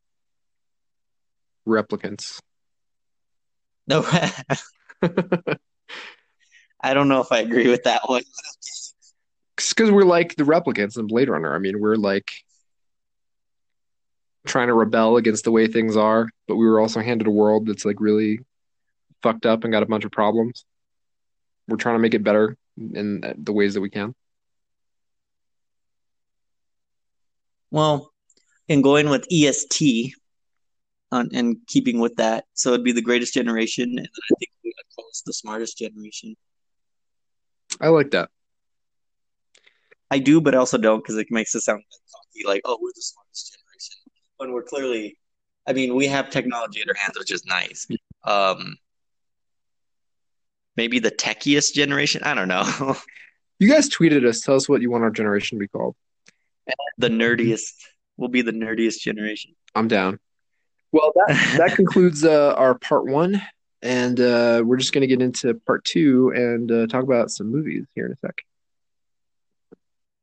replicants. 1.67 2.41
No, 3.87 4.03
I 6.83 6.95
don't 6.95 7.09
know 7.09 7.21
if 7.21 7.33
I 7.33 7.39
agree 7.41 7.69
with 7.69 7.83
that 7.85 8.03
one. 8.09 8.23
because 9.57 9.91
we're 9.91 10.03
like 10.05 10.37
the 10.37 10.45
replicants 10.45 10.99
in 10.99 11.07
blade 11.07 11.29
runner. 11.29 11.55
I 11.55 11.59
mean 11.59 11.81
we're 11.81 11.97
like 11.97 12.31
trying 14.47 14.69
to 14.69 14.75
rebel 14.75 15.17
against 15.17 15.45
the 15.45 15.51
way 15.51 15.67
things 15.67 15.97
are 15.99 16.27
but 16.49 16.57
we 16.57 16.67
were 16.67 16.81
also 16.81 17.01
handed 17.01 17.27
a 17.27 17.31
world 17.31 17.67
that's 17.67 17.85
like 17.85 18.01
really 18.01 18.41
fucked 19.23 19.45
up 19.45 19.65
and 19.65 19.73
got 19.73 19.83
a 19.83 19.87
bunch 19.87 20.05
of 20.05 20.11
problems. 20.11 20.65
We're 21.69 21.77
trying 21.77 21.97
to 21.97 22.01
make 22.01 22.15
it 22.15 22.25
better 22.25 22.57
in 22.77 23.23
the 23.37 23.53
ways 23.53 23.75
that 23.75 23.81
we 23.81 23.91
can. 23.91 24.15
Well, 27.71 28.10
in 28.71 28.83
going 28.83 29.11
with 29.11 29.27
EST 29.33 30.15
on, 31.11 31.29
and 31.35 31.57
keeping 31.67 31.99
with 31.99 32.15
that, 32.17 32.45
so 32.55 32.73
it'd 32.73 32.85
be 32.85 32.93
the 32.93 33.03
greatest 33.03 33.35
generation, 33.35 33.99
and 33.99 34.09
I 34.09 34.35
think 34.39 34.53
we 34.63 34.73
would 34.77 34.95
call 34.95 35.07
us 35.11 35.23
the 35.27 35.33
smartest 35.33 35.77
generation. 35.77 36.37
i 37.81 37.89
like 37.89 38.13
that 38.13 38.31
I 40.09 40.21
do, 40.21 40.41
but 40.41 40.55
I 40.55 40.59
also 40.59 40.79
don't 40.79 41.01
because 41.01 41.17
it 41.17 41.27
makes 41.31 41.53
it 41.57 41.63
sound 41.63 41.79
like 41.79 42.01
cocky, 42.15 42.47
like, 42.47 42.63
oh, 42.65 42.79
we're 42.81 42.93
the 42.95 43.03
smartest 43.03 43.59
generation. 43.59 43.97
When 44.37 44.53
we're 44.53 44.63
clearly, 44.63 45.19
I 45.67 45.73
mean, 45.73 45.97
we 45.97 46.07
have 46.07 46.31
technology 46.31 46.81
at 46.81 46.89
our 46.89 46.95
hands, 46.95 47.19
which 47.19 47.33
is 47.33 47.45
nice. 47.45 47.89
Um, 48.25 48.77
maybe 50.77 51.01
the 51.01 51.11
techiest 51.11 51.75
generation. 51.75 52.23
I 52.25 52.35
don't 52.35 52.49
know. 52.49 52.97
you 53.59 53.69
guys 53.69 53.89
tweeted 53.89 54.25
us 54.25 54.43
tell 54.43 54.55
us 54.55 54.69
what 54.69 54.81
you 54.81 54.93
want 54.93 55.03
our 55.03 55.11
generation 55.11 55.59
to 55.59 55.61
be 55.61 55.69
called 55.69 55.97
the 56.99 57.09
nerdiest. 57.09 57.73
We'll 58.21 58.29
be 58.29 58.43
the 58.43 58.53
nerdiest 58.53 59.01
generation. 59.01 59.53
i'm 59.75 59.89
down 59.89 60.19
well 60.93 61.11
that 61.17 61.55
that 61.59 61.75
concludes 61.75 62.23
uh, 62.25 62.55
our 62.57 62.75
part 62.79 63.07
one 63.07 63.41
and 63.83 64.21
uh, 64.21 64.63
we're 64.65 64.77
just 64.77 64.93
going 64.93 65.01
to 65.01 65.07
get 65.07 65.23
into 65.23 65.55
part 65.67 65.85
two 65.87 66.31
and 66.35 66.71
uh, 66.71 66.87
talk 66.87 67.03
about 67.03 67.31
some 67.31 67.51
movies 67.51 67.87
here 67.95 68.05
in 68.07 68.13
a 68.13 68.17
sec 68.17 68.35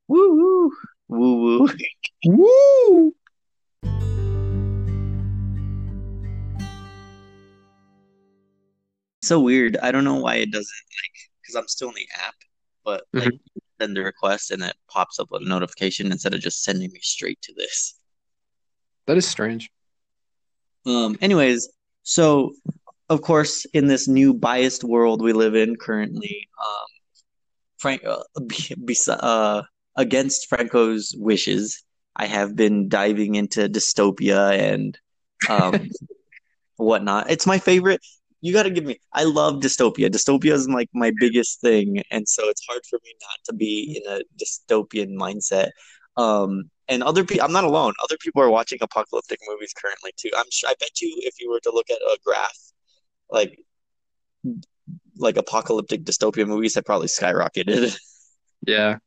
Woo 0.07 0.29
woo 0.35 0.71
woo 1.09 1.35
woo. 1.65 1.69
Woo! 2.25 3.13
so 9.23 9.39
weird. 9.39 9.77
I 9.77 9.91
don't 9.91 10.03
know 10.03 10.15
why 10.15 10.35
it 10.35 10.51
doesn't 10.51 10.65
like 10.65 11.31
because 11.41 11.55
I'm 11.55 11.67
still 11.67 11.89
in 11.89 11.95
the 11.95 12.07
app, 12.25 12.35
but 12.85 13.03
like 13.13 13.33
you 13.33 13.61
send 13.79 13.95
the 13.95 14.03
request 14.03 14.51
and 14.51 14.63
it 14.63 14.75
pops 14.89 15.19
up 15.19 15.31
a 15.31 15.39
notification 15.43 16.11
instead 16.11 16.33
of 16.33 16.41
just 16.41 16.63
sending 16.63 16.91
me 16.91 16.99
straight 17.01 17.41
to 17.41 17.53
this. 17.53 17.99
That 19.05 19.17
is 19.17 19.27
strange. 19.27 19.69
Um, 20.85 21.17
anyways, 21.21 21.69
so 22.03 22.53
of 23.09 23.21
course, 23.21 23.65
in 23.73 23.87
this 23.87 24.07
new 24.07 24.33
biased 24.33 24.83
world 24.83 25.21
we 25.21 25.33
live 25.33 25.55
in 25.55 25.75
currently, 25.75 26.47
um, 26.59 26.85
Frank, 27.77 28.03
uh, 28.05 28.23
be, 28.47 28.75
be, 28.83 28.95
uh, 29.07 29.63
against 29.95 30.47
Franco's 30.47 31.15
wishes, 31.17 31.83
I 32.15 32.25
have 32.25 32.55
been 32.55 32.89
diving 32.89 33.35
into 33.35 33.69
dystopia 33.69 34.57
and 34.57 34.97
um, 35.49 35.89
whatnot. 36.77 37.29
It's 37.29 37.45
my 37.45 37.59
favorite. 37.59 38.01
You 38.41 38.53
got 38.53 38.63
to 38.63 38.69
give 38.69 38.83
me. 38.83 38.99
I 39.13 39.23
love 39.23 39.55
dystopia. 39.55 40.09
Dystopia 40.09 40.53
is 40.53 40.69
like 40.69 40.89
my 40.93 41.11
biggest 41.19 41.59
thing, 41.61 42.03
and 42.11 42.27
so 42.27 42.47
it's 42.49 42.63
hard 42.67 42.81
for 42.89 42.99
me 43.03 43.13
not 43.21 43.39
to 43.45 43.53
be 43.53 44.01
in 44.01 44.11
a 44.11 44.21
dystopian 44.41 45.15
mindset. 45.15 45.69
Um, 46.17 46.69
and 46.87 47.03
other 47.03 47.23
people, 47.23 47.45
I'm 47.45 47.51
not 47.51 47.63
alone. 47.63 47.93
Other 48.03 48.17
people 48.19 48.41
are 48.41 48.49
watching 48.49 48.79
apocalyptic 48.81 49.39
movies 49.47 49.73
currently 49.73 50.11
too. 50.17 50.29
I'm. 50.37 50.45
sure. 50.51 50.69
I 50.69 50.75
bet 50.79 51.01
you, 51.01 51.13
if 51.23 51.35
you 51.39 51.49
were 51.49 51.59
to 51.61 51.71
look 51.71 51.89
at 51.89 51.97
a 51.97 52.17
graph, 52.23 52.59
like 53.29 53.59
like 55.17 55.37
apocalyptic 55.37 56.03
dystopia 56.03 56.47
movies 56.47 56.75
have 56.75 56.85
probably 56.85 57.07
skyrocketed. 57.07 57.97
Yeah. 58.65 58.97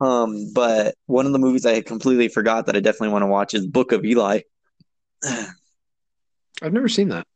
Um, 0.00 0.52
but 0.54 0.94
one 1.06 1.26
of 1.26 1.32
the 1.32 1.38
movies 1.38 1.66
I 1.66 1.82
completely 1.82 2.28
forgot 2.28 2.66
that 2.66 2.76
I 2.76 2.80
definitely 2.80 3.10
want 3.10 3.22
to 3.22 3.26
watch 3.26 3.54
is 3.54 3.66
Book 3.66 3.92
of 3.92 4.04
Eli. 4.04 4.40
I've 5.24 6.72
never 6.72 6.88
seen 6.88 7.08
that. 7.10 7.26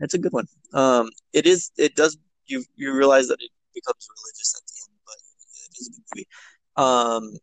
It's 0.00 0.14
a 0.14 0.18
good 0.18 0.32
one. 0.32 0.46
Um, 0.72 1.10
it 1.32 1.46
is. 1.46 1.70
It 1.76 1.94
does. 1.94 2.16
You 2.46 2.64
you 2.76 2.94
realize 2.94 3.28
that 3.28 3.40
it 3.40 3.50
becomes 3.74 4.06
religious 4.08 4.54
at 4.56 4.66
the 4.66 4.74
end, 4.90 4.98
but 5.06 5.16
it 5.66 5.80
is 5.80 5.88
a 5.88 5.92
good 5.92 6.04
movie. 6.14 6.28
Um, 6.76 7.38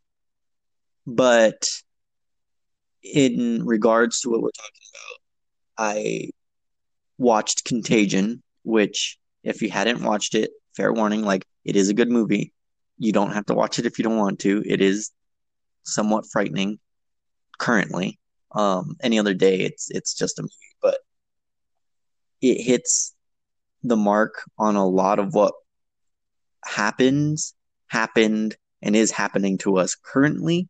but 1.07 1.67
in 3.03 3.65
regards 3.65 4.21
to 4.21 4.29
what 4.29 4.41
we're 4.41 4.49
talking 4.49 4.81
about, 5.77 5.91
I 5.93 6.29
watched 7.17 7.65
Contagion, 7.65 8.43
which 8.63 9.17
if 9.43 9.61
you 9.61 9.69
hadn't 9.69 10.03
watched 10.03 10.35
it, 10.35 10.51
fair 10.75 10.93
warning, 10.93 11.23
like 11.23 11.45
it 11.65 11.75
is 11.75 11.89
a 11.89 11.93
good 11.93 12.09
movie. 12.09 12.53
You 12.97 13.11
don't 13.11 13.31
have 13.31 13.45
to 13.47 13.53
watch 13.53 13.79
it 13.79 13.85
if 13.85 13.97
you 13.97 14.03
don't 14.03 14.17
want 14.17 14.39
to. 14.39 14.63
It 14.65 14.81
is 14.81 15.11
somewhat 15.83 16.25
frightening 16.31 16.79
currently. 17.57 18.19
Um, 18.53 18.97
any 19.01 19.17
other 19.17 19.33
day, 19.33 19.61
it's 19.61 19.89
it's 19.89 20.13
just 20.13 20.37
a 20.37 20.43
movie, 20.43 20.75
but 20.81 20.97
it 22.41 22.61
hits 22.61 23.13
the 23.83 23.95
mark 23.95 24.43
on 24.57 24.75
a 24.75 24.87
lot 24.87 25.19
of 25.19 25.33
what 25.33 25.53
happens, 26.63 27.53
happened, 27.87 28.55
and 28.81 28.95
is 28.95 29.11
happening 29.11 29.57
to 29.59 29.77
us 29.77 29.95
currently. 29.95 30.67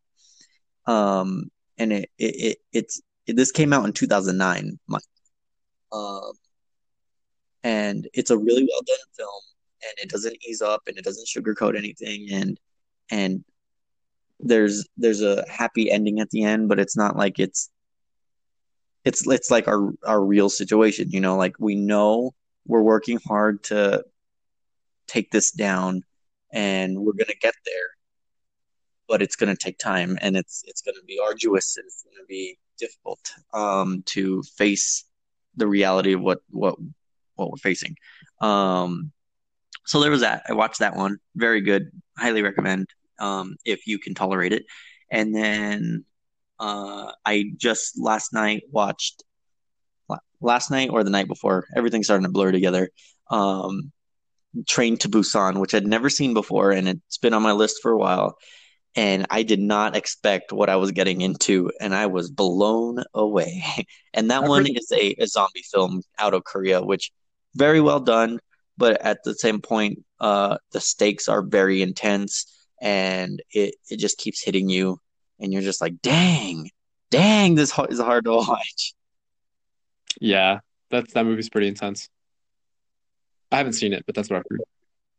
Um, 0.86 1.50
and 1.78 1.94
it, 1.94 2.10
it, 2.18 2.36
it 2.36 2.58
it's 2.74 3.02
it, 3.26 3.36
this 3.36 3.52
came 3.52 3.74
out 3.74 3.86
in 3.86 3.94
2009. 3.94 4.80
Um, 5.92 6.32
and 7.64 8.08
it's 8.14 8.32
a 8.32 8.38
really 8.38 8.64
well 8.64 8.82
done 8.86 8.98
film, 9.16 9.42
and 9.84 9.94
it 10.04 10.10
doesn't 10.10 10.38
ease 10.48 10.62
up 10.62 10.82
and 10.88 10.98
it 10.98 11.04
doesn't 11.04 11.28
sugarcoat 11.28 11.78
anything, 11.78 12.28
and 12.32 12.60
and 13.10 13.44
there's 14.40 14.88
there's 14.98 15.22
a 15.22 15.46
happy 15.50 15.92
ending 15.92 16.20
at 16.20 16.30
the 16.32 16.44
end, 16.44 16.70
but 16.70 16.80
it's 16.80 16.98
not 16.98 17.16
like 17.16 17.40
it's 17.40 17.70
it's 19.06 19.28
it's 19.28 19.52
like 19.52 19.68
our 19.68 19.92
our 20.06 20.24
real 20.24 20.50
situation, 20.50 21.10
you 21.12 21.22
know, 21.22 21.38
like 21.38 21.56
we 21.60 21.76
know 21.76 22.32
we're 22.68 22.82
working 22.82 23.20
hard 23.26 23.64
to 23.64 24.04
take 25.08 25.32
this 25.32 25.52
down 25.52 26.04
and 26.54 26.98
we're 27.00 27.14
going 27.14 27.26
to 27.28 27.38
get 27.42 27.56
there 27.66 27.90
but 29.12 29.22
it's 29.22 29.36
going 29.36 29.54
to 29.54 29.62
take 29.62 29.78
time 29.78 30.18
and 30.22 30.38
it's 30.38 30.64
it's 30.68 30.82
going 30.82 30.96
to 30.96 31.04
be 31.06 31.20
arduous 31.22 31.76
and 31.76 31.86
it's 31.86 32.02
going 32.04 32.16
to 32.16 32.26
be 32.30 32.58
difficult 32.80 33.20
um, 33.54 34.02
to 34.06 34.42
face 34.56 35.04
the 35.58 35.68
reality 35.68 36.14
of 36.14 36.22
what 36.22 36.40
what 36.50 36.76
what 37.36 37.52
we're 37.52 37.58
facing. 37.58 37.98
Um, 38.40 39.12
so 39.86 40.00
there 40.00 40.12
was 40.12 40.22
that. 40.22 40.44
I 40.48 40.54
watched 40.54 40.80
that 40.80 40.96
one. 40.96 41.18
Very 41.36 41.60
good. 41.60 41.92
Highly 42.18 42.42
recommend 42.42 42.88
um, 43.20 43.58
if 43.66 43.86
you 43.86 44.00
can 44.00 44.14
tolerate 44.14 44.54
it. 44.54 44.64
And 45.12 45.36
then 45.36 46.06
uh, 46.62 47.12
I 47.26 47.52
just 47.58 48.00
last 48.00 48.34
night 48.34 48.64
watched 48.72 49.24
last 50.40 50.72
night 50.72 50.90
or 50.92 51.04
the 51.04 51.10
night 51.10 51.28
before. 51.28 51.66
Everything's 51.76 52.06
starting 52.08 52.26
to 52.26 52.32
blur 52.32 52.52
together. 52.52 52.90
Um, 53.30 53.92
Train 54.68 54.98
to 54.98 55.10
Busan, 55.10 55.60
which 55.60 55.74
I'd 55.74 55.88
never 55.88 56.10
seen 56.10 56.34
before, 56.34 56.72
and 56.72 56.88
it's 56.88 57.18
been 57.18 57.34
on 57.34 57.42
my 57.42 57.54
list 57.54 57.80
for 57.82 57.92
a 57.92 57.98
while. 57.98 58.38
And 58.96 59.26
I 59.30 59.44
did 59.44 59.62
not 59.62 59.96
expect 59.96 60.52
what 60.52 60.70
I 60.70 60.76
was 60.76 60.92
getting 60.92 61.22
into, 61.22 61.72
and 61.80 61.96
I 61.96 62.08
was 62.08 62.30
blown 62.30 63.04
away. 63.14 63.64
And 64.14 64.30
that 64.30 64.44
one 64.44 64.68
is 64.68 64.92
a, 64.92 65.16
a 65.20 65.26
zombie 65.26 65.64
film 65.72 66.02
out 66.20 66.34
of 66.34 66.44
Korea, 66.44 66.82
which 66.82 67.14
very 67.56 67.80
well 67.80 68.02
done, 68.02 68.40
but 68.78 69.00
at 69.02 69.24
the 69.24 69.34
same 69.34 69.62
point, 69.62 70.00
uh, 70.20 70.58
the 70.74 70.82
stakes 70.82 71.30
are 71.30 71.42
very 71.42 71.82
intense, 71.82 72.68
and 72.82 73.42
it 73.52 73.76
it 73.90 73.98
just 73.98 74.18
keeps 74.18 74.44
hitting 74.44 74.68
you, 74.68 75.00
and 75.42 75.52
you're 75.52 75.62
just 75.62 75.82
like, 75.82 76.02
dang, 76.02 76.70
dang, 77.10 77.56
this 77.56 77.78
is 77.90 78.00
hard 78.00 78.26
to 78.26 78.32
watch. 78.36 78.94
Yeah, 80.20 80.60
that's 80.90 81.14
that 81.14 81.26
movie's 81.26 81.50
pretty 81.50 81.68
intense. 81.68 82.10
I 83.52 83.58
haven't 83.58 83.74
seen 83.74 83.94
it, 83.94 84.04
but 84.06 84.16
that's 84.16 84.30
what 84.30 84.38
I've 84.38 84.46
heard. 84.50 84.62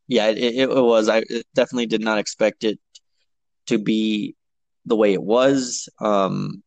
Yeah, 0.09 0.29
it, 0.29 0.39
it, 0.39 0.70
it 0.70 0.83
was. 0.83 1.09
I 1.09 1.23
definitely 1.55 1.87
did 1.87 2.01
not 2.03 2.18
expect 2.18 2.64
it 2.64 2.79
to 3.66 3.79
be 3.79 4.35
the 4.87 4.97
way 4.97 5.12
it 5.12 5.23
was. 5.23 5.89
Um, 6.01 6.62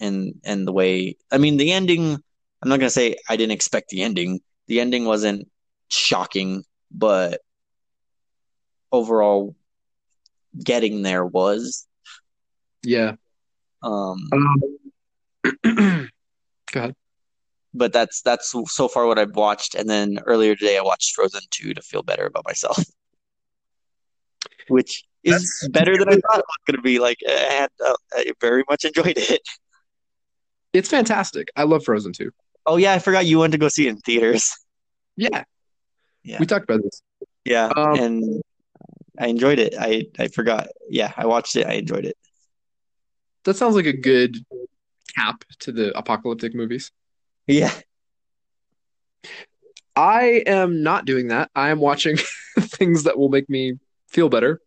and 0.00 0.34
and 0.44 0.66
the 0.66 0.72
way 0.72 1.16
I 1.30 1.38
mean 1.38 1.56
the 1.56 1.72
ending. 1.72 2.18
I'm 2.62 2.68
not 2.68 2.80
gonna 2.80 2.90
say 2.90 3.16
I 3.28 3.36
didn't 3.36 3.52
expect 3.52 3.88
the 3.90 4.02
ending. 4.02 4.40
The 4.66 4.80
ending 4.80 5.04
wasn't 5.04 5.48
shocking, 5.88 6.64
but 6.90 7.40
overall, 8.90 9.54
getting 10.62 11.02
there 11.02 11.24
was. 11.24 11.86
Yeah. 12.86 13.16
Um, 13.82 14.28
um 14.32 14.62
go 16.72 16.80
ahead 16.80 16.94
but 17.76 17.92
that's 17.92 18.22
that's 18.22 18.54
so 18.66 18.88
far 18.88 19.06
what 19.06 19.18
I've 19.18 19.36
watched. 19.36 19.74
And 19.74 19.88
then 19.88 20.18
earlier 20.26 20.56
today, 20.56 20.78
I 20.78 20.82
watched 20.82 21.14
Frozen 21.14 21.42
two 21.50 21.74
to 21.74 21.82
feel 21.82 22.02
better 22.02 22.26
about 22.26 22.44
myself, 22.46 22.78
which 24.68 25.04
is 25.22 25.58
that's, 25.62 25.68
better 25.68 25.96
than 25.96 26.08
I 26.08 26.12
thought 26.12 26.38
it 26.38 26.44
was 26.46 26.58
going 26.66 26.76
to 26.76 26.82
be. 26.82 26.98
Like, 26.98 27.18
and 27.28 27.70
uh, 27.84 27.94
I 28.14 28.32
very 28.40 28.64
much 28.68 28.84
enjoyed 28.84 29.18
it. 29.18 29.42
It's 30.72 30.90
fantastic. 30.90 31.48
I 31.56 31.62
love 31.62 31.84
Frozen 31.84 32.12
two. 32.12 32.32
Oh 32.66 32.76
yeah, 32.76 32.92
I 32.92 32.98
forgot 32.98 33.24
you 33.24 33.38
went 33.38 33.52
to 33.52 33.58
go 33.58 33.68
see 33.68 33.86
it 33.86 33.90
in 33.90 33.96
theaters. 33.96 34.52
Yeah, 35.16 35.44
yeah. 36.22 36.36
We 36.38 36.44
talked 36.44 36.64
about 36.64 36.82
this. 36.82 37.00
Yeah, 37.46 37.72
um, 37.74 37.98
and 37.98 38.42
I 39.18 39.28
enjoyed 39.28 39.58
it. 39.58 39.72
I 39.78 40.08
I 40.18 40.28
forgot. 40.28 40.68
Yeah, 40.90 41.14
I 41.16 41.24
watched 41.24 41.56
it. 41.56 41.66
I 41.66 41.74
enjoyed 41.74 42.04
it. 42.04 42.18
That 43.46 43.56
sounds 43.56 43.76
like 43.76 43.86
a 43.86 43.92
good 43.92 44.36
cap 45.14 45.44
to 45.60 45.72
the 45.72 45.96
apocalyptic 45.96 46.52
movies. 46.52 46.90
Yeah. 47.46 47.72
I 49.94 50.42
am 50.46 50.82
not 50.82 51.04
doing 51.04 51.28
that. 51.28 51.50
I 51.54 51.70
am 51.70 51.78
watching 51.78 52.18
things 52.58 53.04
that 53.04 53.16
will 53.16 53.28
make 53.28 53.48
me 53.48 53.78
feel 54.08 54.28
better. 54.28 54.60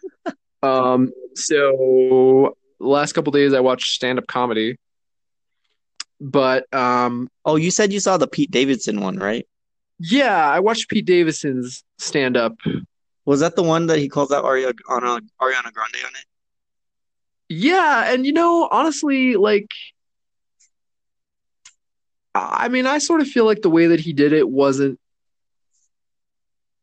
um, 0.62 1.12
so 1.34 2.56
last 2.80 3.12
couple 3.12 3.30
days 3.30 3.54
I 3.54 3.60
watched 3.60 3.92
stand 3.92 4.18
up 4.18 4.26
comedy. 4.26 4.76
But 6.20 6.72
um 6.74 7.28
Oh, 7.44 7.56
you 7.56 7.70
said 7.70 7.92
you 7.92 8.00
saw 8.00 8.16
the 8.16 8.26
Pete 8.26 8.50
Davidson 8.50 9.00
one, 9.00 9.18
right? 9.18 9.46
Yeah, 9.98 10.50
I 10.50 10.60
watched 10.60 10.88
Pete 10.88 11.06
Davidson's 11.06 11.84
stand 11.98 12.36
up. 12.36 12.56
Was 13.24 13.40
that 13.40 13.54
the 13.54 13.62
one 13.62 13.86
that 13.86 13.98
he 13.98 14.08
calls 14.08 14.32
out 14.32 14.44
Ariana, 14.44 14.72
Ariana 14.90 15.72
Grande 15.72 16.04
on 16.04 16.14
it? 16.14 16.26
Yeah, 17.48 18.12
and 18.12 18.26
you 18.26 18.32
know, 18.32 18.68
honestly, 18.70 19.36
like 19.36 19.70
I 22.34 22.68
mean, 22.68 22.86
I 22.86 22.98
sort 22.98 23.20
of 23.20 23.28
feel 23.28 23.44
like 23.44 23.62
the 23.62 23.70
way 23.70 23.86
that 23.86 24.00
he 24.00 24.12
did 24.12 24.32
it 24.32 24.48
wasn't 24.48 24.98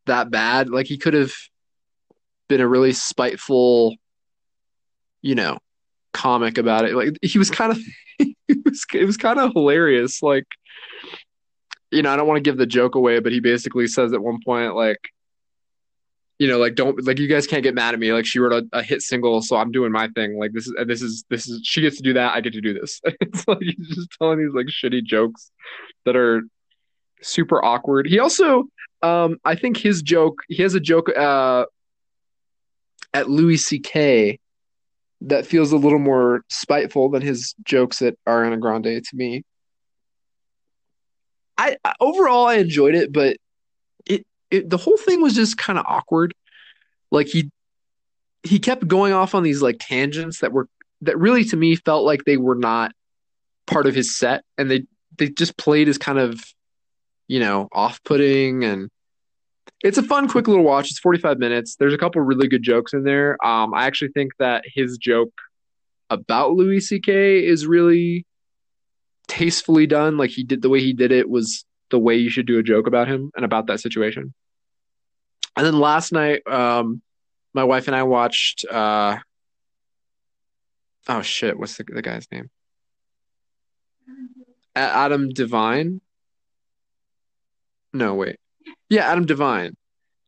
that 0.06 0.32
bad. 0.32 0.70
Like 0.70 0.88
he 0.88 0.98
could 0.98 1.14
have 1.14 1.34
been 2.48 2.62
a 2.62 2.68
really 2.68 2.94
spiteful, 2.94 3.96
you 5.22 5.36
know, 5.36 5.60
comic 6.14 6.58
about 6.58 6.86
it. 6.86 6.96
Like 6.96 7.18
he 7.22 7.38
was 7.38 7.50
kind 7.50 7.72
of 7.72 7.80
it 8.20 8.58
was 8.66 8.86
it 8.94 9.06
was 9.06 9.18
kind 9.18 9.40
of 9.40 9.54
hilarious. 9.54 10.24
Like 10.24 10.48
you 11.92 12.02
know, 12.02 12.12
I 12.12 12.16
don't 12.16 12.28
want 12.28 12.38
to 12.38 12.50
give 12.50 12.58
the 12.58 12.66
joke 12.66 12.96
away, 12.96 13.20
but 13.20 13.32
he 13.32 13.40
basically 13.40 13.88
says 13.88 14.14
at 14.14 14.24
one 14.24 14.40
point 14.44 14.76
like 14.76 15.00
you 16.44 16.50
know, 16.50 16.58
like 16.58 16.76
don't 16.76 17.02
like 17.08 17.20
you 17.20 17.30
guys 17.30 17.48
can't 17.48 17.64
get 17.64 17.74
mad 17.74 17.94
at 17.94 18.02
me. 18.02 18.12
Like 18.12 18.26
she 18.26 18.38
wrote 18.38 18.52
a, 18.52 18.78
a 18.78 18.84
hit 18.84 19.02
single, 19.02 19.42
so 19.42 19.56
I'm 19.56 19.72
doing 19.72 19.94
my 19.94 20.10
thing. 20.10 20.38
Like 20.38 20.52
this 20.52 20.68
is 20.68 20.76
this 20.86 21.02
is 21.02 21.24
this 21.30 21.48
is 21.48 21.62
she 21.64 21.80
gets 21.80 21.96
to 21.96 22.04
do 22.04 22.12
that. 22.16 22.34
I 22.34 22.42
get 22.42 22.52
to 22.52 22.60
do 22.60 22.74
this. 22.74 23.00
it's 23.06 23.48
like 23.48 23.60
he's 23.62 23.88
just 23.88 24.10
telling 24.20 24.40
these 24.40 24.54
like 24.54 24.66
shitty 24.66 25.06
jokes 25.06 25.52
that 26.04 26.18
are 26.18 26.42
super 27.22 27.64
awkward. 27.64 28.08
He 28.08 28.20
also, 28.20 28.66
um, 29.02 29.38
I 29.46 29.56
think 29.56 29.78
his 29.78 30.02
joke. 30.02 30.42
He 30.50 30.62
has 30.64 30.76
a 30.76 30.82
joke 30.82 31.08
uh, 31.18 31.64
at 33.14 33.30
Louis 33.30 33.56
C.K. 33.56 34.38
that 35.22 35.46
feels 35.46 35.72
a 35.72 35.78
little 35.78 35.98
more 35.98 36.44
spiteful 36.50 37.10
than 37.10 37.22
his 37.22 37.56
jokes 37.64 38.02
at 38.02 38.16
Ariana 38.28 38.60
Grande 38.60 39.02
to 39.02 39.16
me. 39.16 39.46
I 41.58 41.78
overall 42.02 42.48
I 42.48 42.56
enjoyed 42.56 42.96
it, 42.96 43.14
but 43.14 43.38
it, 44.06 44.26
the 44.62 44.78
whole 44.78 44.98
thing 44.98 45.22
was 45.22 45.36
just 45.36 45.58
kind 45.58 45.80
of 45.80 45.86
awkward. 45.88 46.34
Like 47.12 47.28
he 47.28 47.52
he 48.44 48.60
kept 48.60 48.88
going 48.88 49.14
off 49.14 49.36
on 49.36 49.44
these 49.44 49.62
like 49.62 49.78
tangents 49.80 50.40
that 50.40 50.52
were 50.52 50.68
that 51.02 51.18
really 51.18 51.44
to 51.46 51.58
me 51.58 51.76
felt 51.76 52.06
like 52.06 52.26
they 52.26 52.38
were 52.38 52.56
not 52.56 52.92
part 53.66 53.88
of 53.88 53.96
his 53.96 54.16
set 54.16 54.44
and 54.58 54.70
they 54.70 54.84
they 55.18 55.30
just 55.30 55.58
played 55.58 55.88
as 55.88 55.98
kind 55.98 56.20
of 56.20 56.44
you 57.28 57.40
know 57.40 57.68
off-putting 57.72 58.64
and 58.64 58.90
it's 59.84 59.98
a 59.98 60.04
fun 60.04 60.30
quick 60.30 60.48
little 60.48 60.64
watch. 60.64 60.90
It's 60.90 61.00
45 61.00 61.40
minutes. 61.40 61.76
There's 61.76 61.94
a 61.94 61.98
couple 61.98 62.22
really 62.22 62.48
good 62.48 62.64
jokes 62.64 62.94
in 62.94 63.04
there. 63.04 63.44
Um 63.46 63.74
i 63.74 63.86
actually 63.86 64.12
think 64.12 64.34
that 64.40 64.64
his 64.68 64.98
joke 64.98 65.34
about 66.10 66.54
louis 66.54 66.86
ck 66.88 67.08
is 67.08 67.66
really 67.66 68.26
tastefully 69.28 69.88
done. 69.88 70.18
Like 70.18 70.32
he 70.32 70.44
did 70.44 70.62
the 70.62 70.70
way 70.70 70.82
he 70.82 70.94
did 70.94 71.12
it 71.12 71.30
was 71.30 71.66
the 71.90 72.00
way 72.00 72.16
you 72.16 72.30
should 72.30 72.48
do 72.48 72.60
a 72.60 72.64
joke 72.64 72.88
about 72.88 73.08
him 73.08 73.32
and 73.36 73.46
about 73.46 73.68
that 73.68 73.80
situation 73.80 74.34
and 75.56 75.66
then 75.66 75.80
last 75.80 76.12
night 76.12 76.46
um 76.48 77.02
my 77.54 77.64
wife 77.64 77.88
and 77.88 77.96
i 77.96 78.04
watched 78.04 78.66
uh 78.66 79.18
oh 81.08 81.22
shit 81.22 81.58
what's 81.58 81.78
the, 81.78 81.84
the 81.84 82.02
guy's 82.02 82.28
name? 82.32 82.50
Adam 84.76 85.30
devine? 85.30 86.02
No 87.92 88.16
wait. 88.16 88.38
Yeah 88.90 89.08
adam 89.12 89.26
devine. 89.26 89.76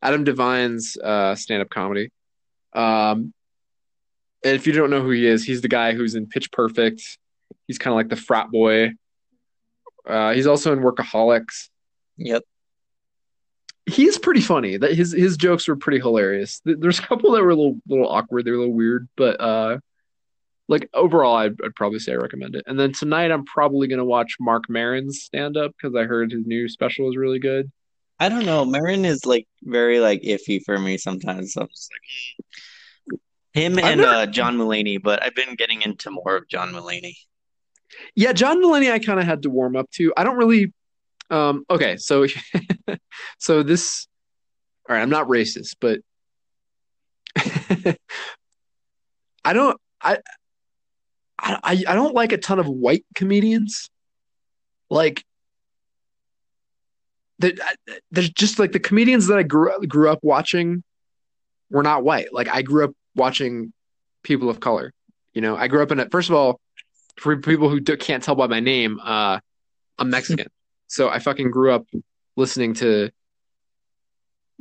Adam 0.02 0.24
devine's 0.24 0.96
uh 0.96 1.34
stand-up 1.34 1.70
comedy. 1.70 2.10
Um 2.72 3.32
and 4.44 4.54
if 4.54 4.66
you 4.66 4.72
don't 4.72 4.90
know 4.90 5.02
who 5.02 5.10
he 5.10 5.26
is 5.26 5.44
he's 5.44 5.62
the 5.62 5.68
guy 5.68 5.92
who's 5.92 6.14
in 6.14 6.26
pitch 6.26 6.52
perfect. 6.52 7.18
He's 7.66 7.78
kind 7.78 7.92
of 7.92 7.96
like 7.96 8.08
the 8.08 8.16
frat 8.16 8.50
boy. 8.50 8.90
Uh 10.06 10.32
he's 10.32 10.46
also 10.46 10.72
in 10.72 10.80
workaholics. 10.80 11.68
Yep. 12.18 12.44
He's 13.86 14.18
pretty 14.18 14.40
funny. 14.40 14.76
That 14.76 14.94
his 14.94 15.12
his 15.12 15.36
jokes 15.36 15.68
were 15.68 15.76
pretty 15.76 15.98
hilarious. 15.98 16.60
There's 16.64 16.98
a 16.98 17.02
couple 17.02 17.32
that 17.32 17.42
were 17.42 17.50
a 17.50 17.56
little 17.56 17.80
little 17.88 18.08
awkward. 18.08 18.44
They 18.44 18.50
were 18.50 18.56
a 18.56 18.60
little 18.60 18.74
weird, 18.74 19.08
but 19.16 19.40
uh, 19.40 19.78
like 20.68 20.88
overall, 20.92 21.36
I'd, 21.36 21.56
I'd 21.64 21.74
probably 21.74 22.00
say 22.00 22.12
I 22.12 22.16
recommend 22.16 22.56
it. 22.56 22.64
And 22.66 22.78
then 22.78 22.92
tonight, 22.92 23.30
I'm 23.30 23.44
probably 23.44 23.86
gonna 23.86 24.04
watch 24.04 24.36
Marc 24.40 24.68
Maron's 24.68 25.22
stand 25.22 25.56
up 25.56 25.72
because 25.72 25.94
I 25.94 26.04
heard 26.04 26.32
his 26.32 26.44
new 26.46 26.68
special 26.68 27.08
is 27.08 27.16
really 27.16 27.38
good. 27.38 27.70
I 28.18 28.28
don't 28.28 28.46
know. 28.46 28.64
Maron 28.64 29.04
is 29.04 29.26
like 29.26 29.46
very 29.62 30.00
like 30.00 30.22
iffy 30.22 30.60
for 30.64 30.78
me 30.78 30.98
sometimes. 30.98 31.52
So 31.52 31.62
I'm 31.62 31.68
just 31.68 31.90
like 31.92 33.20
hmm. 33.54 33.60
him 33.60 33.78
and 33.78 34.00
never- 34.00 34.12
uh, 34.12 34.26
John 34.26 34.56
Mulaney, 34.56 35.02
but 35.02 35.22
I've 35.22 35.34
been 35.34 35.54
getting 35.54 35.82
into 35.82 36.10
more 36.10 36.36
of 36.36 36.48
John 36.48 36.72
Mulaney. 36.72 37.14
Yeah, 38.14 38.32
John 38.32 38.62
Mulaney, 38.62 38.90
I 38.90 38.98
kind 38.98 39.20
of 39.20 39.26
had 39.26 39.42
to 39.42 39.50
warm 39.50 39.76
up 39.76 39.90
to. 39.92 40.12
I 40.16 40.24
don't 40.24 40.36
really. 40.36 40.72
Um, 41.30 41.64
okay, 41.68 41.96
so 41.96 42.26
so 43.38 43.62
this. 43.62 44.06
All 44.88 44.94
right, 44.94 45.02
I'm 45.02 45.10
not 45.10 45.26
racist, 45.26 45.76
but 45.80 46.00
I 49.44 49.52
don't. 49.52 49.80
I, 50.00 50.18
I 51.38 51.84
I 51.86 51.94
don't 51.94 52.14
like 52.14 52.32
a 52.32 52.38
ton 52.38 52.58
of 52.58 52.66
white 52.68 53.04
comedians. 53.14 53.90
Like, 54.88 55.24
there's 57.38 58.30
just 58.30 58.58
like 58.58 58.72
the 58.72 58.80
comedians 58.80 59.26
that 59.26 59.38
I 59.38 59.42
grew 59.42 59.70
up, 59.70 59.86
grew 59.88 60.08
up 60.08 60.20
watching 60.22 60.84
were 61.70 61.82
not 61.82 62.04
white. 62.04 62.32
Like 62.32 62.48
I 62.48 62.62
grew 62.62 62.84
up 62.84 62.92
watching 63.14 63.72
people 64.22 64.48
of 64.48 64.60
color. 64.60 64.92
You 65.34 65.42
know, 65.42 65.56
I 65.56 65.68
grew 65.68 65.82
up 65.82 65.90
in 65.90 66.00
it. 66.00 66.10
First 66.10 66.30
of 66.30 66.36
all, 66.36 66.60
for 67.18 67.36
people 67.36 67.68
who 67.68 67.80
do, 67.80 67.96
can't 67.96 68.22
tell 68.22 68.34
by 68.34 68.46
my 68.46 68.60
name, 68.60 69.00
uh, 69.02 69.40
I'm 69.98 70.10
Mexican. 70.10 70.46
So 70.88 71.08
I 71.08 71.18
fucking 71.18 71.50
grew 71.50 71.72
up 71.72 71.86
listening 72.36 72.74
to 72.74 73.10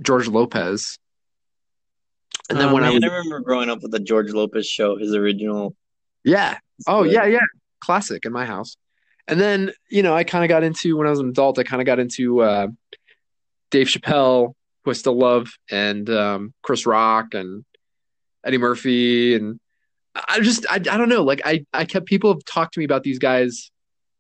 George 0.01 0.27
Lopez. 0.27 0.97
And 2.49 2.59
then 2.59 2.69
Oh, 2.69 2.73
when 2.73 2.83
I 2.83 2.91
was, 2.91 3.03
I 3.03 3.07
remember 3.07 3.39
growing 3.39 3.69
up 3.69 3.81
with 3.81 3.91
the 3.91 3.99
George 3.99 4.31
Lopez 4.31 4.67
show, 4.67 4.97
his 4.97 5.13
original. 5.15 5.75
yeah, 6.23 6.57
oh 6.87 7.03
Good. 7.03 7.13
yeah, 7.13 7.25
yeah, 7.25 7.39
classic 7.79 8.25
in 8.25 8.31
my 8.31 8.45
house. 8.45 8.77
And 9.27 9.39
then 9.39 9.71
you 9.89 10.03
know 10.03 10.13
I 10.15 10.23
kind 10.23 10.43
of 10.43 10.49
got 10.49 10.63
into 10.63 10.97
when 10.97 11.07
I 11.07 11.09
was 11.09 11.19
an 11.19 11.29
adult. 11.29 11.57
I 11.57 11.63
kind 11.63 11.81
of 11.81 11.85
got 11.87 11.99
into 11.99 12.41
uh, 12.41 12.67
Dave 13.71 13.87
Chappelle, 13.87 14.53
who 14.83 14.91
I 14.91 14.93
still 14.93 15.17
love, 15.17 15.47
and 15.71 16.07
um, 16.09 16.53
Chris 16.61 16.85
Rock 16.85 17.33
and 17.33 17.65
Eddie 18.45 18.59
Murphy, 18.59 19.33
and 19.33 19.59
I 20.13 20.39
just 20.41 20.67
I, 20.69 20.75
I 20.75 20.79
don't 20.79 21.09
know. 21.09 21.23
Like 21.23 21.41
I 21.43 21.65
I 21.73 21.85
kept 21.85 22.05
people 22.05 22.31
have 22.33 22.45
talked 22.45 22.75
to 22.75 22.79
me 22.79 22.85
about 22.85 23.01
these 23.01 23.17
guys, 23.17 23.71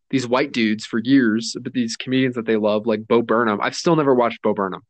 these 0.09 0.27
white 0.27 0.51
dudes 0.51 0.85
for 0.85 0.99
years, 0.99 1.55
but 1.59 1.73
these 1.73 1.95
comedians 1.95 2.35
that 2.35 2.45
they 2.45 2.57
love, 2.57 2.85
like 2.85 3.07
Bo 3.07 3.21
Burnham. 3.21 3.59
I've 3.61 3.75
still 3.75 3.95
never 3.95 4.13
watched 4.13 4.41
Bo 4.41 4.53
Burnham 4.53 4.81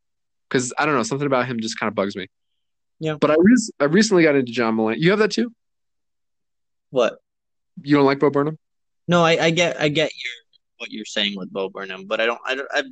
because 0.50 0.74
I 0.78 0.86
don't 0.86 0.96
know 0.96 1.04
something 1.04 1.28
about 1.28 1.48
him 1.48 1.60
just 1.60 1.80
kind 1.80 1.88
of 1.88 1.96
bugs 1.96 2.16
me. 2.16 2.28
Yeah. 3.00 3.16
But 3.20 3.32
I 3.32 3.36
re- 3.38 3.70
I 3.80 3.86
recently 3.86 4.24
got 4.24 4.36
into 4.36 4.52
John 4.52 4.76
Mulaney. 4.76 4.98
You 5.00 5.12
have 5.12 5.20
that 5.20 5.32
too? 5.32 5.54
What? 6.90 7.18
You 7.82 7.96
don't 7.96 8.06
like 8.06 8.20
Bo 8.20 8.30
Burnham? 8.30 8.58
No, 9.08 9.24
I, 9.24 9.46
I 9.46 9.50
get 9.52 9.80
I 9.80 9.90
get 9.90 10.12
your 10.14 10.34
what 10.78 10.92
you're 10.92 11.06
saying 11.06 11.34
with 11.36 11.52
Bo 11.52 11.70
Burnham, 11.70 12.06
but 12.06 12.22
I 12.22 12.26
don't 12.26 12.40
I 12.46 12.56
don't 12.56 12.68
I, 12.72 12.84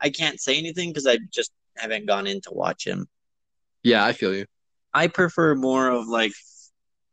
I 0.00 0.10
can't 0.10 0.40
say 0.40 0.58
anything 0.58 0.90
because 0.90 1.06
I 1.06 1.18
just 1.30 1.52
haven't 1.76 2.06
gone 2.06 2.26
in 2.26 2.40
to 2.42 2.50
watch 2.52 2.86
him. 2.86 3.06
Yeah, 3.82 4.04
I 4.04 4.12
feel 4.12 4.34
you. 4.34 4.46
I 4.94 5.08
prefer 5.08 5.54
more 5.54 5.88
of 5.88 6.06
like, 6.06 6.32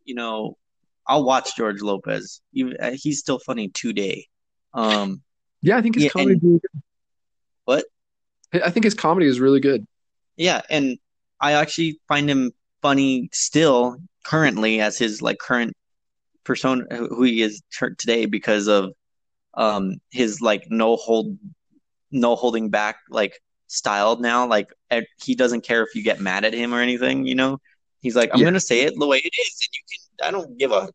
you 0.04 0.16
know, 0.16 0.58
I'll 1.10 1.24
watch 1.26 1.55
George 1.57 1.82
Lopez. 1.82 2.39
Even 2.53 2.78
uh, 2.80 2.91
he's 2.93 3.20
still 3.20 3.39
funny 3.39 3.70
today. 3.70 4.28
Um, 4.74 5.22
Yeah, 5.62 5.78
I 5.78 5.82
think 5.82 5.95
his 5.95 6.05
Yeah, 6.05 6.10
comedy. 6.12 6.34
and- 6.34 6.38
is 6.38 6.43
really 6.43 6.60
good. 6.60 6.82
What? 7.66 7.86
I 8.64 8.70
think 8.72 8.84
his 8.86 8.93
comedy 8.93 9.26
is 9.28 9.39
really 9.39 9.60
good. 9.60 9.86
yeah, 10.38 10.62
and 10.70 10.97
I 11.41 11.53
actually 11.53 11.99
find 12.07 12.30
him 12.30 12.51
funny 12.82 13.30
still 13.34 13.97
currently 14.24 14.80
as 14.82 14.97
his 14.97 15.22
like 15.22 15.38
current 15.39 15.74
persona 16.45 16.84
who 16.95 17.24
he 17.24 17.41
is 17.41 17.62
today 17.97 18.26
because 18.26 18.68
of 18.68 18.91
um 19.55 19.95
his 20.12 20.41
like 20.41 20.64
no 20.70 20.95
hold 20.95 21.38
no 22.12 22.36
holding 22.36 22.70
back 22.70 22.97
like 23.10 23.34
style 23.68 24.16
now 24.18 24.47
like 24.47 24.68
he 25.24 25.36
doesn't 25.36 25.62
care 25.62 25.84
if 25.84 25.93
you 25.95 26.01
get 26.03 26.20
mad 26.22 26.43
at 26.45 26.53
him 26.53 26.74
or 26.74 26.80
anything 26.80 27.26
you 27.26 27.36
know 27.36 27.60
he's 28.01 28.16
like 28.16 28.30
i'm 28.34 28.39
Yeah. 28.39 28.45
gonna 28.45 28.60
say 28.60 28.82
it 28.82 28.93
the 28.97 29.05
way 29.07 29.18
it 29.18 29.34
is 29.45 29.57
and 29.62 29.70
you 29.74 29.82
can 29.91 30.01
i 30.24 30.32
don't 30.32 30.57
give 30.57 30.72
a 30.72 30.89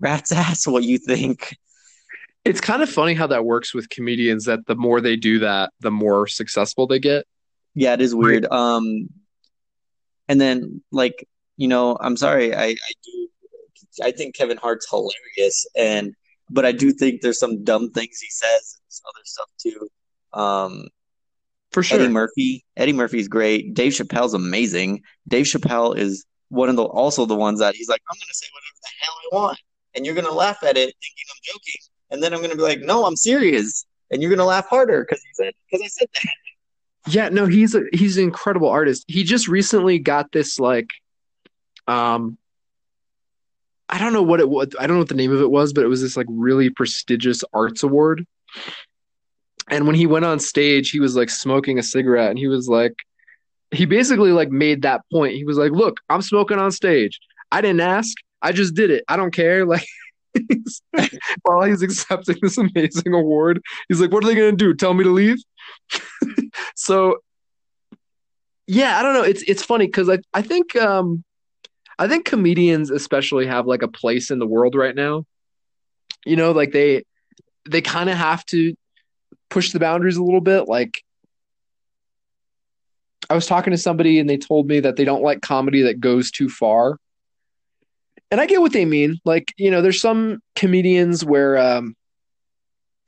rat's 0.00 0.32
ass 0.32 0.66
what 0.66 0.82
you 0.82 0.98
think 0.98 1.56
It's 2.44 2.60
kind 2.60 2.80
of 2.80 2.88
funny 2.88 3.14
how 3.14 3.26
that 3.26 3.44
works 3.44 3.74
with 3.74 3.88
comedians. 3.88 4.44
That 4.44 4.66
the 4.66 4.76
more 4.76 5.00
they 5.00 5.16
do 5.16 5.40
that, 5.40 5.72
the 5.80 5.90
more 5.90 6.28
successful 6.28 6.86
they 6.86 7.00
get. 7.00 7.26
Yeah, 7.74 7.92
it 7.94 8.00
is 8.00 8.14
weird. 8.14 8.46
Um, 8.46 9.08
and 10.28 10.40
then 10.40 10.80
like 10.92 11.26
you 11.56 11.66
know, 11.66 11.96
I'm 12.00 12.16
sorry, 12.16 12.54
I 12.54 12.66
I 12.66 12.92
do 13.04 13.28
I 14.00 14.12
think 14.12 14.36
Kevin 14.36 14.58
Hart's 14.58 14.88
hilarious, 14.88 15.66
and 15.76 16.14
but 16.48 16.64
I 16.64 16.70
do 16.70 16.92
think 16.92 17.20
there's 17.20 17.40
some 17.40 17.64
dumb 17.64 17.90
things 17.90 18.20
he 18.20 18.30
says 18.30 18.78
and 18.78 18.86
some 18.90 19.06
other 19.12 19.24
stuff 19.24 19.50
too. 19.60 19.88
Um, 20.38 20.88
For 21.72 21.82
sure. 21.82 21.98
Eddie 21.98 22.12
Murphy, 22.12 22.64
Eddie 22.76 22.92
Murphy's 22.92 23.26
great. 23.26 23.74
Dave 23.74 23.92
Chappelle's 23.92 24.34
amazing. 24.34 25.02
Dave 25.26 25.46
Chappelle 25.46 25.96
is 25.98 26.24
one 26.48 26.68
of 26.68 26.76
the 26.76 26.84
also 26.84 27.26
the 27.26 27.34
ones 27.34 27.60
that 27.60 27.74
he's 27.74 27.88
like, 27.88 28.02
I'm 28.10 28.16
gonna 28.18 28.32
say 28.32 28.46
whatever 28.52 28.78
the 28.82 28.88
hell 29.00 29.14
I 29.14 29.44
want, 29.46 29.58
and 29.94 30.06
you're 30.06 30.14
gonna 30.14 30.32
laugh 30.32 30.62
at 30.62 30.76
it 30.76 30.94
thinking 31.00 31.24
I'm 31.30 31.40
joking, 31.42 31.80
and 32.10 32.22
then 32.22 32.32
I'm 32.32 32.40
gonna 32.40 32.56
be 32.56 32.62
like, 32.62 32.80
no, 32.80 33.04
I'm 33.04 33.16
serious, 33.16 33.86
and 34.10 34.22
you're 34.22 34.30
gonna 34.30 34.44
laugh 34.46 34.68
harder 34.68 35.04
because 35.04 35.22
he 35.22 35.28
said 35.34 35.52
because 35.70 35.84
I 35.84 35.88
said 35.88 36.08
that. 36.14 36.32
Yeah, 37.08 37.28
no, 37.28 37.46
he's 37.46 37.74
a 37.74 37.84
he's 37.92 38.16
an 38.18 38.24
incredible 38.24 38.68
artist. 38.68 39.04
He 39.06 39.22
just 39.22 39.48
recently 39.48 39.98
got 39.98 40.32
this 40.32 40.58
like 40.58 40.88
um 41.86 42.38
I 43.88 43.98
don't 43.98 44.12
know 44.12 44.22
what 44.22 44.40
it 44.40 44.48
was. 44.48 44.68
I 44.78 44.86
don't 44.86 44.96
know 44.96 45.00
what 45.00 45.08
the 45.08 45.14
name 45.14 45.32
of 45.32 45.40
it 45.40 45.50
was, 45.50 45.72
but 45.72 45.84
it 45.84 45.88
was 45.88 46.02
this 46.02 46.16
like 46.16 46.26
really 46.28 46.70
prestigious 46.70 47.44
arts 47.52 47.82
award. 47.82 48.26
And 49.68 49.86
when 49.86 49.96
he 49.96 50.06
went 50.06 50.24
on 50.24 50.40
stage, 50.40 50.90
he 50.90 51.00
was 51.00 51.16
like 51.16 51.30
smoking 51.30 51.78
a 51.78 51.82
cigarette 51.82 52.30
and 52.30 52.38
he 52.38 52.48
was 52.48 52.68
like 52.68 52.94
he 53.70 53.84
basically 53.84 54.32
like 54.32 54.50
made 54.50 54.82
that 54.82 55.02
point. 55.12 55.34
He 55.34 55.44
was 55.44 55.58
like, 55.58 55.72
"Look, 55.72 55.98
I'm 56.08 56.22
smoking 56.22 56.58
on 56.58 56.70
stage. 56.70 57.18
I 57.50 57.60
didn't 57.60 57.80
ask. 57.80 58.16
I 58.42 58.52
just 58.52 58.74
did 58.74 58.90
it. 58.90 59.04
I 59.08 59.16
don't 59.16 59.32
care." 59.34 59.66
Like 60.34 60.48
he's- 60.50 60.82
while 61.42 61.62
he's 61.62 61.80
accepting 61.80 62.36
this 62.42 62.58
amazing 62.58 63.14
award, 63.14 63.60
he's 63.88 64.00
like, 64.00 64.12
"What 64.12 64.22
are 64.22 64.26
they 64.26 64.34
to 64.34 64.52
do? 64.52 64.74
Tell 64.74 64.92
me 64.94 65.04
to 65.04 65.10
leave?" 65.10 65.38
so 66.76 67.16
yeah, 68.66 68.98
I 68.98 69.02
don't 69.02 69.14
know. 69.14 69.22
It's 69.22 69.42
it's 69.42 69.62
funny 69.62 69.86
because 69.86 70.08
I 70.08 70.18
I 70.34 70.42
think 70.42 70.76
um 70.76 71.24
I 71.98 72.08
think 72.08 72.26
comedians 72.26 72.90
especially 72.90 73.46
have 73.46 73.66
like 73.66 73.82
a 73.82 73.88
place 73.88 74.30
in 74.30 74.38
the 74.38 74.46
world 74.46 74.74
right 74.74 74.94
now. 74.94 75.24
You 76.24 76.36
know, 76.36 76.52
like 76.52 76.72
they 76.72 77.04
they 77.68 77.80
kind 77.80 78.10
of 78.10 78.16
have 78.16 78.44
to 78.46 78.74
push 79.48 79.72
the 79.72 79.80
boundaries 79.80 80.16
a 80.16 80.22
little 80.22 80.40
bit. 80.40 80.68
Like 80.68 81.02
I 83.28 83.34
was 83.34 83.46
talking 83.46 83.72
to 83.72 83.78
somebody 83.78 84.18
and 84.18 84.28
they 84.30 84.36
told 84.36 84.68
me 84.68 84.80
that 84.80 84.96
they 84.96 85.04
don't 85.04 85.22
like 85.22 85.40
comedy 85.42 85.82
that 85.82 86.00
goes 86.00 86.30
too 86.30 86.48
far. 86.48 86.98
And 88.30 88.40
I 88.40 88.46
get 88.46 88.60
what 88.60 88.72
they 88.72 88.84
mean. 88.84 89.18
Like, 89.24 89.52
you 89.56 89.70
know, 89.70 89.82
there's 89.82 90.00
some 90.00 90.40
comedians 90.54 91.24
where 91.24 91.58
um 91.58 91.94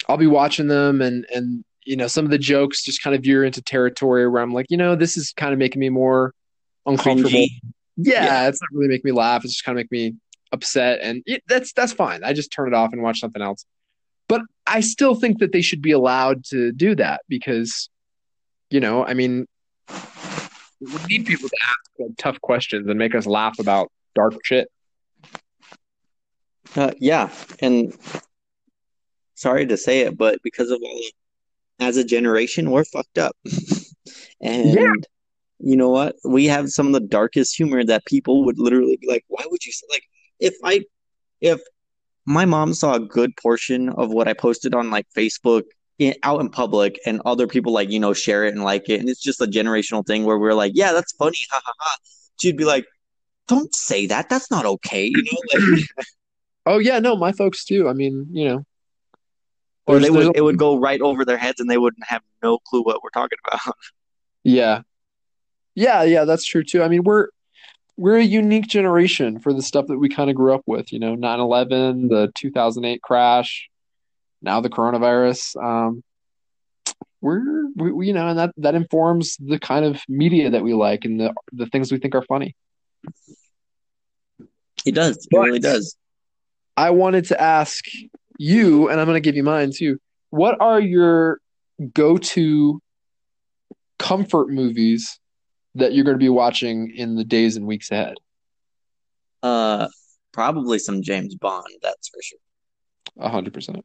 I'll 0.08 0.16
be 0.16 0.26
watching 0.26 0.68
them 0.68 1.00
and 1.00 1.26
and 1.34 1.64
you 1.84 1.96
know, 1.96 2.06
some 2.06 2.24
of 2.24 2.30
the 2.30 2.38
jokes 2.38 2.82
just 2.82 3.02
kind 3.02 3.16
of 3.16 3.22
veer 3.22 3.44
into 3.44 3.62
territory 3.62 4.28
where 4.28 4.42
I'm 4.42 4.52
like, 4.52 4.66
you 4.68 4.76
know, 4.76 4.94
this 4.94 5.16
is 5.16 5.32
kind 5.32 5.52
of 5.54 5.58
making 5.58 5.80
me 5.80 5.88
more 5.88 6.34
uncomfortable. 6.84 7.30
Cringy. 7.30 7.48
Yeah, 7.96 8.24
Yeah. 8.24 8.48
it's 8.48 8.60
not 8.60 8.68
really 8.72 8.88
making 8.88 9.08
me 9.10 9.12
laugh. 9.12 9.44
It's 9.44 9.54
just 9.54 9.64
kind 9.64 9.78
of 9.78 9.84
make 9.84 9.90
me 9.90 10.14
upset, 10.52 11.00
and 11.02 11.22
it, 11.26 11.42
that's 11.48 11.72
that's 11.72 11.92
fine. 11.92 12.22
I 12.24 12.32
just 12.32 12.52
turn 12.52 12.68
it 12.68 12.74
off 12.74 12.92
and 12.92 13.02
watch 13.02 13.20
something 13.20 13.42
else. 13.42 13.64
But 14.28 14.42
I 14.66 14.80
still 14.80 15.14
think 15.14 15.38
that 15.38 15.52
they 15.52 15.62
should 15.62 15.80
be 15.80 15.92
allowed 15.92 16.44
to 16.46 16.72
do 16.72 16.94
that 16.96 17.22
because, 17.28 17.88
you 18.70 18.80
know, 18.80 19.04
I 19.04 19.14
mean, 19.14 19.46
we 20.80 20.98
need 21.08 21.26
people 21.26 21.48
to 21.48 21.56
ask 21.66 22.10
tough 22.18 22.40
questions 22.40 22.88
and 22.88 22.98
make 22.98 23.14
us 23.14 23.26
laugh 23.26 23.58
about 23.58 23.90
dark 24.14 24.34
shit. 24.44 24.68
Uh, 26.76 26.92
yeah, 26.98 27.30
and 27.60 27.96
sorry 29.34 29.66
to 29.66 29.76
say 29.76 30.00
it, 30.00 30.16
but 30.16 30.38
because 30.42 30.70
of 30.70 30.80
all, 30.82 31.00
as 31.80 31.96
a 31.96 32.04
generation, 32.04 32.70
we're 32.70 32.84
fucked 32.84 33.18
up. 33.18 33.36
and 34.40 34.74
Yeah. 34.74 34.92
you 35.60 35.76
know 35.76 35.88
what? 35.90 36.16
We 36.24 36.46
have 36.46 36.68
some 36.70 36.88
of 36.88 36.92
the 36.92 37.00
darkest 37.00 37.56
humor 37.56 37.84
that 37.84 38.04
people 38.04 38.44
would 38.44 38.58
literally 38.58 38.96
be 39.00 39.08
like, 39.08 39.24
"Why 39.28 39.44
would 39.46 39.64
you 39.64 39.72
say 39.72 39.86
like 39.90 40.04
if 40.40 40.54
I 40.64 40.84
if 41.40 41.60
my 42.26 42.44
mom 42.44 42.74
saw 42.74 42.94
a 42.94 43.00
good 43.00 43.34
portion 43.36 43.88
of 43.88 44.10
what 44.10 44.28
I 44.28 44.34
posted 44.34 44.74
on 44.74 44.90
like 44.90 45.06
Facebook 45.16 45.62
in, 45.98 46.14
out 46.22 46.40
in 46.40 46.48
public, 46.48 46.98
and 47.06 47.20
other 47.24 47.46
people 47.46 47.72
like 47.72 47.90
you 47.90 48.00
know 48.00 48.12
share 48.12 48.44
it 48.44 48.54
and 48.54 48.64
like 48.64 48.88
it, 48.88 49.00
and 49.00 49.08
it's 49.08 49.22
just 49.22 49.40
a 49.40 49.46
generational 49.46 50.06
thing 50.06 50.24
where 50.24 50.38
we're 50.38 50.54
like, 50.54 50.72
yeah, 50.74 50.92
that's 50.92 51.12
funny, 51.12 51.38
ha 51.50 51.60
ha 51.64 51.72
ha. 51.78 51.96
She'd 52.40 52.56
be 52.56 52.64
like, 52.64 52.86
don't 53.48 53.74
say 53.74 54.06
that. 54.06 54.28
That's 54.28 54.50
not 54.50 54.64
okay. 54.64 55.06
You 55.06 55.22
know, 55.22 55.68
like, 55.76 55.84
Oh 56.68 56.78
yeah, 56.78 56.98
no, 56.98 57.16
my 57.16 57.32
folks 57.32 57.64
too. 57.64 57.88
I 57.88 57.94
mean, 57.94 58.26
you 58.30 58.46
know, 58.46 58.64
or 59.86 59.98
they 60.00 60.10
would 60.10 60.36
it 60.36 60.42
would 60.42 60.58
go 60.58 60.78
right 60.78 61.00
over 61.00 61.24
their 61.24 61.38
heads, 61.38 61.60
and 61.60 61.70
they 61.70 61.78
wouldn't 61.78 62.04
have 62.06 62.20
no 62.42 62.58
clue 62.58 62.82
what 62.82 63.02
we're 63.02 63.08
talking 63.08 63.38
about. 63.46 63.74
yeah, 64.44 64.82
yeah, 65.74 66.02
yeah, 66.02 66.24
that's 66.24 66.44
true 66.44 66.62
too. 66.62 66.82
I 66.82 66.88
mean, 66.88 67.04
we're 67.04 67.28
we're 67.96 68.18
a 68.18 68.22
unique 68.22 68.66
generation 68.66 69.38
for 69.38 69.54
the 69.54 69.62
stuff 69.62 69.86
that 69.86 69.96
we 69.96 70.10
kind 70.10 70.28
of 70.28 70.36
grew 70.36 70.54
up 70.54 70.62
with. 70.66 70.92
You 70.92 70.98
know, 70.98 71.16
9/11, 71.16 72.10
the 72.10 72.30
2008 72.34 73.00
crash, 73.00 73.70
now 74.42 74.60
the 74.60 74.70
coronavirus. 74.70 75.56
Um, 75.62 76.02
we're 77.20 77.66
we, 77.74 78.06
you 78.06 78.12
know, 78.12 78.28
and 78.28 78.38
that 78.38 78.52
that 78.58 78.74
informs 78.74 79.36
the 79.38 79.58
kind 79.58 79.84
of 79.84 80.00
media 80.08 80.50
that 80.50 80.62
we 80.62 80.72
like 80.74 81.04
and 81.04 81.18
the 81.20 81.34
the 81.52 81.66
things 81.66 81.90
we 81.90 81.98
think 81.98 82.14
are 82.14 82.22
funny. 82.22 82.54
It 84.86 84.94
does. 84.94 85.16
It 85.16 85.26
But- 85.30 85.40
really 85.40 85.58
does. 85.58 85.96
I 86.76 86.90
wanted 86.90 87.24
to 87.26 87.40
ask 87.40 87.84
you, 88.38 88.88
and 88.88 89.00
I'm 89.00 89.06
going 89.06 89.16
to 89.16 89.20
give 89.20 89.34
you 89.34 89.42
mine 89.42 89.72
too. 89.74 89.98
What 90.30 90.60
are 90.60 90.78
your 90.80 91.40
go-to 91.92 92.80
comfort 93.98 94.48
movies 94.48 95.18
that 95.74 95.92
you're 95.92 96.04
going 96.04 96.14
to 96.14 96.22
be 96.22 96.28
watching 96.28 96.92
in 96.94 97.16
the 97.16 97.24
days 97.24 97.56
and 97.56 97.66
weeks 97.66 97.90
ahead? 97.90 98.14
Uh, 99.42 99.88
probably 100.32 100.78
some 100.78 101.02
James 101.02 101.34
Bond. 101.34 101.66
That's 101.82 102.08
for 102.08 102.22
sure. 102.22 102.38
A 103.18 103.28
hundred 103.28 103.54
percent. 103.54 103.84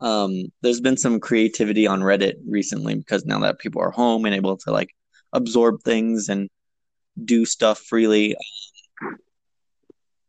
Um, 0.00 0.52
there's 0.62 0.80
been 0.80 0.96
some 0.96 1.20
creativity 1.20 1.86
on 1.86 2.00
Reddit 2.00 2.34
recently 2.46 2.94
because 2.94 3.24
now 3.24 3.38
that 3.40 3.58
people 3.58 3.80
are 3.82 3.90
home 3.90 4.24
and 4.26 4.34
able 4.34 4.56
to 4.58 4.70
like 4.72 4.90
absorb 5.32 5.82
things 5.82 6.28
and 6.28 6.48
do 7.24 7.44
stuff 7.46 7.80
freely, 7.80 8.36
um, 8.36 9.16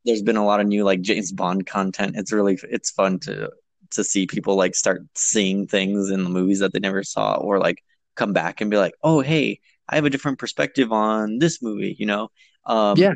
there's 0.05 0.21
been 0.21 0.37
a 0.37 0.45
lot 0.45 0.59
of 0.59 0.67
new 0.67 0.83
like 0.83 1.01
James 1.01 1.31
Bond 1.31 1.65
content. 1.65 2.15
It's 2.15 2.31
really 2.31 2.59
it's 2.69 2.91
fun 2.91 3.19
to 3.19 3.49
to 3.91 4.03
see 4.03 4.27
people 4.27 4.55
like 4.55 4.75
start 4.75 5.03
seeing 5.15 5.67
things 5.67 6.09
in 6.11 6.23
the 6.23 6.29
movies 6.29 6.59
that 6.59 6.73
they 6.73 6.79
never 6.79 7.03
saw 7.03 7.35
or 7.35 7.59
like 7.59 7.83
come 8.15 8.33
back 8.33 8.61
and 8.61 8.69
be 8.71 8.77
like, 8.77 8.93
"Oh, 9.03 9.21
hey, 9.21 9.59
I 9.89 9.95
have 9.95 10.05
a 10.05 10.09
different 10.09 10.39
perspective 10.39 10.91
on 10.91 11.39
this 11.39 11.61
movie," 11.61 11.95
you 11.97 12.05
know? 12.05 12.29
Um, 12.65 12.97
Yeah. 12.97 13.13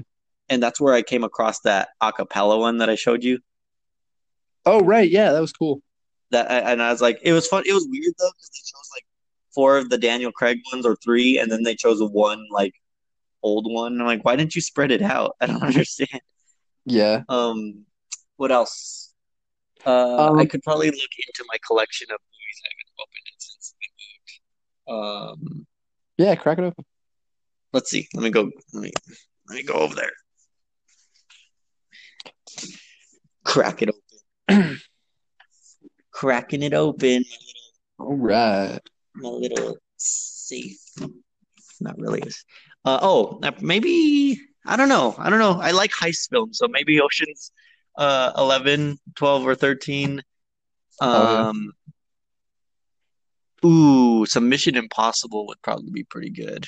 And 0.51 0.63
that's 0.63 0.81
where 0.81 0.95
I 0.95 1.03
came 1.03 1.23
across 1.23 1.59
that 1.61 1.89
acapella 2.01 2.57
one 2.59 2.79
that 2.79 2.89
I 2.89 2.95
showed 2.95 3.23
you. 3.23 3.39
Oh 4.65 4.81
right, 4.81 5.09
yeah, 5.09 5.31
that 5.31 5.39
was 5.39 5.53
cool. 5.53 5.81
That 6.31 6.49
and 6.49 6.81
I 6.81 6.91
was 6.91 7.01
like, 7.01 7.19
it 7.23 7.33
was 7.33 7.47
fun. 7.47 7.63
It 7.65 7.73
was 7.73 7.87
weird 7.89 8.13
though 8.19 8.31
because 8.35 8.49
they 8.53 8.61
chose 8.65 8.89
like 8.95 9.05
four 9.53 9.77
of 9.77 9.89
the 9.89 9.97
Daniel 9.97 10.31
Craig 10.31 10.59
ones 10.71 10.85
or 10.85 10.95
three, 10.97 11.39
and 11.39 11.51
then 11.51 11.63
they 11.63 11.75
chose 11.75 12.01
one 12.01 12.45
like 12.51 12.73
old 13.43 13.71
one. 13.71 13.99
I'm 13.99 14.07
like, 14.07 14.23
why 14.25 14.35
didn't 14.35 14.55
you 14.55 14.61
spread 14.61 14.91
it 14.91 15.01
out? 15.01 15.35
I 15.41 15.47
don't 15.47 15.63
understand. 15.63 16.21
Yeah. 16.85 17.23
Um, 17.29 17.85
what 18.37 18.51
else? 18.51 19.13
Uh, 19.85 20.29
Um, 20.31 20.39
I 20.39 20.45
could 20.45 20.61
probably 20.63 20.87
look 20.87 21.13
into 21.27 21.45
my 21.47 21.57
collection 21.65 22.07
of 22.11 22.19
movies. 22.31 22.61
I 22.65 22.69
haven't 22.75 22.93
opened 23.01 23.27
it 23.27 23.41
since 23.41 23.73
I 24.87 24.93
moved. 24.97 25.51
Um, 25.51 25.67
Yeah, 26.17 26.35
crack 26.35 26.57
it 26.57 26.63
open. 26.63 26.85
let's 27.73 27.89
see. 27.89 28.07
Let 28.13 28.23
me 28.23 28.29
go. 28.29 28.49
Let 28.73 28.81
me 28.83 28.91
let 29.47 29.55
me 29.55 29.63
go 29.63 29.75
over 29.75 29.95
there. 29.95 30.11
Crack 33.45 33.81
it 33.81 33.89
open. 33.89 34.79
Cracking 36.19 36.63
it 36.63 36.73
open. 36.73 37.23
All 37.97 38.13
right. 38.13 38.81
my 39.15 39.29
little 39.29 39.77
safe. 39.95 40.77
Not 41.79 41.97
really. 41.97 42.21
Uh, 42.83 42.99
oh, 43.01 43.39
uh, 43.41 43.51
maybe 43.61 44.37
I 44.65 44.75
don't 44.75 44.89
know. 44.89 45.15
I 45.17 45.29
don't 45.29 45.39
know. 45.39 45.61
I 45.61 45.71
like 45.71 45.91
heist 45.91 46.29
films, 46.29 46.57
so 46.57 46.67
maybe 46.67 46.99
Ocean's 46.99 47.53
uh 47.97 48.33
11, 48.37 48.97
12 49.15 49.47
or 49.47 49.55
13. 49.55 50.21
Oh, 50.99 51.31
yeah. 51.31 51.47
Um 51.47 51.71
Ooh, 53.65 54.25
some 54.25 54.49
Mission 54.49 54.75
Impossible 54.75 55.47
would 55.47 55.61
probably 55.61 55.91
be 55.91 56.03
pretty 56.03 56.31
good. 56.31 56.65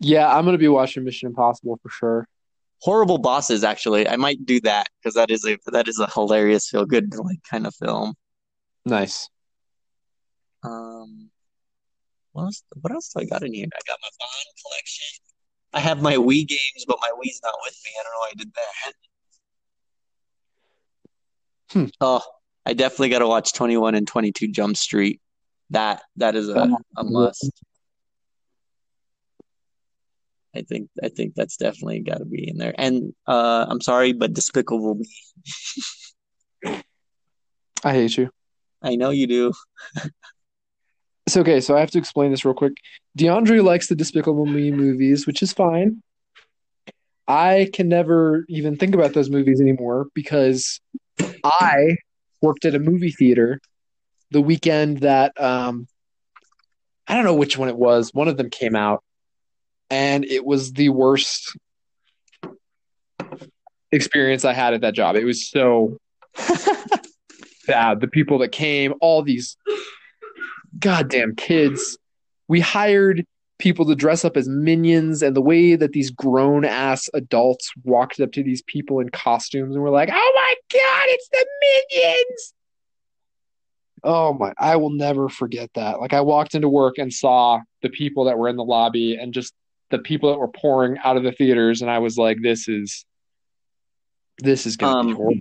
Yeah, 0.00 0.36
I'm 0.36 0.44
gonna 0.44 0.58
be 0.58 0.66
watching 0.66 1.04
Mission 1.04 1.28
Impossible 1.28 1.78
for 1.80 1.90
sure. 1.90 2.28
Horrible 2.80 3.18
Bosses, 3.18 3.62
actually. 3.62 4.08
I 4.08 4.16
might 4.16 4.44
do 4.46 4.60
that 4.62 4.88
because 4.98 5.14
that 5.14 5.30
is 5.30 5.46
a 5.46 5.58
that 5.66 5.88
is 5.88 5.98
a 5.98 6.06
hilarious 6.10 6.68
feel 6.68 6.86
good 6.86 7.14
like 7.14 7.42
kind 7.48 7.66
of 7.66 7.74
film. 7.74 8.14
Nice. 8.84 9.28
Um, 10.62 11.30
what 12.32 12.44
else? 12.44 12.62
What 12.80 12.92
else 12.92 13.12
do 13.14 13.20
I 13.20 13.24
got 13.26 13.42
in 13.42 13.52
here? 13.52 13.66
I 13.72 13.80
got 13.86 13.98
my 14.02 14.08
Bond 14.18 14.46
collection. 14.64 15.06
I 15.72 15.80
have 15.80 16.02
my 16.02 16.14
Wii 16.14 16.46
games, 16.48 16.84
but 16.86 16.98
my 17.00 17.10
Wii's 17.10 17.40
not 17.42 17.54
with 17.62 17.78
me. 17.84 17.90
I 17.98 18.02
don't 18.02 18.12
know 18.12 18.18
why 18.18 18.30
I 18.30 18.34
did 18.36 18.52
that. 18.54 18.92
Hmm. 21.72 21.84
Oh, 22.00 22.22
I 22.66 22.72
definitely 22.72 23.10
got 23.10 23.20
to 23.20 23.28
watch 23.28 23.52
21 23.52 23.94
and 23.94 24.06
22 24.06 24.48
Jump 24.48 24.76
Street. 24.76 25.20
That 25.70 26.02
that 26.16 26.34
is 26.34 26.48
a, 26.48 26.68
a 26.96 27.04
must. 27.04 27.62
I 30.54 30.62
think 30.62 30.88
I 31.02 31.08
think 31.08 31.34
that's 31.34 31.56
definitely 31.56 32.00
got 32.00 32.18
to 32.18 32.24
be 32.24 32.48
in 32.48 32.58
there. 32.58 32.74
And 32.76 33.14
uh, 33.26 33.66
I'm 33.68 33.80
sorry, 33.80 34.12
but 34.12 34.32
Despicable 34.32 34.96
Me. 34.96 35.06
I 37.84 37.92
hate 37.92 38.16
you. 38.16 38.30
I 38.82 38.96
know 38.96 39.10
you 39.10 39.26
do. 39.26 39.52
It's 41.26 41.36
okay, 41.36 41.60
so 41.60 41.76
I 41.76 41.80
have 41.80 41.92
to 41.92 41.98
explain 41.98 42.30
this 42.30 42.44
real 42.44 42.54
quick. 42.54 42.72
DeAndre 43.16 43.62
likes 43.62 43.86
the 43.88 43.94
Despicable 43.94 44.46
Me 44.46 44.70
movies, 44.72 45.26
which 45.26 45.42
is 45.42 45.52
fine. 45.52 46.02
I 47.28 47.70
can 47.72 47.88
never 47.88 48.44
even 48.48 48.76
think 48.76 48.94
about 48.94 49.14
those 49.14 49.30
movies 49.30 49.60
anymore 49.60 50.06
because 50.14 50.80
I 51.44 51.96
worked 52.42 52.64
at 52.64 52.74
a 52.74 52.80
movie 52.80 53.12
theater 53.12 53.60
the 54.32 54.40
weekend 54.40 54.98
that 54.98 55.40
um 55.40 55.86
I 57.06 57.14
don't 57.14 57.24
know 57.24 57.34
which 57.34 57.56
one 57.56 57.68
it 57.68 57.76
was. 57.76 58.12
One 58.12 58.28
of 58.28 58.36
them 58.36 58.50
came 58.50 58.74
out 58.74 59.04
and 59.90 60.24
it 60.24 60.44
was 60.44 60.72
the 60.72 60.88
worst 60.88 61.56
experience 63.92 64.44
I 64.44 64.52
had 64.52 64.74
at 64.74 64.80
that 64.82 64.94
job. 64.94 65.16
It 65.16 65.24
was 65.24 65.48
so 65.48 65.98
bad. 67.66 68.00
The 68.00 68.08
people 68.08 68.38
that 68.38 68.52
came, 68.52 68.94
all 69.00 69.22
these 69.22 69.56
goddamn 70.78 71.34
kids. 71.34 71.98
We 72.48 72.60
hired 72.60 73.24
people 73.58 73.86
to 73.86 73.94
dress 73.94 74.24
up 74.24 74.36
as 74.36 74.48
minions, 74.48 75.22
and 75.22 75.36
the 75.36 75.42
way 75.42 75.76
that 75.76 75.92
these 75.92 76.10
grown 76.10 76.64
ass 76.64 77.08
adults 77.14 77.70
walked 77.84 78.20
up 78.20 78.32
to 78.32 78.42
these 78.42 78.62
people 78.62 79.00
in 79.00 79.10
costumes 79.10 79.74
and 79.74 79.82
were 79.82 79.90
like, 79.90 80.08
"Oh 80.12 80.32
my 80.34 80.54
god, 80.72 81.04
it's 81.06 81.28
the 81.28 81.46
minions!" 81.60 82.54
Oh 84.02 84.32
my, 84.32 84.52
I 84.58 84.76
will 84.76 84.90
never 84.90 85.28
forget 85.28 85.70
that. 85.74 86.00
Like 86.00 86.14
I 86.14 86.22
walked 86.22 86.54
into 86.54 86.68
work 86.68 86.96
and 86.96 87.12
saw 87.12 87.60
the 87.82 87.90
people 87.90 88.24
that 88.24 88.38
were 88.38 88.48
in 88.48 88.56
the 88.56 88.64
lobby 88.64 89.16
and 89.16 89.34
just 89.34 89.52
the 89.90 89.98
people 89.98 90.30
that 90.30 90.38
were 90.38 90.48
pouring 90.48 90.96
out 91.04 91.16
of 91.16 91.22
the 91.22 91.32
theaters, 91.32 91.82
and 91.82 91.90
I 91.90 91.98
was 91.98 92.16
like, 92.16 92.38
"This 92.42 92.68
is, 92.68 93.04
this 94.38 94.66
is 94.66 94.76
gonna 94.76 95.04
be 95.04 95.10
Um, 95.10 95.16
horrible." 95.16 95.40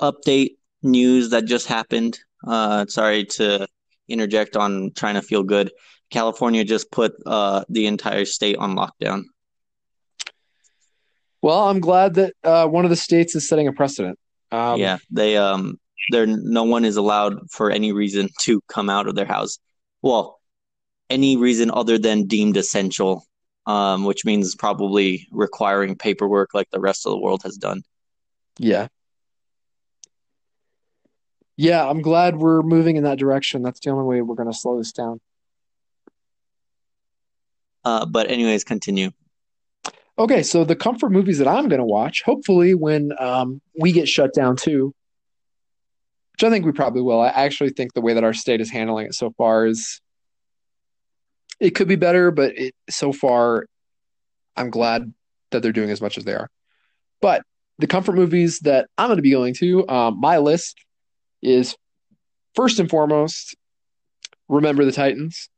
update 0.00 0.56
news 0.82 1.30
that 1.30 1.44
just 1.44 1.66
happened. 1.66 2.18
Uh, 2.46 2.86
sorry 2.86 3.24
to 3.26 3.66
interject 4.08 4.56
on 4.56 4.92
trying 4.96 5.14
to 5.14 5.22
feel 5.22 5.42
good. 5.42 5.70
California 6.10 6.64
just 6.64 6.90
put 6.90 7.12
uh, 7.26 7.64
the 7.68 7.86
entire 7.86 8.24
state 8.24 8.56
on 8.56 8.74
lockdown. 8.74 9.24
Well, 11.42 11.68
I'm 11.68 11.80
glad 11.80 12.14
that 12.14 12.34
uh, 12.42 12.66
one 12.66 12.84
of 12.84 12.90
the 12.90 12.96
states 12.96 13.34
is 13.34 13.46
setting 13.46 13.68
a 13.68 13.72
precedent. 13.72 14.18
Um, 14.52 14.80
yeah, 14.80 14.98
they 15.10 15.36
um, 15.36 15.78
there 16.10 16.26
no 16.26 16.64
one 16.64 16.84
is 16.84 16.96
allowed 16.96 17.50
for 17.50 17.70
any 17.70 17.92
reason 17.92 18.28
to 18.42 18.60
come 18.68 18.90
out 18.90 19.06
of 19.06 19.14
their 19.14 19.26
house. 19.26 19.58
Well, 20.02 20.39
any 21.10 21.36
reason 21.36 21.70
other 21.70 21.98
than 21.98 22.26
deemed 22.26 22.56
essential. 22.56 23.24
um, 23.66 24.04
which 24.04 24.24
means 24.24 24.54
probably 24.54 25.28
requiring 25.30 25.94
paperwork 25.94 26.54
like 26.54 26.68
the 26.70 26.80
rest 26.80 27.06
of 27.06 27.12
the 27.12 27.18
world 27.18 27.42
has 27.42 27.56
done. 27.56 27.82
Yeah. 28.58 28.88
Yeah, 31.56 31.86
I'm 31.86 32.00
glad 32.00 32.36
we're 32.36 32.62
moving 32.62 32.96
in 32.96 33.04
that 33.04 33.18
direction. 33.18 33.62
That's 33.62 33.80
the 33.80 33.90
only 33.90 34.04
way 34.04 34.22
we're 34.22 34.34
going 34.34 34.50
to 34.50 34.58
slow 34.58 34.78
this 34.78 34.92
down. 34.92 35.20
Uh, 37.84 38.06
but 38.06 38.30
anyways, 38.30 38.64
continue. 38.64 39.10
Okay, 40.18 40.42
so 40.42 40.64
the 40.64 40.76
comfort 40.76 41.10
movies 41.10 41.38
that 41.38 41.48
I'm 41.48 41.68
going 41.68 41.78
to 41.80 41.84
watch, 41.84 42.22
hopefully 42.24 42.74
when 42.74 43.12
um, 43.18 43.60
we 43.78 43.92
get 43.92 44.08
shut 44.08 44.32
down 44.34 44.56
too, 44.56 44.94
which 46.32 46.44
I 46.44 46.50
think 46.50 46.64
we 46.64 46.72
probably 46.72 47.02
will. 47.02 47.20
I 47.20 47.28
actually 47.28 47.70
think 47.70 47.92
the 47.92 48.00
way 48.00 48.14
that 48.14 48.24
our 48.24 48.34
state 48.34 48.60
is 48.60 48.70
handling 48.70 49.06
it 49.06 49.14
so 49.14 49.30
far 49.36 49.66
is 49.66 50.00
it 51.58 51.70
could 51.70 51.88
be 51.88 51.96
better, 51.96 52.30
but 52.30 52.56
it, 52.56 52.74
so 52.88 53.12
far 53.12 53.66
I'm 54.56 54.70
glad 54.70 55.12
that 55.50 55.62
they're 55.62 55.72
doing 55.72 55.90
as 55.90 56.00
much 56.00 56.18
as 56.18 56.24
they 56.24 56.34
are. 56.34 56.48
But 57.20 57.42
the 57.78 57.86
comfort 57.86 58.14
movies 58.14 58.60
that 58.60 58.88
I'm 58.96 59.08
going 59.08 59.16
to 59.16 59.22
be 59.22 59.30
going 59.30 59.54
to, 59.54 59.88
um, 59.88 60.20
my 60.20 60.38
list 60.38 60.78
is 61.42 61.74
first 62.54 62.78
and 62.78 62.88
foremost, 62.88 63.56
Remember 64.48 64.84
the 64.84 64.92
Titans, 64.92 65.48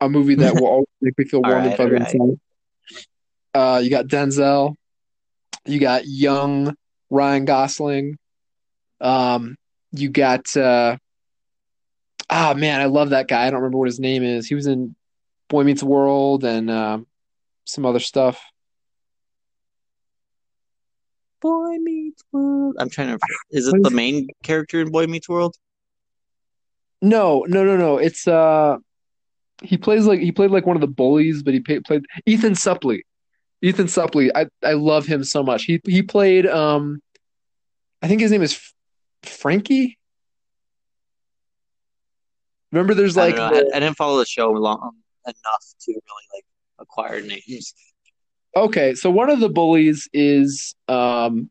a 0.00 0.08
movie 0.08 0.34
that 0.36 0.54
will 0.54 0.66
always 0.66 0.86
make 1.00 1.16
me 1.18 1.24
feel 1.24 1.42
warm 1.42 1.64
and 1.64 1.76
fuzzy 1.76 1.90
right. 1.92 2.02
inside. 2.02 2.40
Uh, 3.54 3.80
you 3.82 3.90
got 3.90 4.06
Denzel, 4.06 4.74
you 5.64 5.78
got 5.78 6.02
young 6.06 6.74
Ryan 7.10 7.44
Gosling, 7.44 8.18
um, 9.00 9.56
you 9.90 10.08
got 10.10 10.54
uh, 10.56 10.96
ah 12.32 12.54
man, 12.56 12.80
I 12.80 12.86
love 12.86 13.10
that 13.10 13.28
guy. 13.28 13.46
I 13.46 13.50
don't 13.50 13.60
remember 13.60 13.78
what 13.78 13.88
his 13.88 14.00
name 14.00 14.22
is. 14.22 14.46
He 14.46 14.54
was 14.54 14.66
in 14.66 14.96
Boy 15.48 15.64
Meets 15.64 15.82
World 15.82 16.44
and 16.44 16.70
um, 16.70 17.06
some 17.64 17.84
other 17.84 18.00
stuff. 18.00 18.42
Boy 21.40 21.76
Meets 21.78 22.22
World. 22.32 22.76
I'm 22.78 22.88
trying 22.88 23.08
to. 23.08 23.18
Is 23.50 23.68
it 23.68 23.82
the 23.82 23.90
main 23.90 24.28
character 24.42 24.80
in 24.80 24.90
Boy 24.90 25.06
Meets 25.06 25.28
World? 25.28 25.54
No, 27.02 27.44
no, 27.48 27.64
no, 27.64 27.76
no. 27.76 27.98
It's 27.98 28.26
uh, 28.26 28.78
he 29.62 29.76
plays 29.76 30.06
like 30.06 30.20
he 30.20 30.32
played 30.32 30.50
like 30.50 30.66
one 30.66 30.76
of 30.76 30.80
the 30.80 30.86
bullies, 30.86 31.42
but 31.42 31.52
he 31.52 31.60
pa- 31.60 31.80
played 31.84 32.04
Ethan 32.26 32.54
Suplee. 32.54 33.02
Ethan 33.60 33.86
Suplee, 33.86 34.30
I 34.34 34.46
I 34.64 34.72
love 34.72 35.06
him 35.06 35.22
so 35.22 35.42
much. 35.42 35.64
He 35.64 35.80
he 35.86 36.02
played 36.02 36.46
um, 36.46 37.02
I 38.00 38.08
think 38.08 38.20
his 38.20 38.30
name 38.30 38.42
is 38.42 38.72
Frankie. 39.22 39.98
Remember, 42.72 42.94
there's 42.94 43.16
like 43.16 43.36
don't 43.36 43.52
the- 43.52 43.70
I, 43.74 43.76
I 43.76 43.80
didn't 43.80 43.96
follow 43.96 44.18
the 44.18 44.26
show 44.26 44.50
long 44.50 44.96
enough 45.26 45.64
to 45.82 45.92
really 45.92 46.26
like 46.34 46.44
acquire 46.78 47.20
names. 47.20 47.74
Okay, 48.56 48.94
so 48.94 49.10
one 49.10 49.30
of 49.30 49.40
the 49.40 49.48
bullies 49.48 50.08
is 50.12 50.74
um 50.88 51.50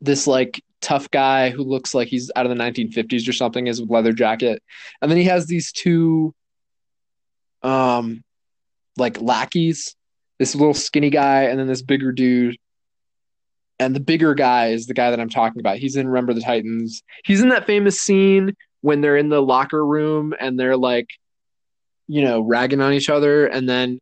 this 0.00 0.26
like 0.26 0.62
tough 0.80 1.10
guy 1.10 1.50
who 1.50 1.62
looks 1.62 1.94
like 1.94 2.08
he's 2.08 2.30
out 2.36 2.44
of 2.44 2.56
the 2.56 2.62
1950s 2.62 3.28
or 3.28 3.32
something, 3.32 3.66
is 3.66 3.80
with 3.80 3.90
leather 3.90 4.12
jacket, 4.12 4.62
and 5.00 5.10
then 5.10 5.18
he 5.18 5.24
has 5.24 5.46
these 5.46 5.72
two 5.72 6.34
um 7.62 8.22
like 8.96 9.20
lackeys, 9.20 9.94
this 10.38 10.54
little 10.54 10.74
skinny 10.74 11.10
guy, 11.10 11.44
and 11.44 11.58
then 11.58 11.66
this 11.68 11.82
bigger 11.82 12.12
dude. 12.12 12.56
And 13.78 13.94
the 13.94 14.00
bigger 14.00 14.34
guy 14.34 14.68
is 14.68 14.86
the 14.86 14.94
guy 14.94 15.10
that 15.10 15.20
I'm 15.20 15.28
talking 15.28 15.60
about. 15.60 15.76
He's 15.76 15.96
in 15.96 16.08
Remember 16.08 16.32
the 16.32 16.40
Titans. 16.40 17.02
He's 17.26 17.42
in 17.42 17.50
that 17.50 17.66
famous 17.66 18.00
scene 18.00 18.56
when 18.86 19.00
they're 19.00 19.16
in 19.16 19.30
the 19.30 19.42
locker 19.42 19.84
room 19.84 20.32
and 20.38 20.56
they're 20.56 20.76
like, 20.76 21.08
you 22.06 22.22
know, 22.22 22.40
ragging 22.40 22.80
on 22.80 22.92
each 22.92 23.10
other, 23.10 23.44
and 23.44 23.68
then 23.68 23.98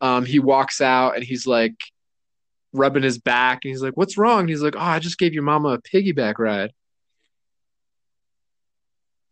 um, 0.00 0.24
he 0.24 0.38
walks 0.38 0.80
out 0.80 1.16
and 1.16 1.24
he's 1.24 1.44
like 1.44 1.74
rubbing 2.72 3.02
his 3.02 3.18
back 3.18 3.64
and 3.64 3.70
he's 3.70 3.82
like, 3.82 3.96
"What's 3.96 4.16
wrong?" 4.16 4.42
And 4.42 4.48
he's 4.48 4.62
like, 4.62 4.76
"Oh, 4.76 4.80
I 4.80 5.00
just 5.00 5.18
gave 5.18 5.34
your 5.34 5.42
mama 5.42 5.70
a 5.70 5.82
piggyback 5.82 6.38
ride." 6.38 6.70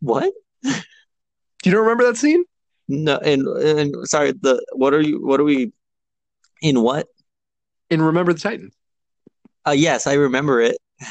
What? 0.01 0.33
Do 0.61 0.71
you 1.63 1.71
don't 1.71 1.83
remember 1.83 2.03
that 2.03 2.17
scene? 2.17 2.43
No, 2.89 3.15
and 3.15 3.47
and 3.47 4.09
sorry. 4.09 4.33
The 4.33 4.61
what 4.73 4.93
are 4.93 4.99
you? 4.99 5.25
What 5.25 5.39
are 5.39 5.45
we? 5.45 5.71
In 6.61 6.81
what? 6.81 7.07
In 7.89 8.01
Remember 8.01 8.33
the 8.33 8.39
Titans. 8.39 8.75
Uh, 9.65 9.71
yes, 9.71 10.05
I 10.05 10.15
remember 10.15 10.59
it. 10.59 10.77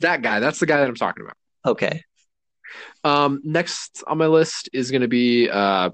That 0.00 0.22
guy. 0.22 0.40
That's 0.40 0.58
the 0.58 0.66
guy 0.66 0.78
that 0.78 0.88
I'm 0.88 0.96
talking 0.96 1.24
about. 1.24 1.36
Okay. 1.64 2.02
Um, 3.02 3.40
next 3.44 4.02
on 4.06 4.18
my 4.18 4.26
list 4.26 4.68
is 4.72 4.90
going 4.90 5.02
to 5.02 5.08
be 5.08 5.48
uh, 5.50 5.90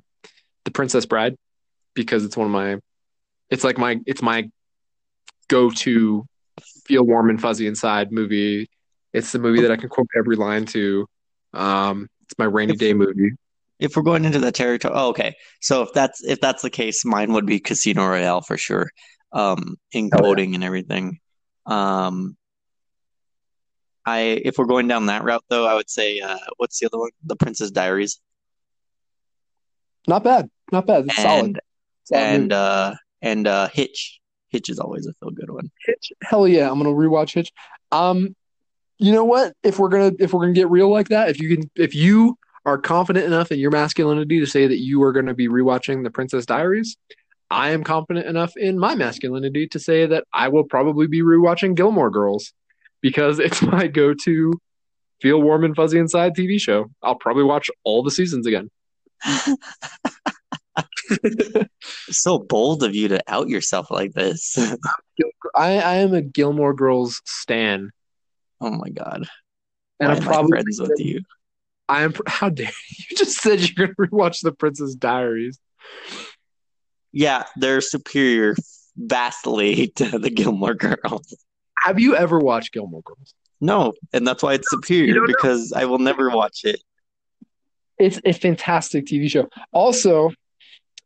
The 0.65 0.71
Princess 0.71 1.07
Bride 1.07 1.37
because 1.95 2.25
it's 2.25 2.37
one 2.37 2.47
of 2.47 2.53
my. 2.53 2.79
It's 3.51 3.65
like 3.65 3.79
my. 3.79 3.99
It's 4.07 4.23
my 4.23 4.49
go-to 5.49 6.25
feel 6.85 7.03
warm 7.05 7.31
and 7.31 7.41
fuzzy 7.41 7.67
inside 7.67 8.13
movie. 8.13 8.69
It's 9.13 9.33
the 9.33 9.39
movie 9.41 9.63
that 9.63 9.71
I 9.73 9.77
can 9.77 9.89
quote 9.89 10.07
every 10.17 10.37
line 10.37 10.67
to. 10.67 11.07
Um, 11.53 12.09
it's 12.25 12.39
my 12.39 12.45
rainy 12.45 12.75
day 12.77 12.95
movie. 12.95 13.33
If 13.81 13.97
we're 13.97 14.03
going 14.03 14.25
into 14.25 14.39
the 14.39 14.53
territory, 14.53 14.93
oh, 14.95 15.09
okay. 15.09 15.35
So 15.61 15.83
if 15.83 15.93
that's 15.93 16.23
if 16.23 16.41
that's 16.41 16.63
the 16.63 16.71
case, 16.71 17.05
mine 17.05 17.33
would 17.33 17.47
be 17.47 17.59
Casino 17.59 18.07
Royale 18.07 18.43
for 18.43 18.57
sure. 18.57 18.91
Um, 19.33 19.77
in 19.93 20.11
Oh, 20.13 20.17
yeah. 20.17 20.21
coding 20.21 20.55
and 20.55 20.63
everything. 20.63 21.19
Um, 21.67 22.37
I 24.11 24.19
if 24.45 24.59
we're 24.59 24.67
going 24.67 24.89
down 24.89 25.07
that 25.07 25.25
route 25.25 25.45
though, 25.49 25.67
I 25.67 25.75
would 25.75 25.91
say 25.91 26.21
uh, 26.21 26.39
what's 26.57 26.79
the 26.79 26.87
other 26.87 26.99
one? 26.99 27.11
The 27.25 27.37
Princess 27.37 27.71
Diaries. 27.71 28.21
Not 30.09 30.25
bad. 30.25 30.51
Not 30.73 30.87
bad. 30.87 31.07
It's 31.07 31.17
solid. 31.17 31.45
And 31.47 31.61
Solid 32.05 32.23
and 32.23 32.53
uh 32.53 32.95
and 33.23 33.47
uh 33.47 33.69
Hitch. 33.69 34.21
Hitch 34.49 34.69
is 34.69 34.81
always 34.81 35.07
a 35.07 35.13
feel 35.21 35.31
good 35.31 35.51
one. 35.51 35.71
Hitch. 35.87 36.13
Hell 36.23 36.49
yeah, 36.49 36.71
I'm 36.71 36.79
gonna 36.79 36.91
rewatch 36.95 37.35
Hitch. 37.35 37.53
Um, 37.93 38.35
you 38.99 39.13
know 39.13 39.25
what? 39.25 39.55
If 39.63 39.79
we're 39.79 39.89
gonna 39.89 40.13
if 40.19 40.33
we're 40.33 40.41
gonna 40.41 40.55
get 40.55 40.71
real 40.71 40.91
like 40.91 41.09
that, 41.09 41.31
if 41.31 41.41
you 41.41 41.57
can, 41.57 41.71
if 41.77 41.95
you 41.95 42.37
are 42.67 42.79
confident 42.79 43.27
enough 43.27 43.53
in 43.53 43.59
your 43.61 43.71
masculinity 43.71 44.41
to 44.41 44.47
say 44.47 44.67
that 44.67 44.79
you 44.79 45.03
are 45.05 45.13
gonna 45.13 45.35
be 45.35 45.49
rewatching 45.49 46.03
The 46.03 46.11
Princess 46.11 46.47
Diaries, 46.47 46.97
I 47.51 47.71
am 47.71 47.85
confident 47.85 48.27
enough 48.27 48.57
in 48.57 48.79
my 48.79 48.97
masculinity 48.97 49.69
to 49.69 49.79
say 49.79 50.07
that 50.07 50.25
I 50.33 50.49
will 50.49 50.65
probably 50.65 51.07
be 51.07 51.23
rewatching 51.23 51.77
Gilmore 51.77 52.11
Girls 52.11 52.53
because 53.01 53.39
it's 53.39 53.63
my 53.75 53.87
go-to 53.87 54.53
feel 55.21 55.41
warm 55.41 55.65
and 55.65 55.77
fuzzy 55.77 55.99
inside 55.99 56.35
TV 56.35 56.61
show. 56.61 56.91
I'll 57.03 57.15
probably 57.15 57.45
watch 57.45 57.71
all 57.85 58.03
the 58.03 58.11
seasons 58.11 58.47
again. 58.47 58.71
So 62.11 62.39
bold 62.39 62.83
of 62.83 62.95
you 62.95 63.09
to 63.09 63.21
out 63.27 63.49
yourself 63.49 63.91
like 63.91 64.13
this. 64.13 64.57
I, 65.57 65.79
I 65.79 65.95
am 65.97 66.15
a 66.15 66.23
Gilmore 66.23 66.75
Girls 66.75 67.21
stan, 67.25 67.91
Oh 68.61 68.71
my 68.71 68.91
God. 68.91 69.27
and 69.99 70.13
I'm 70.13 70.23
probably 70.23 70.53
friends 70.53 70.81
with 70.81 70.99
you? 70.99 71.23
I 71.89 72.03
am. 72.03 72.15
How 72.27 72.51
dare 72.51 72.67
you? 72.67 73.05
You 73.11 73.17
just 73.17 73.41
said 73.41 73.61
you're 73.61 73.89
gonna 73.89 74.09
rewatch 74.11 74.43
The 74.43 74.53
Princess 74.53 74.95
Diaries. 74.95 75.59
Yeah, 77.13 77.45
they're 77.57 77.81
superior 77.81 78.55
vastly 78.97 79.89
to 79.97 80.19
the 80.19 80.31
Gilmore 80.31 80.75
Girls. 80.75 81.35
Have 81.85 82.01
you 82.01 82.17
ever 82.17 82.39
watched 82.39 82.73
Gilmore 82.73 83.03
Girls? 83.03 83.35
No, 83.61 83.93
and 84.13 84.27
that's 84.27 84.43
why 84.43 84.55
it's 84.55 84.71
superior 84.71 85.15
don't 85.15 85.23
know. 85.23 85.27
because 85.27 85.73
I 85.73 85.85
will 85.85 85.99
never 85.99 86.31
watch 86.31 86.61
it. 86.65 86.83
It's 87.99 88.21
a 88.25 88.33
fantastic 88.33 89.07
TV 89.07 89.31
show. 89.31 89.49
Also, 89.73 90.31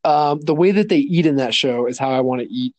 um, 0.04 0.40
the 0.40 0.54
way 0.54 0.70
that 0.70 0.88
they 0.88 0.98
eat 0.98 1.26
in 1.26 1.36
that 1.36 1.54
show 1.54 1.86
is 1.86 1.98
how 1.98 2.10
I 2.10 2.20
want 2.20 2.42
to 2.42 2.48
eat 2.48 2.74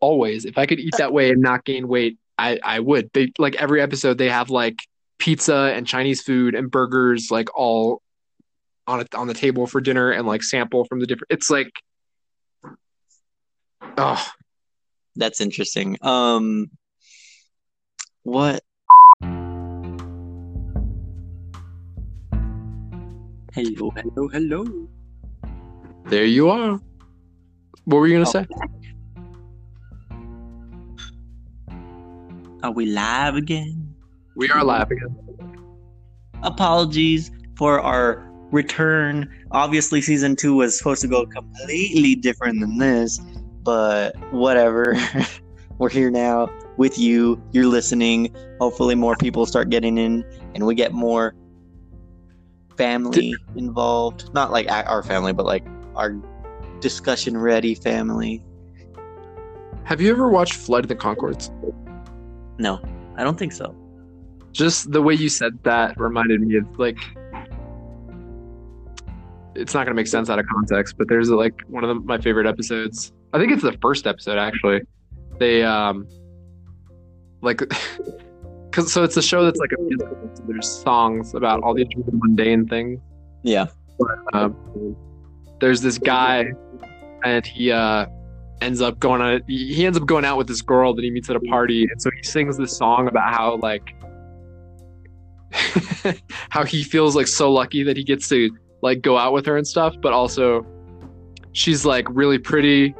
always. 0.00 0.44
If 0.44 0.58
I 0.58 0.66
could 0.66 0.78
eat 0.78 0.94
that 0.98 1.12
way 1.12 1.30
and 1.30 1.42
not 1.42 1.64
gain 1.64 1.88
weight, 1.88 2.18
I 2.36 2.60
I 2.62 2.80
would. 2.80 3.10
They 3.12 3.32
like 3.38 3.56
every 3.56 3.80
episode 3.80 4.18
they 4.18 4.28
have 4.28 4.50
like 4.50 4.78
pizza 5.18 5.72
and 5.74 5.86
Chinese 5.86 6.22
food 6.22 6.54
and 6.54 6.70
burgers 6.70 7.28
like 7.30 7.48
all 7.56 8.00
on 8.86 9.00
a, 9.00 9.16
on 9.16 9.26
the 9.26 9.34
table 9.34 9.66
for 9.66 9.80
dinner 9.80 10.10
and 10.10 10.26
like 10.26 10.42
sample 10.42 10.84
from 10.84 11.00
the 11.00 11.06
different. 11.06 11.30
It's 11.30 11.50
like, 11.50 11.72
oh, 13.96 14.26
That's 15.16 15.40
interesting. 15.40 15.98
Um, 16.02 16.70
what? 18.28 18.62
Hello, 23.54 23.90
hello, 23.96 24.28
hello. 24.28 24.64
there 26.06 26.24
you 26.26 26.48
are. 26.50 26.78
What 27.84 27.96
were 27.98 28.06
you 28.06 28.18
gonna 28.22 28.28
Oh. 28.28 28.32
say? 28.32 28.46
Are 32.62 32.70
we 32.72 32.86
live 32.86 33.34
again? 33.36 33.94
We 34.36 34.50
are 34.50 34.62
live 34.62 34.90
again. 34.90 35.16
Apologies 36.42 37.30
for 37.56 37.80
our 37.80 38.30
return. 38.52 39.28
Obviously, 39.52 40.00
season 40.02 40.36
two 40.36 40.54
was 40.54 40.76
supposed 40.76 41.00
to 41.00 41.08
go 41.08 41.24
completely 41.26 42.14
different 42.14 42.60
than 42.60 42.76
this, 42.78 43.20
but 43.62 44.14
whatever. 44.32 44.94
We're 45.78 45.88
here 45.90 46.10
now 46.10 46.50
with 46.78 46.98
you. 46.98 47.42
You're 47.52 47.66
listening. 47.66 48.34
Hopefully, 48.60 48.94
more 48.94 49.16
people 49.16 49.44
start 49.44 49.68
getting 49.68 49.98
in 49.98 50.24
and 50.54 50.64
we 50.64 50.74
get 50.74 50.92
more 50.92 51.34
family 52.76 53.34
involved. 53.56 54.32
Not 54.32 54.50
like 54.50 54.70
our 54.70 55.02
family, 55.02 55.34
but 55.34 55.44
like 55.44 55.66
our 55.94 56.16
discussion 56.80 57.36
ready, 57.36 57.74
family. 57.74 58.42
Have 59.84 60.00
you 60.00 60.10
ever 60.10 60.28
watched 60.28 60.54
Flight 60.54 60.84
of 60.84 60.88
the 60.88 60.96
Conchords? 60.96 61.50
No, 62.58 62.80
I 63.16 63.24
don't 63.24 63.38
think 63.38 63.52
so. 63.52 63.74
Just 64.52 64.92
the 64.92 65.02
way 65.02 65.14
you 65.14 65.28
said 65.28 65.58
that 65.64 65.98
reminded 65.98 66.40
me 66.40 66.56
of 66.56 66.78
like 66.78 66.98
it's 69.54 69.74
not 69.74 69.84
gonna 69.84 69.94
make 69.94 70.06
sense 70.06 70.30
out 70.30 70.38
of 70.38 70.46
context, 70.46 70.96
but 70.96 71.08
there's 71.08 71.30
like 71.30 71.60
one 71.66 71.84
of 71.84 71.88
the, 71.88 71.94
my 71.94 72.18
favorite 72.18 72.46
episodes. 72.46 73.12
I 73.32 73.38
think 73.38 73.52
it's 73.52 73.62
the 73.62 73.76
first 73.82 74.06
episode 74.06 74.38
actually. 74.38 74.82
They 75.38 75.62
um 75.62 76.06
like 77.40 77.58
because 78.70 78.92
so 78.92 79.02
it's 79.02 79.16
a 79.16 79.22
show 79.22 79.44
that's 79.44 79.58
like 79.58 79.72
a 79.76 79.80
musical. 79.80 80.30
So 80.34 80.44
there's 80.46 80.68
songs 80.68 81.34
about 81.34 81.62
all 81.62 81.74
these 81.74 81.88
mundane 82.12 82.66
things. 82.66 83.00
Yeah. 83.42 83.66
Um, 84.32 84.96
there's 85.60 85.80
this 85.80 85.98
guy, 85.98 86.52
and 87.24 87.44
he 87.44 87.72
uh 87.72 88.06
ends 88.60 88.80
up 88.80 88.98
going 88.98 89.20
on. 89.20 89.42
He 89.48 89.84
ends 89.86 89.98
up 89.98 90.06
going 90.06 90.24
out 90.24 90.36
with 90.36 90.48
this 90.48 90.62
girl 90.62 90.94
that 90.94 91.02
he 91.02 91.10
meets 91.10 91.30
at 91.30 91.36
a 91.36 91.40
party, 91.40 91.86
and 91.90 92.00
so 92.00 92.10
he 92.16 92.22
sings 92.22 92.56
this 92.56 92.76
song 92.76 93.08
about 93.08 93.34
how 93.34 93.56
like 93.56 93.94
how 96.50 96.64
he 96.64 96.82
feels 96.82 97.16
like 97.16 97.26
so 97.26 97.50
lucky 97.52 97.82
that 97.82 97.96
he 97.96 98.04
gets 98.04 98.28
to 98.28 98.50
like 98.82 99.02
go 99.02 99.16
out 99.16 99.32
with 99.32 99.46
her 99.46 99.56
and 99.56 99.66
stuff, 99.66 99.94
but 100.00 100.12
also 100.12 100.64
she's 101.52 101.84
like 101.84 102.06
really 102.10 102.38
pretty, 102.38 102.94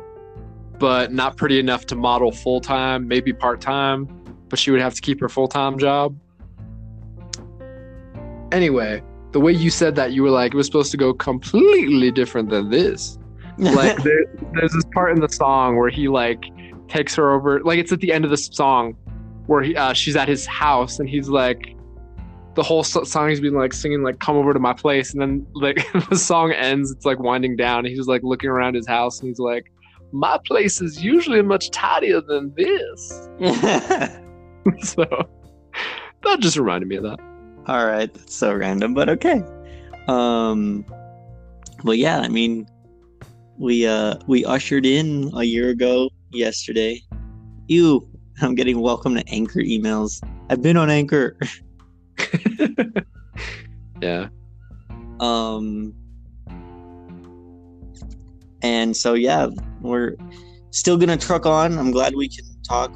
but 0.78 1.12
not 1.12 1.36
pretty 1.36 1.59
enough 1.59 1.86
to 1.86 1.95
model 1.95 2.32
full 2.32 2.61
time, 2.61 3.07
maybe 3.07 3.32
part 3.32 3.61
time, 3.61 4.18
but 4.49 4.59
she 4.59 4.71
would 4.71 4.81
have 4.81 4.95
to 4.95 5.01
keep 5.01 5.21
her 5.21 5.29
full 5.29 5.49
time 5.49 5.79
job. 5.79 6.17
Anyway, 8.53 9.03
the 9.33 9.41
way 9.41 9.53
you 9.53 9.71
said 9.71 9.95
that, 9.97 10.13
you 10.13 10.23
were 10.23 10.31
like, 10.31 10.55
it 10.55 10.57
was 10.57 10.67
supposed 10.67 10.91
to 10.91 10.97
go 10.97 11.13
completely 11.13 12.11
different 12.11 12.51
than 12.51 12.71
this. 12.71 13.19
Like, 13.59 14.01
there, 14.05 14.25
there's 14.53 14.71
this 14.71 14.85
part 14.95 15.11
in 15.17 15.21
the 15.21 15.29
song 15.29 15.77
where 15.77 15.91
he 15.91 16.07
like 16.07 16.45
takes 16.87 17.17
her 17.17 17.33
over, 17.33 17.61
like 17.65 17.81
it's 17.81 17.91
at 17.91 17.99
the 17.99 18.13
end 18.13 18.25
of 18.25 18.31
the 18.31 18.37
song 18.37 18.93
where 19.47 19.65
he, 19.65 19.75
uh, 19.75 19.93
she's 19.95 20.15
at 20.15 20.29
his 20.29 20.47
house 20.47 21.01
and 21.01 21.09
he's 21.09 21.29
like, 21.29 21.75
the 22.59 22.63
whole 22.65 22.83
song 22.83 23.29
he's 23.29 23.41
been 23.41 23.55
like 23.55 23.73
singing 23.73 24.03
like 24.03 24.19
come 24.19 24.37
over 24.37 24.53
to 24.53 24.59
my 24.59 24.73
place 24.73 25.13
and 25.13 25.23
then 25.23 25.47
like 25.55 25.87
the 26.11 26.17
song 26.17 26.51
ends 26.51 26.91
it's 26.91 27.05
like 27.05 27.21
winding 27.21 27.55
down 27.55 27.87
and 27.87 27.95
he's 27.95 28.09
like 28.09 28.21
looking 28.25 28.51
around 28.51 28.75
his 28.75 28.85
house 28.85 29.21
and 29.21 29.29
he's 29.29 29.39
like 29.39 29.71
my 30.11 30.37
place 30.45 30.81
is 30.81 31.01
usually 31.01 31.41
much 31.41 31.71
tidier 31.71 32.21
than 32.21 32.53
this 32.57 33.29
so 34.83 35.05
that 36.23 36.41
just 36.41 36.57
reminded 36.57 36.89
me 36.89 36.97
of 36.97 37.05
that 37.05 37.21
All 37.66 37.87
right, 37.87 38.12
that's 38.12 38.35
so 38.35 38.55
random, 38.55 38.95
but 38.95 39.09
okay. 39.09 39.43
Um, 40.09 40.85
well, 41.85 41.95
yeah, 41.95 42.21
I 42.21 42.29
mean, 42.29 42.66
we 43.59 43.87
uh 43.87 44.16
we 44.27 44.45
ushered 44.45 44.87
in 44.87 45.31
a 45.35 45.45
year 45.45 45.69
ago 45.71 46.11
yesterday. 46.31 47.03
Ew, 47.69 48.09
I'm 48.41 48.55
getting 48.55 48.81
welcome 48.81 49.14
to 49.14 49.29
Anchor 49.29 49.61
emails. 49.61 50.23
I've 50.49 50.62
been 50.62 50.77
on 50.77 50.91
Anchor. 50.91 51.37
yeah 54.01 54.29
Um, 55.21 55.95
and 58.62 58.97
so 58.97 59.14
yeah, 59.14 59.49
we're 59.81 60.16
still 60.71 60.97
gonna 60.97 61.16
truck 61.16 61.47
on. 61.47 61.79
I'm 61.79 61.91
glad 61.91 62.14
we 62.14 62.29
can 62.29 62.45
talk 62.62 62.93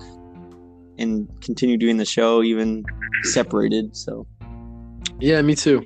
and 0.99 1.29
continue 1.41 1.77
doing 1.77 1.97
the 1.97 2.05
show 2.05 2.43
even 2.43 2.85
separated. 3.25 3.97
So 3.97 4.27
yeah 5.21 5.41
me 5.43 5.55
too 5.55 5.85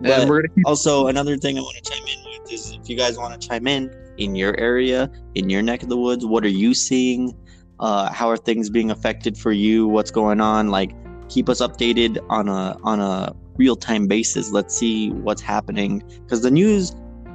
But- 0.00 0.20
and 0.20 0.28
gonna 0.30 0.42
keep 0.54 0.66
Also, 0.66 1.08
another 1.08 1.36
thing 1.36 1.58
I 1.58 1.60
want 1.60 1.76
to 1.82 1.90
chime 1.90 2.06
in 2.06 2.42
with 2.42 2.52
is 2.52 2.78
if 2.80 2.88
you 2.88 2.96
guys 2.96 3.18
want 3.18 3.40
to 3.40 3.48
chime 3.48 3.66
in 3.66 3.90
in 4.16 4.34
your 4.34 4.58
area, 4.58 5.10
in 5.34 5.48
your 5.48 5.62
neck 5.62 5.82
of 5.82 5.88
the 5.88 5.96
woods, 5.96 6.24
what 6.26 6.44
are 6.44 6.48
you 6.64 6.74
seeing? 6.74 7.34
Uh, 7.80 8.12
how 8.12 8.28
are 8.28 8.36
things 8.36 8.68
being 8.68 8.90
affected 8.90 9.36
for 9.38 9.52
you? 9.52 9.86
What's 9.86 10.10
going 10.10 10.40
on? 10.40 10.68
Like, 10.70 10.92
keep 11.28 11.48
us 11.48 11.60
updated 11.60 12.18
on 12.28 12.48
a 12.48 12.76
on 12.82 13.00
a 13.00 13.34
real 13.56 13.76
time 13.76 14.06
basis. 14.06 14.52
Let's 14.52 14.76
see 14.76 15.10
what's 15.10 15.42
happening 15.42 16.02
because 16.22 16.42
the 16.42 16.50
news 16.50 16.94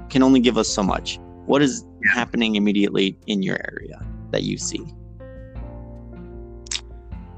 can 0.09 0.23
only 0.23 0.39
give 0.39 0.57
us 0.57 0.67
so 0.67 0.83
much. 0.83 1.19
What 1.45 1.61
is 1.61 1.85
happening 2.13 2.55
immediately 2.55 3.17
in 3.27 3.43
your 3.43 3.57
area 3.71 4.01
that 4.31 4.43
you 4.43 4.57
see? 4.57 4.83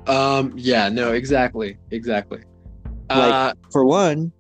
Um 0.08 0.53
yeah 0.56 0.89
no 0.89 1.12
exactly 1.14 1.78
exactly 1.91 2.41
uh 3.10 3.53
For 3.72 3.86
one, 3.86 4.32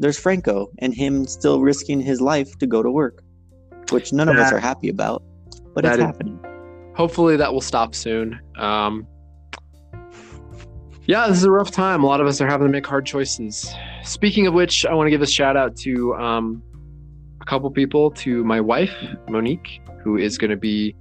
there's 0.00 0.18
Franco 0.18 0.70
and 0.78 0.94
him 0.94 1.26
still 1.26 1.60
risking 1.60 2.00
his 2.00 2.20
life 2.22 2.56
to 2.58 2.66
go 2.66 2.82
to 2.82 2.90
work, 2.90 3.22
which 3.90 4.12
none 4.14 4.28
of 4.30 4.36
us 4.36 4.50
are 4.50 4.58
happy 4.58 4.88
about, 4.88 5.22
but 5.74 5.84
it's 5.84 5.98
is- 5.98 6.02
happening. 6.02 6.38
hopefully 6.96 7.36
that 7.36 7.52
will 7.52 7.60
stop 7.60 7.94
soon. 7.94 8.40
Um, 8.56 9.06
yeah, 11.06 11.28
this 11.28 11.36
is 11.36 11.44
a 11.44 11.50
rough 11.50 11.70
time. 11.70 12.02
A 12.02 12.06
lot 12.06 12.20
of 12.22 12.26
us 12.26 12.40
are 12.40 12.46
having 12.46 12.66
to 12.66 12.72
make 12.72 12.86
hard 12.86 13.04
choices. 13.04 13.70
Speaking 14.04 14.46
of 14.46 14.54
which, 14.54 14.86
I 14.86 14.94
want 14.94 15.06
to 15.06 15.10
give 15.10 15.20
a 15.20 15.26
shout 15.26 15.54
out 15.54 15.76
to 15.78 16.14
um, 16.14 16.62
a 17.42 17.44
couple 17.44 17.70
people, 17.70 18.10
to 18.12 18.42
my 18.44 18.58
wife, 18.60 18.94
Monique, 19.28 19.82
who 20.02 20.16
is 20.16 20.38
going 20.38 20.50
to 20.50 20.56
be 20.56 20.96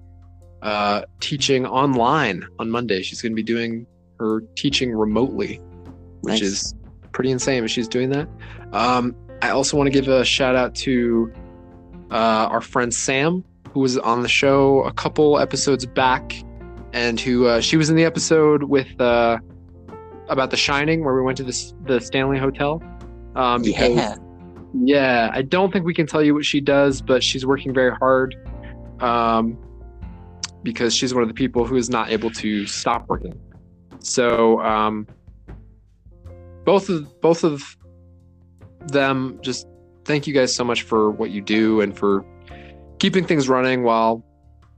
uh, 0.62 1.04
teaching 1.22 1.66
online 1.66 2.46
on 2.60 2.70
Monday. 2.70 3.02
She's 3.02 3.22
going 3.22 3.32
to 3.32 3.36
be 3.36 3.44
doing 3.44 3.86
her 4.24 4.42
teaching 4.56 4.94
remotely, 4.94 5.60
which 6.22 6.34
Nice. 6.36 6.42
is 6.42 6.76
pretty 7.12 7.32
insane, 7.32 7.62
but 7.62 7.70
she's 7.70 7.88
doing 7.88 8.10
that. 8.12 8.28
Um, 8.72 9.16
I 9.42 9.50
also 9.50 9.76
want 9.78 9.88
to 9.88 9.92
give 9.92 10.08
a 10.08 10.24
shout 10.24 10.56
out 10.56 10.74
to 10.76 11.32
uh, 12.12 12.48
our 12.50 12.62
friend 12.62 12.94
Sam, 12.94 13.44
who 13.72 13.82
was 13.82 13.98
on 13.98 14.22
the 14.22 14.30
show 14.30 14.84
a 14.84 14.94
couple 14.94 15.38
episodes 15.40 15.86
back, 15.86 16.34
and 16.94 17.20
who 17.20 17.48
uh, 17.48 17.60
she 17.60 17.76
was 17.76 17.90
in 17.90 17.96
the 17.96 18.06
episode 18.06 18.64
with 18.64 18.88
uh, 19.02 19.38
about 20.30 20.52
The 20.52 20.58
Shining, 20.58 21.04
where 21.04 21.14
we 21.16 21.22
went 21.22 21.38
to 21.38 21.44
the 21.44 21.74
the 21.86 22.00
Stanley 22.00 22.38
Hotel. 22.40 22.82
Um, 23.36 23.62
because- 23.64 23.96
Yeah. 23.96 24.16
yeah, 24.74 25.30
I 25.34 25.42
don't 25.42 25.74
think 25.74 25.86
we 25.86 25.94
can 25.94 26.08
tell 26.08 26.24
you 26.24 26.34
what 26.34 26.46
she 26.46 26.62
does, 26.62 27.02
but 27.02 27.22
she's 27.24 27.46
working 27.46 27.74
very 27.74 27.94
hard 27.96 28.36
um, 29.02 29.58
because 30.64 30.96
she's 30.96 31.14
one 31.14 31.24
of 31.24 31.28
the 31.28 31.34
people 31.34 31.66
who 31.66 31.76
is 31.76 31.90
not 31.90 32.10
able 32.12 32.30
to 32.32 32.66
stop 32.68 33.10
working. 33.10 33.34
So 34.04 34.62
um, 34.62 35.08
both 36.66 36.90
of 36.90 37.22
both 37.22 37.44
of 37.44 37.78
them 38.88 39.40
just 39.42 39.66
thank 40.06 40.28
you 40.28 40.34
guys 40.34 40.54
so 40.54 40.64
much 40.64 40.84
for 40.84 41.10
what 41.10 41.32
you 41.32 41.42
do 41.42 41.82
and 41.82 41.98
for 41.98 42.26
keeping 43.00 43.26
things 43.26 43.48
running 43.48 43.84
while 43.84 44.24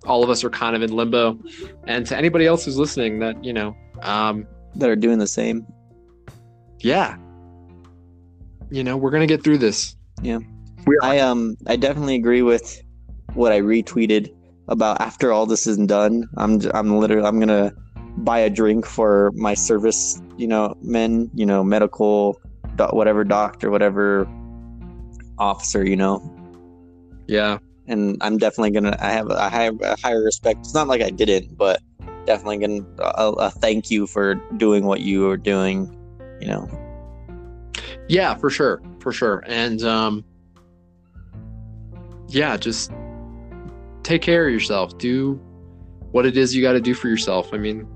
all 0.06 0.24
of 0.24 0.30
us 0.30 0.44
are 0.44 0.50
kind 0.50 0.76
of 0.76 0.84
in 0.84 0.96
limbo. 0.96 1.40
And 1.86 2.06
to 2.06 2.16
anybody 2.16 2.46
else 2.46 2.66
who's 2.66 2.78
listening, 2.78 3.20
that 3.20 3.44
you 3.44 3.52
know, 3.52 3.76
um, 4.02 4.48
that 4.76 4.90
are 4.90 4.96
doing 4.96 5.18
the 5.18 5.28
same. 5.28 5.66
yeah, 6.80 7.18
you 8.70 8.84
know, 8.84 8.96
we're 8.96 9.12
gonna 9.12 9.28
get 9.28 9.44
through 9.44 9.58
this. 9.58 9.96
Yeah, 10.22 10.40
I 11.02 11.20
um 11.20 11.58
I 11.68 11.76
definitely 11.76 12.16
agree 12.16 12.44
with 12.44 12.82
what 13.34 13.52
I 13.52 13.60
retweeted 13.60 14.34
about 14.68 15.02
after 15.02 15.32
all 15.32 15.46
this 15.46 15.66
is 15.66 15.78
done. 15.78 16.30
I'm 16.38 16.62
I'm 16.74 17.00
literally 17.00 17.28
I'm 17.28 17.40
gonna 17.40 17.74
buy 18.18 18.40
a 18.40 18.50
drink 18.50 18.86
for 18.86 19.32
my 19.36 19.54
service, 19.54 20.22
you 20.38 20.48
know, 20.48 20.76
men, 20.82 21.30
you 21.34 21.46
know, 21.46 21.64
medical, 21.64 22.40
doc, 22.76 22.94
whatever 22.94 23.24
doctor, 23.24 23.70
whatever 23.70 24.28
officer, 25.38 25.86
you 25.86 25.96
know, 25.96 26.22
Yeah, 27.28 27.60
and 27.88 28.18
I'm 28.22 28.38
definitely 28.38 28.72
gonna 28.72 28.98
I 29.00 29.12
have 29.12 29.30
a 29.30 29.50
higher, 29.50 29.72
a 29.82 30.00
higher 30.00 30.24
respect. 30.24 30.60
It's 30.60 30.74
not 30.74 30.88
like 30.88 31.02
I 31.02 31.10
didn't, 31.10 31.58
but 31.58 31.82
definitely 32.26 32.58
gonna 32.60 32.86
a, 33.00 33.32
a 33.34 33.52
thank 33.52 33.92
you 33.92 34.08
for 34.08 34.36
doing 34.58 34.86
what 34.86 35.02
you 35.02 35.30
are 35.30 35.38
doing, 35.38 35.96
you 36.40 36.48
know. 36.48 36.70
Yeah, 38.08 38.36
for 38.36 38.50
sure, 38.50 38.82
for 39.00 39.12
sure. 39.12 39.44
And 39.48 39.84
um 39.84 40.26
yeah, 42.28 42.58
just 42.58 42.92
take 44.04 44.22
care 44.22 44.48
of 44.48 44.54
yourself. 44.54 44.98
Do 44.98 45.40
what 46.12 46.26
it 46.26 46.38
is 46.38 46.56
you 46.56 46.62
got 46.62 46.74
to 46.74 46.82
do 46.82 46.94
for 46.94 47.08
yourself. 47.08 47.54
I 47.54 47.58
mean, 47.58 47.88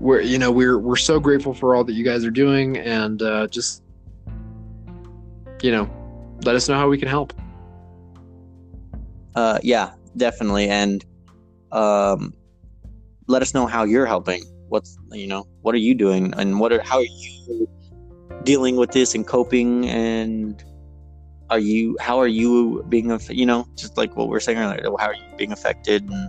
we're 0.00 0.20
you 0.22 0.38
know, 0.38 0.50
we're 0.50 0.78
we're 0.78 0.96
so 0.96 1.20
grateful 1.20 1.54
for 1.54 1.74
all 1.74 1.84
that 1.84 1.92
you 1.92 2.04
guys 2.04 2.24
are 2.24 2.30
doing 2.30 2.78
and 2.78 3.22
uh 3.22 3.46
just 3.46 3.82
you 5.62 5.70
know, 5.70 5.88
let 6.44 6.56
us 6.56 6.68
know 6.68 6.76
how 6.76 6.88
we 6.88 6.98
can 6.98 7.08
help. 7.08 7.32
Uh, 9.34 9.58
yeah, 9.62 9.92
definitely, 10.16 10.68
and 10.68 11.04
um, 11.72 12.34
let 13.26 13.42
us 13.42 13.54
know 13.54 13.66
how 13.66 13.84
you're 13.84 14.06
helping. 14.06 14.42
What's 14.68 14.96
you 15.12 15.26
know, 15.26 15.46
what 15.62 15.74
are 15.74 15.78
you 15.78 15.94
doing, 15.94 16.32
and 16.36 16.60
what 16.60 16.72
are 16.72 16.80
how 16.80 16.98
are 16.98 17.04
you 17.04 17.68
dealing 18.42 18.76
with 18.76 18.92
this 18.92 19.14
and 19.14 19.26
coping, 19.26 19.86
and 19.88 20.62
are 21.50 21.58
you 21.58 21.96
how 22.00 22.18
are 22.18 22.28
you 22.28 22.84
being 22.88 23.18
you 23.28 23.46
know 23.46 23.66
just 23.76 23.96
like 23.96 24.16
what 24.16 24.28
we 24.28 24.36
are 24.36 24.40
saying 24.40 24.58
earlier, 24.58 24.82
how 24.98 25.06
are 25.06 25.14
you 25.14 25.24
being 25.36 25.52
affected, 25.52 26.08
and 26.08 26.28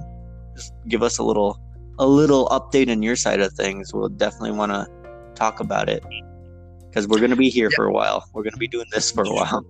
just 0.56 0.74
give 0.88 1.02
us 1.02 1.18
a 1.18 1.24
little 1.24 1.60
a 2.02 2.06
little 2.08 2.48
update 2.50 2.90
on 2.92 3.02
your 3.04 3.16
side 3.16 3.40
of 3.40 3.54
things. 3.54 3.94
We'll 3.94 4.10
definitely 4.10 4.52
want 4.52 4.72
to 4.72 4.88
talk 5.36 5.60
about 5.60 5.88
it 5.88 6.04
because 6.90 7.08
we're 7.08 7.20
gonna 7.22 7.36
be 7.36 7.50
here 7.50 7.70
for 7.76 7.86
a 7.86 7.94
while. 7.94 8.26
We're 8.34 8.44
gonna 8.44 8.58
be 8.58 8.68
doing 8.68 8.88
this 8.92 9.12
for 9.12 9.24
a 9.24 9.30
while. 9.34 9.66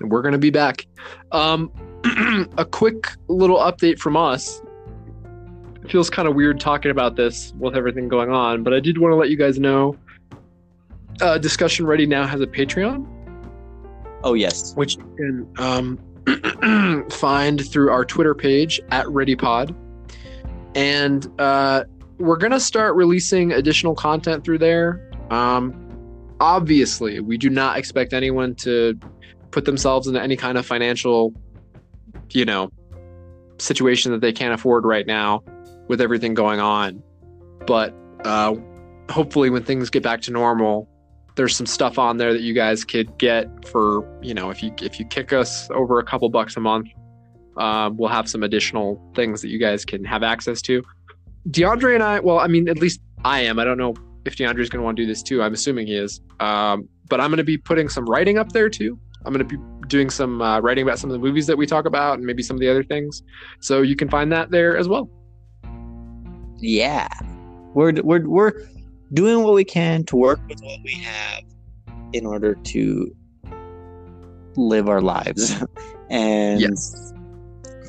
We're 0.00 0.22
going 0.22 0.32
to 0.32 0.38
be 0.38 0.48
back. 0.50 0.86
Um 1.30 1.70
a 2.56 2.64
quick 2.64 3.08
little 3.28 3.58
update 3.58 3.98
from 3.98 4.16
us. 4.16 4.62
It 5.84 5.90
feels 5.90 6.08
kind 6.08 6.26
of 6.26 6.34
weird 6.34 6.58
talking 6.58 6.90
about 6.90 7.16
this 7.16 7.52
with 7.58 7.76
everything 7.76 8.08
going 8.08 8.30
on, 8.30 8.62
but 8.62 8.72
I 8.72 8.80
did 8.80 8.96
want 8.96 9.12
to 9.12 9.16
let 9.16 9.28
you 9.28 9.36
guys 9.36 9.58
know. 9.58 9.96
Uh, 11.20 11.36
Discussion 11.36 11.84
Ready 11.86 12.06
now 12.06 12.26
has 12.26 12.40
a 12.40 12.46
Patreon, 12.46 13.06
Oh 14.24 14.32
yes. 14.32 14.74
which 14.74 14.96
you 14.96 15.14
can 15.18 15.54
um, 15.58 17.04
find 17.10 17.60
through 17.70 17.90
our 17.90 18.06
Twitter 18.06 18.34
page 18.34 18.80
at 18.90 19.04
ReadyPod. 19.04 19.74
And 20.74 21.26
uh, 21.40 21.84
we're 22.18 22.36
to 22.52 22.60
start 22.60 22.94
releasing 22.94 23.52
additional 23.52 23.94
content 23.94 24.44
through 24.44 24.58
there. 24.58 25.10
Um, 25.30 25.74
obviously, 26.40 27.20
we 27.20 27.38
do 27.38 27.50
not 27.50 27.78
expect 27.78 28.12
anyone 28.12 28.54
to 28.56 28.98
put 29.50 29.64
themselves 29.64 30.06
into 30.06 30.20
any 30.20 30.36
kind 30.36 30.58
of 30.58 30.66
financial, 30.66 31.34
you 32.30 32.44
know, 32.44 32.70
situation 33.58 34.12
that 34.12 34.20
they 34.20 34.32
can't 34.32 34.54
afford 34.54 34.84
right 34.84 35.06
now 35.06 35.42
with 35.88 36.00
everything 36.00 36.34
going 36.34 36.60
on. 36.60 37.02
But 37.66 37.94
uh, 38.24 38.54
hopefully, 39.10 39.50
when 39.50 39.64
things 39.64 39.90
get 39.90 40.02
back 40.02 40.20
to 40.22 40.30
normal, 40.30 40.88
there's 41.36 41.56
some 41.56 41.66
stuff 41.66 41.98
on 41.98 42.18
there 42.18 42.32
that 42.32 42.42
you 42.42 42.54
guys 42.54 42.84
could 42.84 43.16
get 43.18 43.66
for 43.66 44.06
you 44.22 44.34
know 44.34 44.50
if 44.50 44.62
you 44.62 44.74
if 44.82 44.98
you 44.98 45.06
kick 45.06 45.32
us 45.32 45.70
over 45.70 45.98
a 45.98 46.04
couple 46.04 46.28
bucks 46.28 46.56
a 46.56 46.60
month 46.60 46.88
um, 47.60 47.96
we'll 47.96 48.08
have 48.08 48.28
some 48.28 48.42
additional 48.42 49.00
things 49.14 49.42
that 49.42 49.48
you 49.48 49.58
guys 49.58 49.84
can 49.84 50.04
have 50.04 50.22
access 50.22 50.60
to. 50.62 50.82
Deandre 51.48 51.94
and 51.94 52.02
i 52.02 52.20
well 52.20 52.38
i 52.38 52.46
mean 52.46 52.68
at 52.68 52.78
least 52.78 53.00
i 53.24 53.40
am. 53.40 53.58
I 53.58 53.64
don't 53.64 53.78
know 53.78 53.94
if 54.24 54.36
deandre's 54.36 54.68
going 54.68 54.80
to 54.80 54.84
want 54.84 54.96
to 54.96 55.02
do 55.02 55.06
this 55.06 55.22
too. 55.22 55.42
I'm 55.42 55.54
assuming 55.54 55.86
he 55.86 55.94
is. 55.94 56.20
Um, 56.40 56.88
but 57.08 57.20
i'm 57.20 57.30
going 57.30 57.38
to 57.38 57.44
be 57.44 57.58
putting 57.58 57.88
some 57.88 58.04
writing 58.06 58.38
up 58.38 58.50
there 58.52 58.68
too. 58.68 58.98
I'm 59.24 59.32
going 59.32 59.46
to 59.46 59.56
be 59.56 59.62
doing 59.88 60.08
some 60.08 60.40
uh, 60.40 60.60
writing 60.60 60.82
about 60.82 60.98
some 60.98 61.10
of 61.10 61.14
the 61.14 61.18
movies 61.18 61.46
that 61.46 61.58
we 61.58 61.66
talk 61.66 61.84
about 61.84 62.18
and 62.18 62.26
maybe 62.26 62.42
some 62.42 62.56
of 62.56 62.60
the 62.60 62.70
other 62.70 62.82
things. 62.82 63.22
So 63.60 63.82
you 63.82 63.96
can 63.96 64.08
find 64.08 64.32
that 64.32 64.50
there 64.50 64.76
as 64.76 64.88
well. 64.88 65.10
Yeah. 66.58 67.08
We're 67.74 67.92
we're 68.02 68.26
we're 68.26 68.52
doing 69.12 69.44
what 69.44 69.54
we 69.54 69.64
can 69.64 70.04
to 70.04 70.16
work 70.16 70.40
with 70.48 70.60
what 70.62 70.80
we 70.84 70.92
have 70.94 71.42
in 72.12 72.24
order 72.24 72.54
to 72.54 73.14
live 74.56 74.88
our 74.88 75.00
lives. 75.00 75.62
and 76.10 76.60
Yes. 76.60 77.12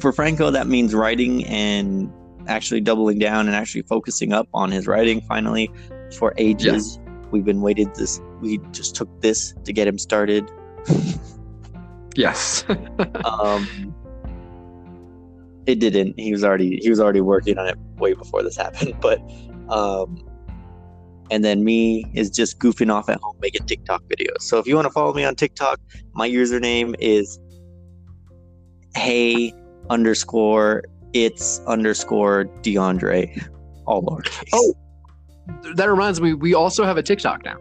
For 0.02 0.12
Franco 0.12 0.52
that 0.52 0.68
means 0.68 0.94
writing 0.94 1.46
and 1.46 2.12
actually 2.48 2.82
doubling 2.82 3.20
down 3.20 3.48
and 3.48 3.56
actually 3.56 3.84
focusing 3.84 4.34
up 4.34 4.48
on 4.54 4.72
his 4.72 4.88
writing 4.88 5.22
finally 5.22 5.70
for 6.18 6.34
ages. 6.38 7.00
We've 7.32 7.46
been 7.46 7.62
waited 7.62 7.94
this 7.96 8.20
we 8.42 8.60
just 8.72 8.96
took 8.96 9.22
this 9.22 9.54
to 9.64 9.72
get 9.72 9.88
him 9.88 9.98
started. 9.98 10.50
yes 12.16 12.66
um 13.26 13.96
it 15.66 15.76
didn't 15.76 16.20
he 16.20 16.32
was 16.32 16.44
already 16.44 16.78
he 16.78 16.90
was 16.90 17.00
already 17.00 17.22
working 17.22 17.58
on 17.58 17.68
it 17.68 17.78
way 17.98 18.14
before 18.14 18.44
this 18.44 18.58
happened 18.58 18.94
but 19.02 19.22
um 19.70 20.28
and 21.30 21.46
then 21.46 21.64
me 21.64 22.04
is 22.14 22.30
just 22.30 22.60
goofing 22.60 22.92
off 22.92 23.08
at 23.08 23.18
home 23.22 23.38
making 23.42 23.66
tiktok 23.66 24.04
videos 24.10 24.42
so 24.42 24.58
if 24.58 24.68
you 24.68 24.76
want 24.76 24.86
to 24.86 24.92
follow 24.92 25.14
me 25.14 25.24
on 25.24 25.36
tiktok 25.36 25.80
my 26.14 26.28
username 26.28 26.96
is 27.00 27.40
hey 28.96 29.54
underscore 29.92 30.84
it's 31.14 31.60
underscore 31.68 32.46
deandre 32.64 33.28
all 33.86 34.02
lowercase 34.04 34.50
Oh. 34.54 34.74
that 35.76 35.90
reminds 35.90 36.20
me 36.22 36.34
we 36.34 36.54
also 36.54 36.84
have 36.86 36.98
a 36.98 37.04
tiktok 37.04 37.44
now 37.46 37.58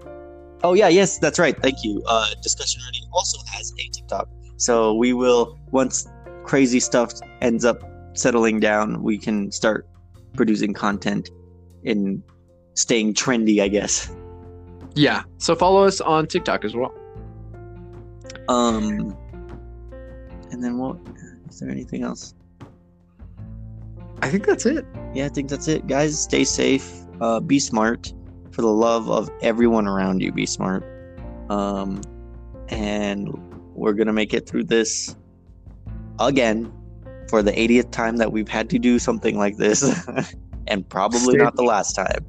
Oh 0.62 0.74
yeah, 0.74 0.88
yes, 0.88 1.16
that's 1.18 1.38
right. 1.38 1.56
Thank 1.62 1.82
you. 1.82 2.02
Uh, 2.06 2.26
Discussion 2.42 2.82
Ready 2.86 3.00
also 3.14 3.38
has 3.50 3.72
a 3.82 3.88
TikTok, 3.96 4.28
so 4.58 4.92
we 4.92 5.14
will 5.14 5.58
once 5.70 6.06
crazy 6.44 6.78
stuff 6.80 7.14
ends 7.40 7.64
up 7.64 7.78
settling 8.12 8.60
down, 8.60 9.02
we 9.02 9.16
can 9.16 9.50
start 9.50 9.88
producing 10.34 10.74
content 10.74 11.30
and 11.86 12.22
staying 12.74 13.14
trendy, 13.14 13.62
I 13.62 13.68
guess. 13.68 14.12
yeah 14.94 15.22
so 15.38 15.54
follow 15.56 15.82
us 15.90 16.02
on 16.02 16.26
tiktok 16.26 16.62
as 16.66 16.74
well 16.76 16.92
Um, 18.50 19.16
and 20.50 20.62
then 20.62 20.76
what? 20.76 20.98
Is 21.50 21.60
there 21.60 21.70
anything 21.70 22.02
else? 22.02 22.34
i 24.22 24.28
think 24.28 24.46
that's 24.46 24.66
it 24.66 24.84
Yeah, 25.14 25.26
I 25.26 25.28
think 25.28 25.48
that's 25.48 25.66
it, 25.66 25.86
guys. 25.86 26.20
Stay 26.22 26.44
safe. 26.44 26.88
Uh, 27.20 27.40
be 27.40 27.58
smart. 27.58 28.12
For 28.52 28.62
the 28.62 28.72
love 28.72 29.10
of 29.10 29.30
everyone 29.42 29.86
around 29.86 30.20
you, 30.20 30.32
be 30.32 30.46
smart. 30.46 30.84
Um, 31.48 32.00
and 32.68 33.28
we're 33.74 33.94
gonna 33.94 34.12
make 34.12 34.34
it 34.34 34.46
through 34.46 34.64
this 34.64 35.16
again 36.18 36.72
for 37.28 37.42
the 37.42 37.52
80th 37.52 37.90
time 37.90 38.16
that 38.18 38.30
we've 38.32 38.48
had 38.48 38.68
to 38.70 38.78
do 38.78 38.98
something 38.98 39.38
like 39.38 39.56
this, 39.56 39.82
and 40.66 40.88
probably 40.88 41.34
Stay- 41.34 41.44
not 41.44 41.56
the 41.56 41.62
last 41.62 41.94
time. 41.94 42.24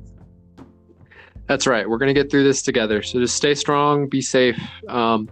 That's 1.47 1.67
right. 1.67 1.89
We're 1.89 1.97
going 1.97 2.13
to 2.13 2.19
get 2.19 2.31
through 2.31 2.45
this 2.45 2.61
together. 2.61 3.01
So 3.01 3.19
just 3.19 3.35
stay 3.35 3.55
strong, 3.55 4.07
be 4.07 4.21
safe, 4.21 4.57
um, 4.87 5.27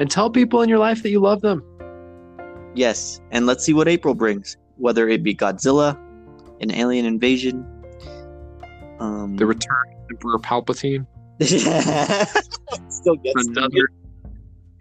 and 0.00 0.10
tell 0.10 0.28
people 0.28 0.62
in 0.62 0.68
your 0.68 0.80
life 0.80 1.04
that 1.04 1.10
you 1.10 1.20
love 1.20 1.42
them. 1.42 1.62
Yes, 2.74 3.20
and 3.30 3.46
let's 3.46 3.64
see 3.64 3.72
what 3.72 3.88
April 3.88 4.14
brings. 4.14 4.56
Whether 4.76 5.08
it 5.08 5.22
be 5.22 5.34
Godzilla, 5.34 5.98
an 6.60 6.70
alien 6.70 7.04
invasion, 7.04 7.66
um, 8.98 9.36
The 9.36 9.46
return 9.46 9.84
of 9.92 10.10
Emperor 10.10 10.38
Palpatine, 10.38 11.06
still 12.90 13.16
gets 13.16 13.46
another, 13.46 13.88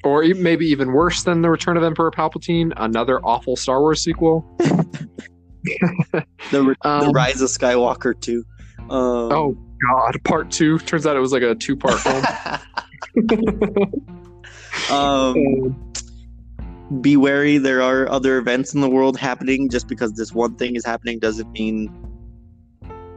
or 0.03 0.23
maybe 0.23 0.67
even 0.67 0.91
worse 0.91 1.23
than 1.23 1.41
the 1.41 1.49
return 1.49 1.77
of 1.77 1.83
Emperor 1.83 2.11
Palpatine, 2.11 2.73
another 2.77 3.19
awful 3.25 3.55
Star 3.55 3.79
Wars 3.81 4.03
sequel. 4.03 4.45
the, 5.63 6.23
the 6.51 6.75
Um, 6.83 7.11
Rise 7.11 7.41
of 7.41 7.49
Skywalker 7.49 8.19
too. 8.19 8.45
Um, 8.79 8.89
oh 8.89 9.57
God, 9.89 10.23
part 10.23 10.51
two. 10.51 10.79
Turns 10.79 11.05
out 11.05 11.15
it 11.15 11.19
was 11.19 11.33
like 11.33 11.43
a 11.43 11.53
two-part 11.55 11.99
film. 11.99 12.23
um, 14.89 15.88
be 17.01 17.17
wary. 17.17 17.57
There 17.57 17.81
are 17.81 18.09
other 18.09 18.37
events 18.37 18.73
in 18.73 18.81
the 18.81 18.89
world 18.89 19.17
happening. 19.17 19.69
Just 19.69 19.87
because 19.87 20.13
this 20.13 20.33
one 20.33 20.55
thing 20.55 20.75
is 20.75 20.85
happening 20.85 21.19
doesn't 21.19 21.51
mean 21.51 21.89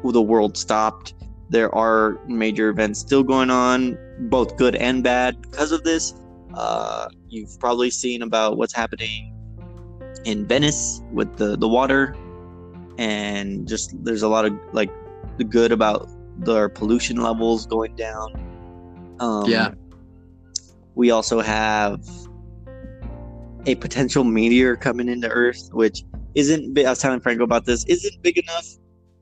the 0.04 0.22
world 0.22 0.56
stopped. 0.56 1.14
There 1.48 1.74
are 1.74 2.18
major 2.26 2.70
events 2.70 3.00
still 3.00 3.22
going 3.22 3.50
on, 3.50 3.98
both 4.30 4.56
good 4.56 4.74
and 4.76 5.02
bad, 5.02 5.40
because 5.42 5.70
of 5.72 5.84
this. 5.84 6.14
Uh, 6.54 7.08
you've 7.28 7.58
probably 7.60 7.90
seen 7.90 8.22
about 8.22 8.56
what's 8.56 8.74
happening 8.74 9.34
in 10.24 10.46
Venice 10.46 11.02
with 11.12 11.36
the 11.36 11.56
the 11.56 11.68
water, 11.68 12.16
and 12.98 13.66
just 13.66 13.92
there's 14.04 14.22
a 14.22 14.28
lot 14.28 14.44
of 14.44 14.52
like 14.72 14.90
the 15.38 15.44
good 15.44 15.72
about 15.72 16.08
their 16.38 16.68
pollution 16.68 17.16
levels 17.22 17.66
going 17.66 17.94
down. 17.96 18.32
Um, 19.20 19.48
Yeah. 19.48 19.72
We 20.94 21.10
also 21.10 21.40
have 21.40 22.06
a 23.66 23.74
potential 23.76 24.24
meteor 24.24 24.76
coming 24.76 25.08
into 25.08 25.28
Earth, 25.28 25.70
which 25.72 26.04
isn't. 26.34 26.78
I 26.78 26.90
was 26.90 26.98
telling 27.00 27.20
Franco 27.20 27.44
about 27.44 27.64
this. 27.64 27.84
Isn't 27.84 28.22
big 28.22 28.38
enough 28.38 28.66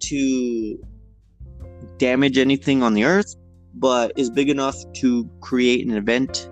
to 0.00 0.78
damage 1.98 2.38
anything 2.38 2.82
on 2.82 2.94
the 2.94 3.04
Earth, 3.04 3.34
but 3.74 4.12
is 4.16 4.30
big 4.30 4.48
enough 4.48 4.76
to 4.94 5.28
create 5.40 5.86
an 5.86 5.94
event 5.94 6.50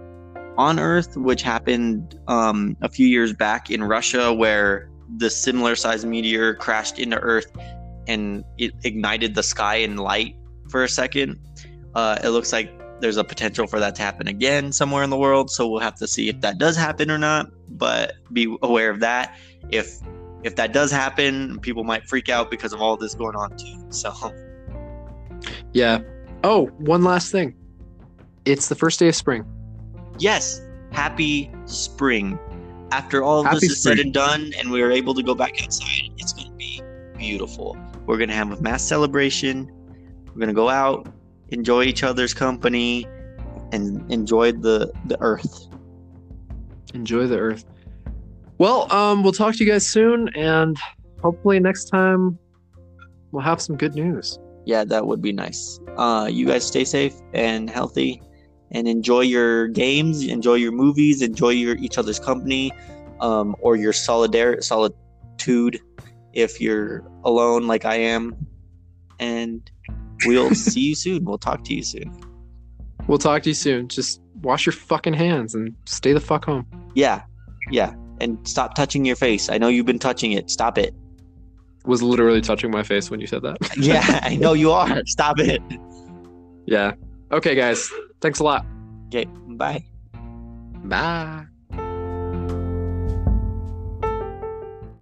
on 0.56 0.78
Earth, 0.78 1.16
which 1.16 1.42
happened 1.42 2.18
um, 2.28 2.76
a 2.82 2.88
few 2.88 3.06
years 3.06 3.32
back 3.32 3.70
in 3.70 3.84
Russia, 3.84 4.32
where 4.32 4.90
the 5.16 5.30
similar 5.30 5.74
sized 5.74 6.06
meteor 6.06 6.54
crashed 6.54 6.98
into 6.98 7.18
Earth 7.20 7.50
and 8.06 8.44
it 8.56 8.72
ignited 8.84 9.34
the 9.34 9.42
sky 9.42 9.76
in 9.76 9.96
light 9.96 10.34
for 10.68 10.82
a 10.82 10.88
second. 10.88 11.38
Uh, 11.94 12.18
it 12.24 12.30
looks 12.30 12.52
like 12.52 12.70
there's 13.00 13.16
a 13.16 13.24
potential 13.24 13.66
for 13.66 13.78
that 13.80 13.94
to 13.96 14.02
happen 14.02 14.28
again 14.28 14.72
somewhere 14.72 15.02
in 15.02 15.10
the 15.10 15.16
world, 15.16 15.50
so 15.50 15.68
we'll 15.68 15.80
have 15.80 15.94
to 15.96 16.06
see 16.06 16.28
if 16.28 16.40
that 16.40 16.58
does 16.58 16.76
happen 16.76 17.10
or 17.10 17.18
not. 17.18 17.50
But 17.70 18.14
be 18.32 18.56
aware 18.62 18.90
of 18.90 19.00
that. 19.00 19.36
If 19.70 19.98
if 20.42 20.56
that 20.56 20.72
does 20.72 20.90
happen, 20.90 21.58
people 21.60 21.84
might 21.84 22.08
freak 22.08 22.28
out 22.28 22.50
because 22.50 22.72
of 22.72 22.80
all 22.80 22.96
this 22.96 23.14
going 23.14 23.36
on 23.36 23.56
too. 23.56 23.86
So 23.90 24.12
yeah. 25.72 26.00
Oh, 26.44 26.66
one 26.78 27.02
last 27.02 27.32
thing. 27.32 27.54
It's 28.44 28.68
the 28.68 28.74
first 28.74 28.98
day 28.98 29.08
of 29.08 29.14
spring. 29.16 29.44
yes, 30.18 30.60
happy 30.92 31.50
spring. 31.66 32.38
After 32.90 33.22
all 33.22 33.44
Happy 33.44 33.56
this 33.56 33.70
is 33.72 33.82
said 33.82 33.98
and 33.98 34.14
done, 34.14 34.52
and 34.58 34.70
we 34.70 34.80
are 34.80 34.90
able 34.90 35.14
to 35.14 35.22
go 35.22 35.34
back 35.34 35.62
outside, 35.62 36.10
it's 36.16 36.32
going 36.32 36.48
to 36.48 36.54
be 36.56 36.80
beautiful. 37.18 37.76
We're 38.06 38.16
going 38.16 38.30
to 38.30 38.34
have 38.34 38.50
a 38.50 38.60
mass 38.62 38.82
celebration. 38.82 39.70
We're 40.28 40.40
going 40.40 40.48
to 40.48 40.54
go 40.54 40.70
out, 40.70 41.06
enjoy 41.50 41.84
each 41.84 42.02
other's 42.02 42.34
company, 42.34 43.06
and 43.72 44.10
enjoy 44.10 44.52
the 44.52 44.92
the 45.06 45.16
earth. 45.20 45.66
Enjoy 46.94 47.26
the 47.26 47.38
earth. 47.38 47.64
Well, 48.58 48.92
um, 48.92 49.22
we'll 49.22 49.32
talk 49.32 49.54
to 49.56 49.64
you 49.64 49.70
guys 49.70 49.86
soon, 49.86 50.28
and 50.34 50.76
hopefully 51.22 51.60
next 51.60 51.86
time 51.86 52.38
we'll 53.30 53.44
have 53.44 53.60
some 53.60 53.76
good 53.76 53.94
news. 53.94 54.38
Yeah, 54.64 54.84
that 54.84 55.06
would 55.06 55.22
be 55.22 55.32
nice. 55.32 55.80
Uh, 55.96 56.28
you 56.30 56.46
guys 56.46 56.66
stay 56.66 56.84
safe 56.84 57.14
and 57.32 57.70
healthy, 57.70 58.20
and 58.70 58.88
enjoy 58.88 59.20
your 59.20 59.68
games, 59.68 60.24
enjoy 60.26 60.54
your 60.54 60.72
movies, 60.72 61.22
enjoy 61.22 61.50
your 61.50 61.76
each 61.76 61.98
other's 61.98 62.18
company. 62.20 62.72
um, 63.20 63.56
or 63.60 63.74
your 63.74 63.92
solidar- 63.92 64.62
solitude 64.62 65.80
if 66.32 66.60
you're 66.60 67.02
alone 67.24 67.66
like 67.66 67.84
I 67.84 67.96
am. 67.96 68.46
And 69.18 69.68
we'll 70.26 70.54
see 70.54 70.80
you 70.80 70.94
soon. 70.94 71.24
We'll 71.24 71.38
talk 71.38 71.64
to 71.64 71.74
you 71.74 71.82
soon. 71.82 72.14
We'll 73.06 73.18
talk 73.18 73.42
to 73.44 73.50
you 73.50 73.54
soon. 73.54 73.88
Just 73.88 74.20
wash 74.42 74.66
your 74.66 74.72
fucking 74.72 75.14
hands 75.14 75.54
and 75.54 75.74
stay 75.86 76.12
the 76.12 76.20
fuck 76.20 76.44
home. 76.44 76.66
Yeah. 76.94 77.22
Yeah. 77.70 77.94
And 78.20 78.46
stop 78.46 78.74
touching 78.74 79.04
your 79.04 79.16
face. 79.16 79.48
I 79.48 79.58
know 79.58 79.68
you've 79.68 79.86
been 79.86 79.98
touching 79.98 80.32
it. 80.32 80.50
Stop 80.50 80.78
it. 80.78 80.94
Was 81.84 82.02
literally 82.02 82.40
touching 82.40 82.70
my 82.70 82.82
face 82.82 83.10
when 83.10 83.20
you 83.20 83.26
said 83.26 83.42
that. 83.42 83.56
Yeah, 83.78 84.20
I 84.22 84.36
know 84.36 84.52
you 84.52 84.72
are. 84.72 85.02
Stop 85.06 85.38
it. 85.38 85.62
yeah. 86.66 86.92
Okay, 87.32 87.54
guys. 87.54 87.90
Thanks 88.20 88.40
a 88.40 88.44
lot. 88.44 88.66
Okay. 89.06 89.24
Bye. 89.56 89.84
Bye. 90.84 91.47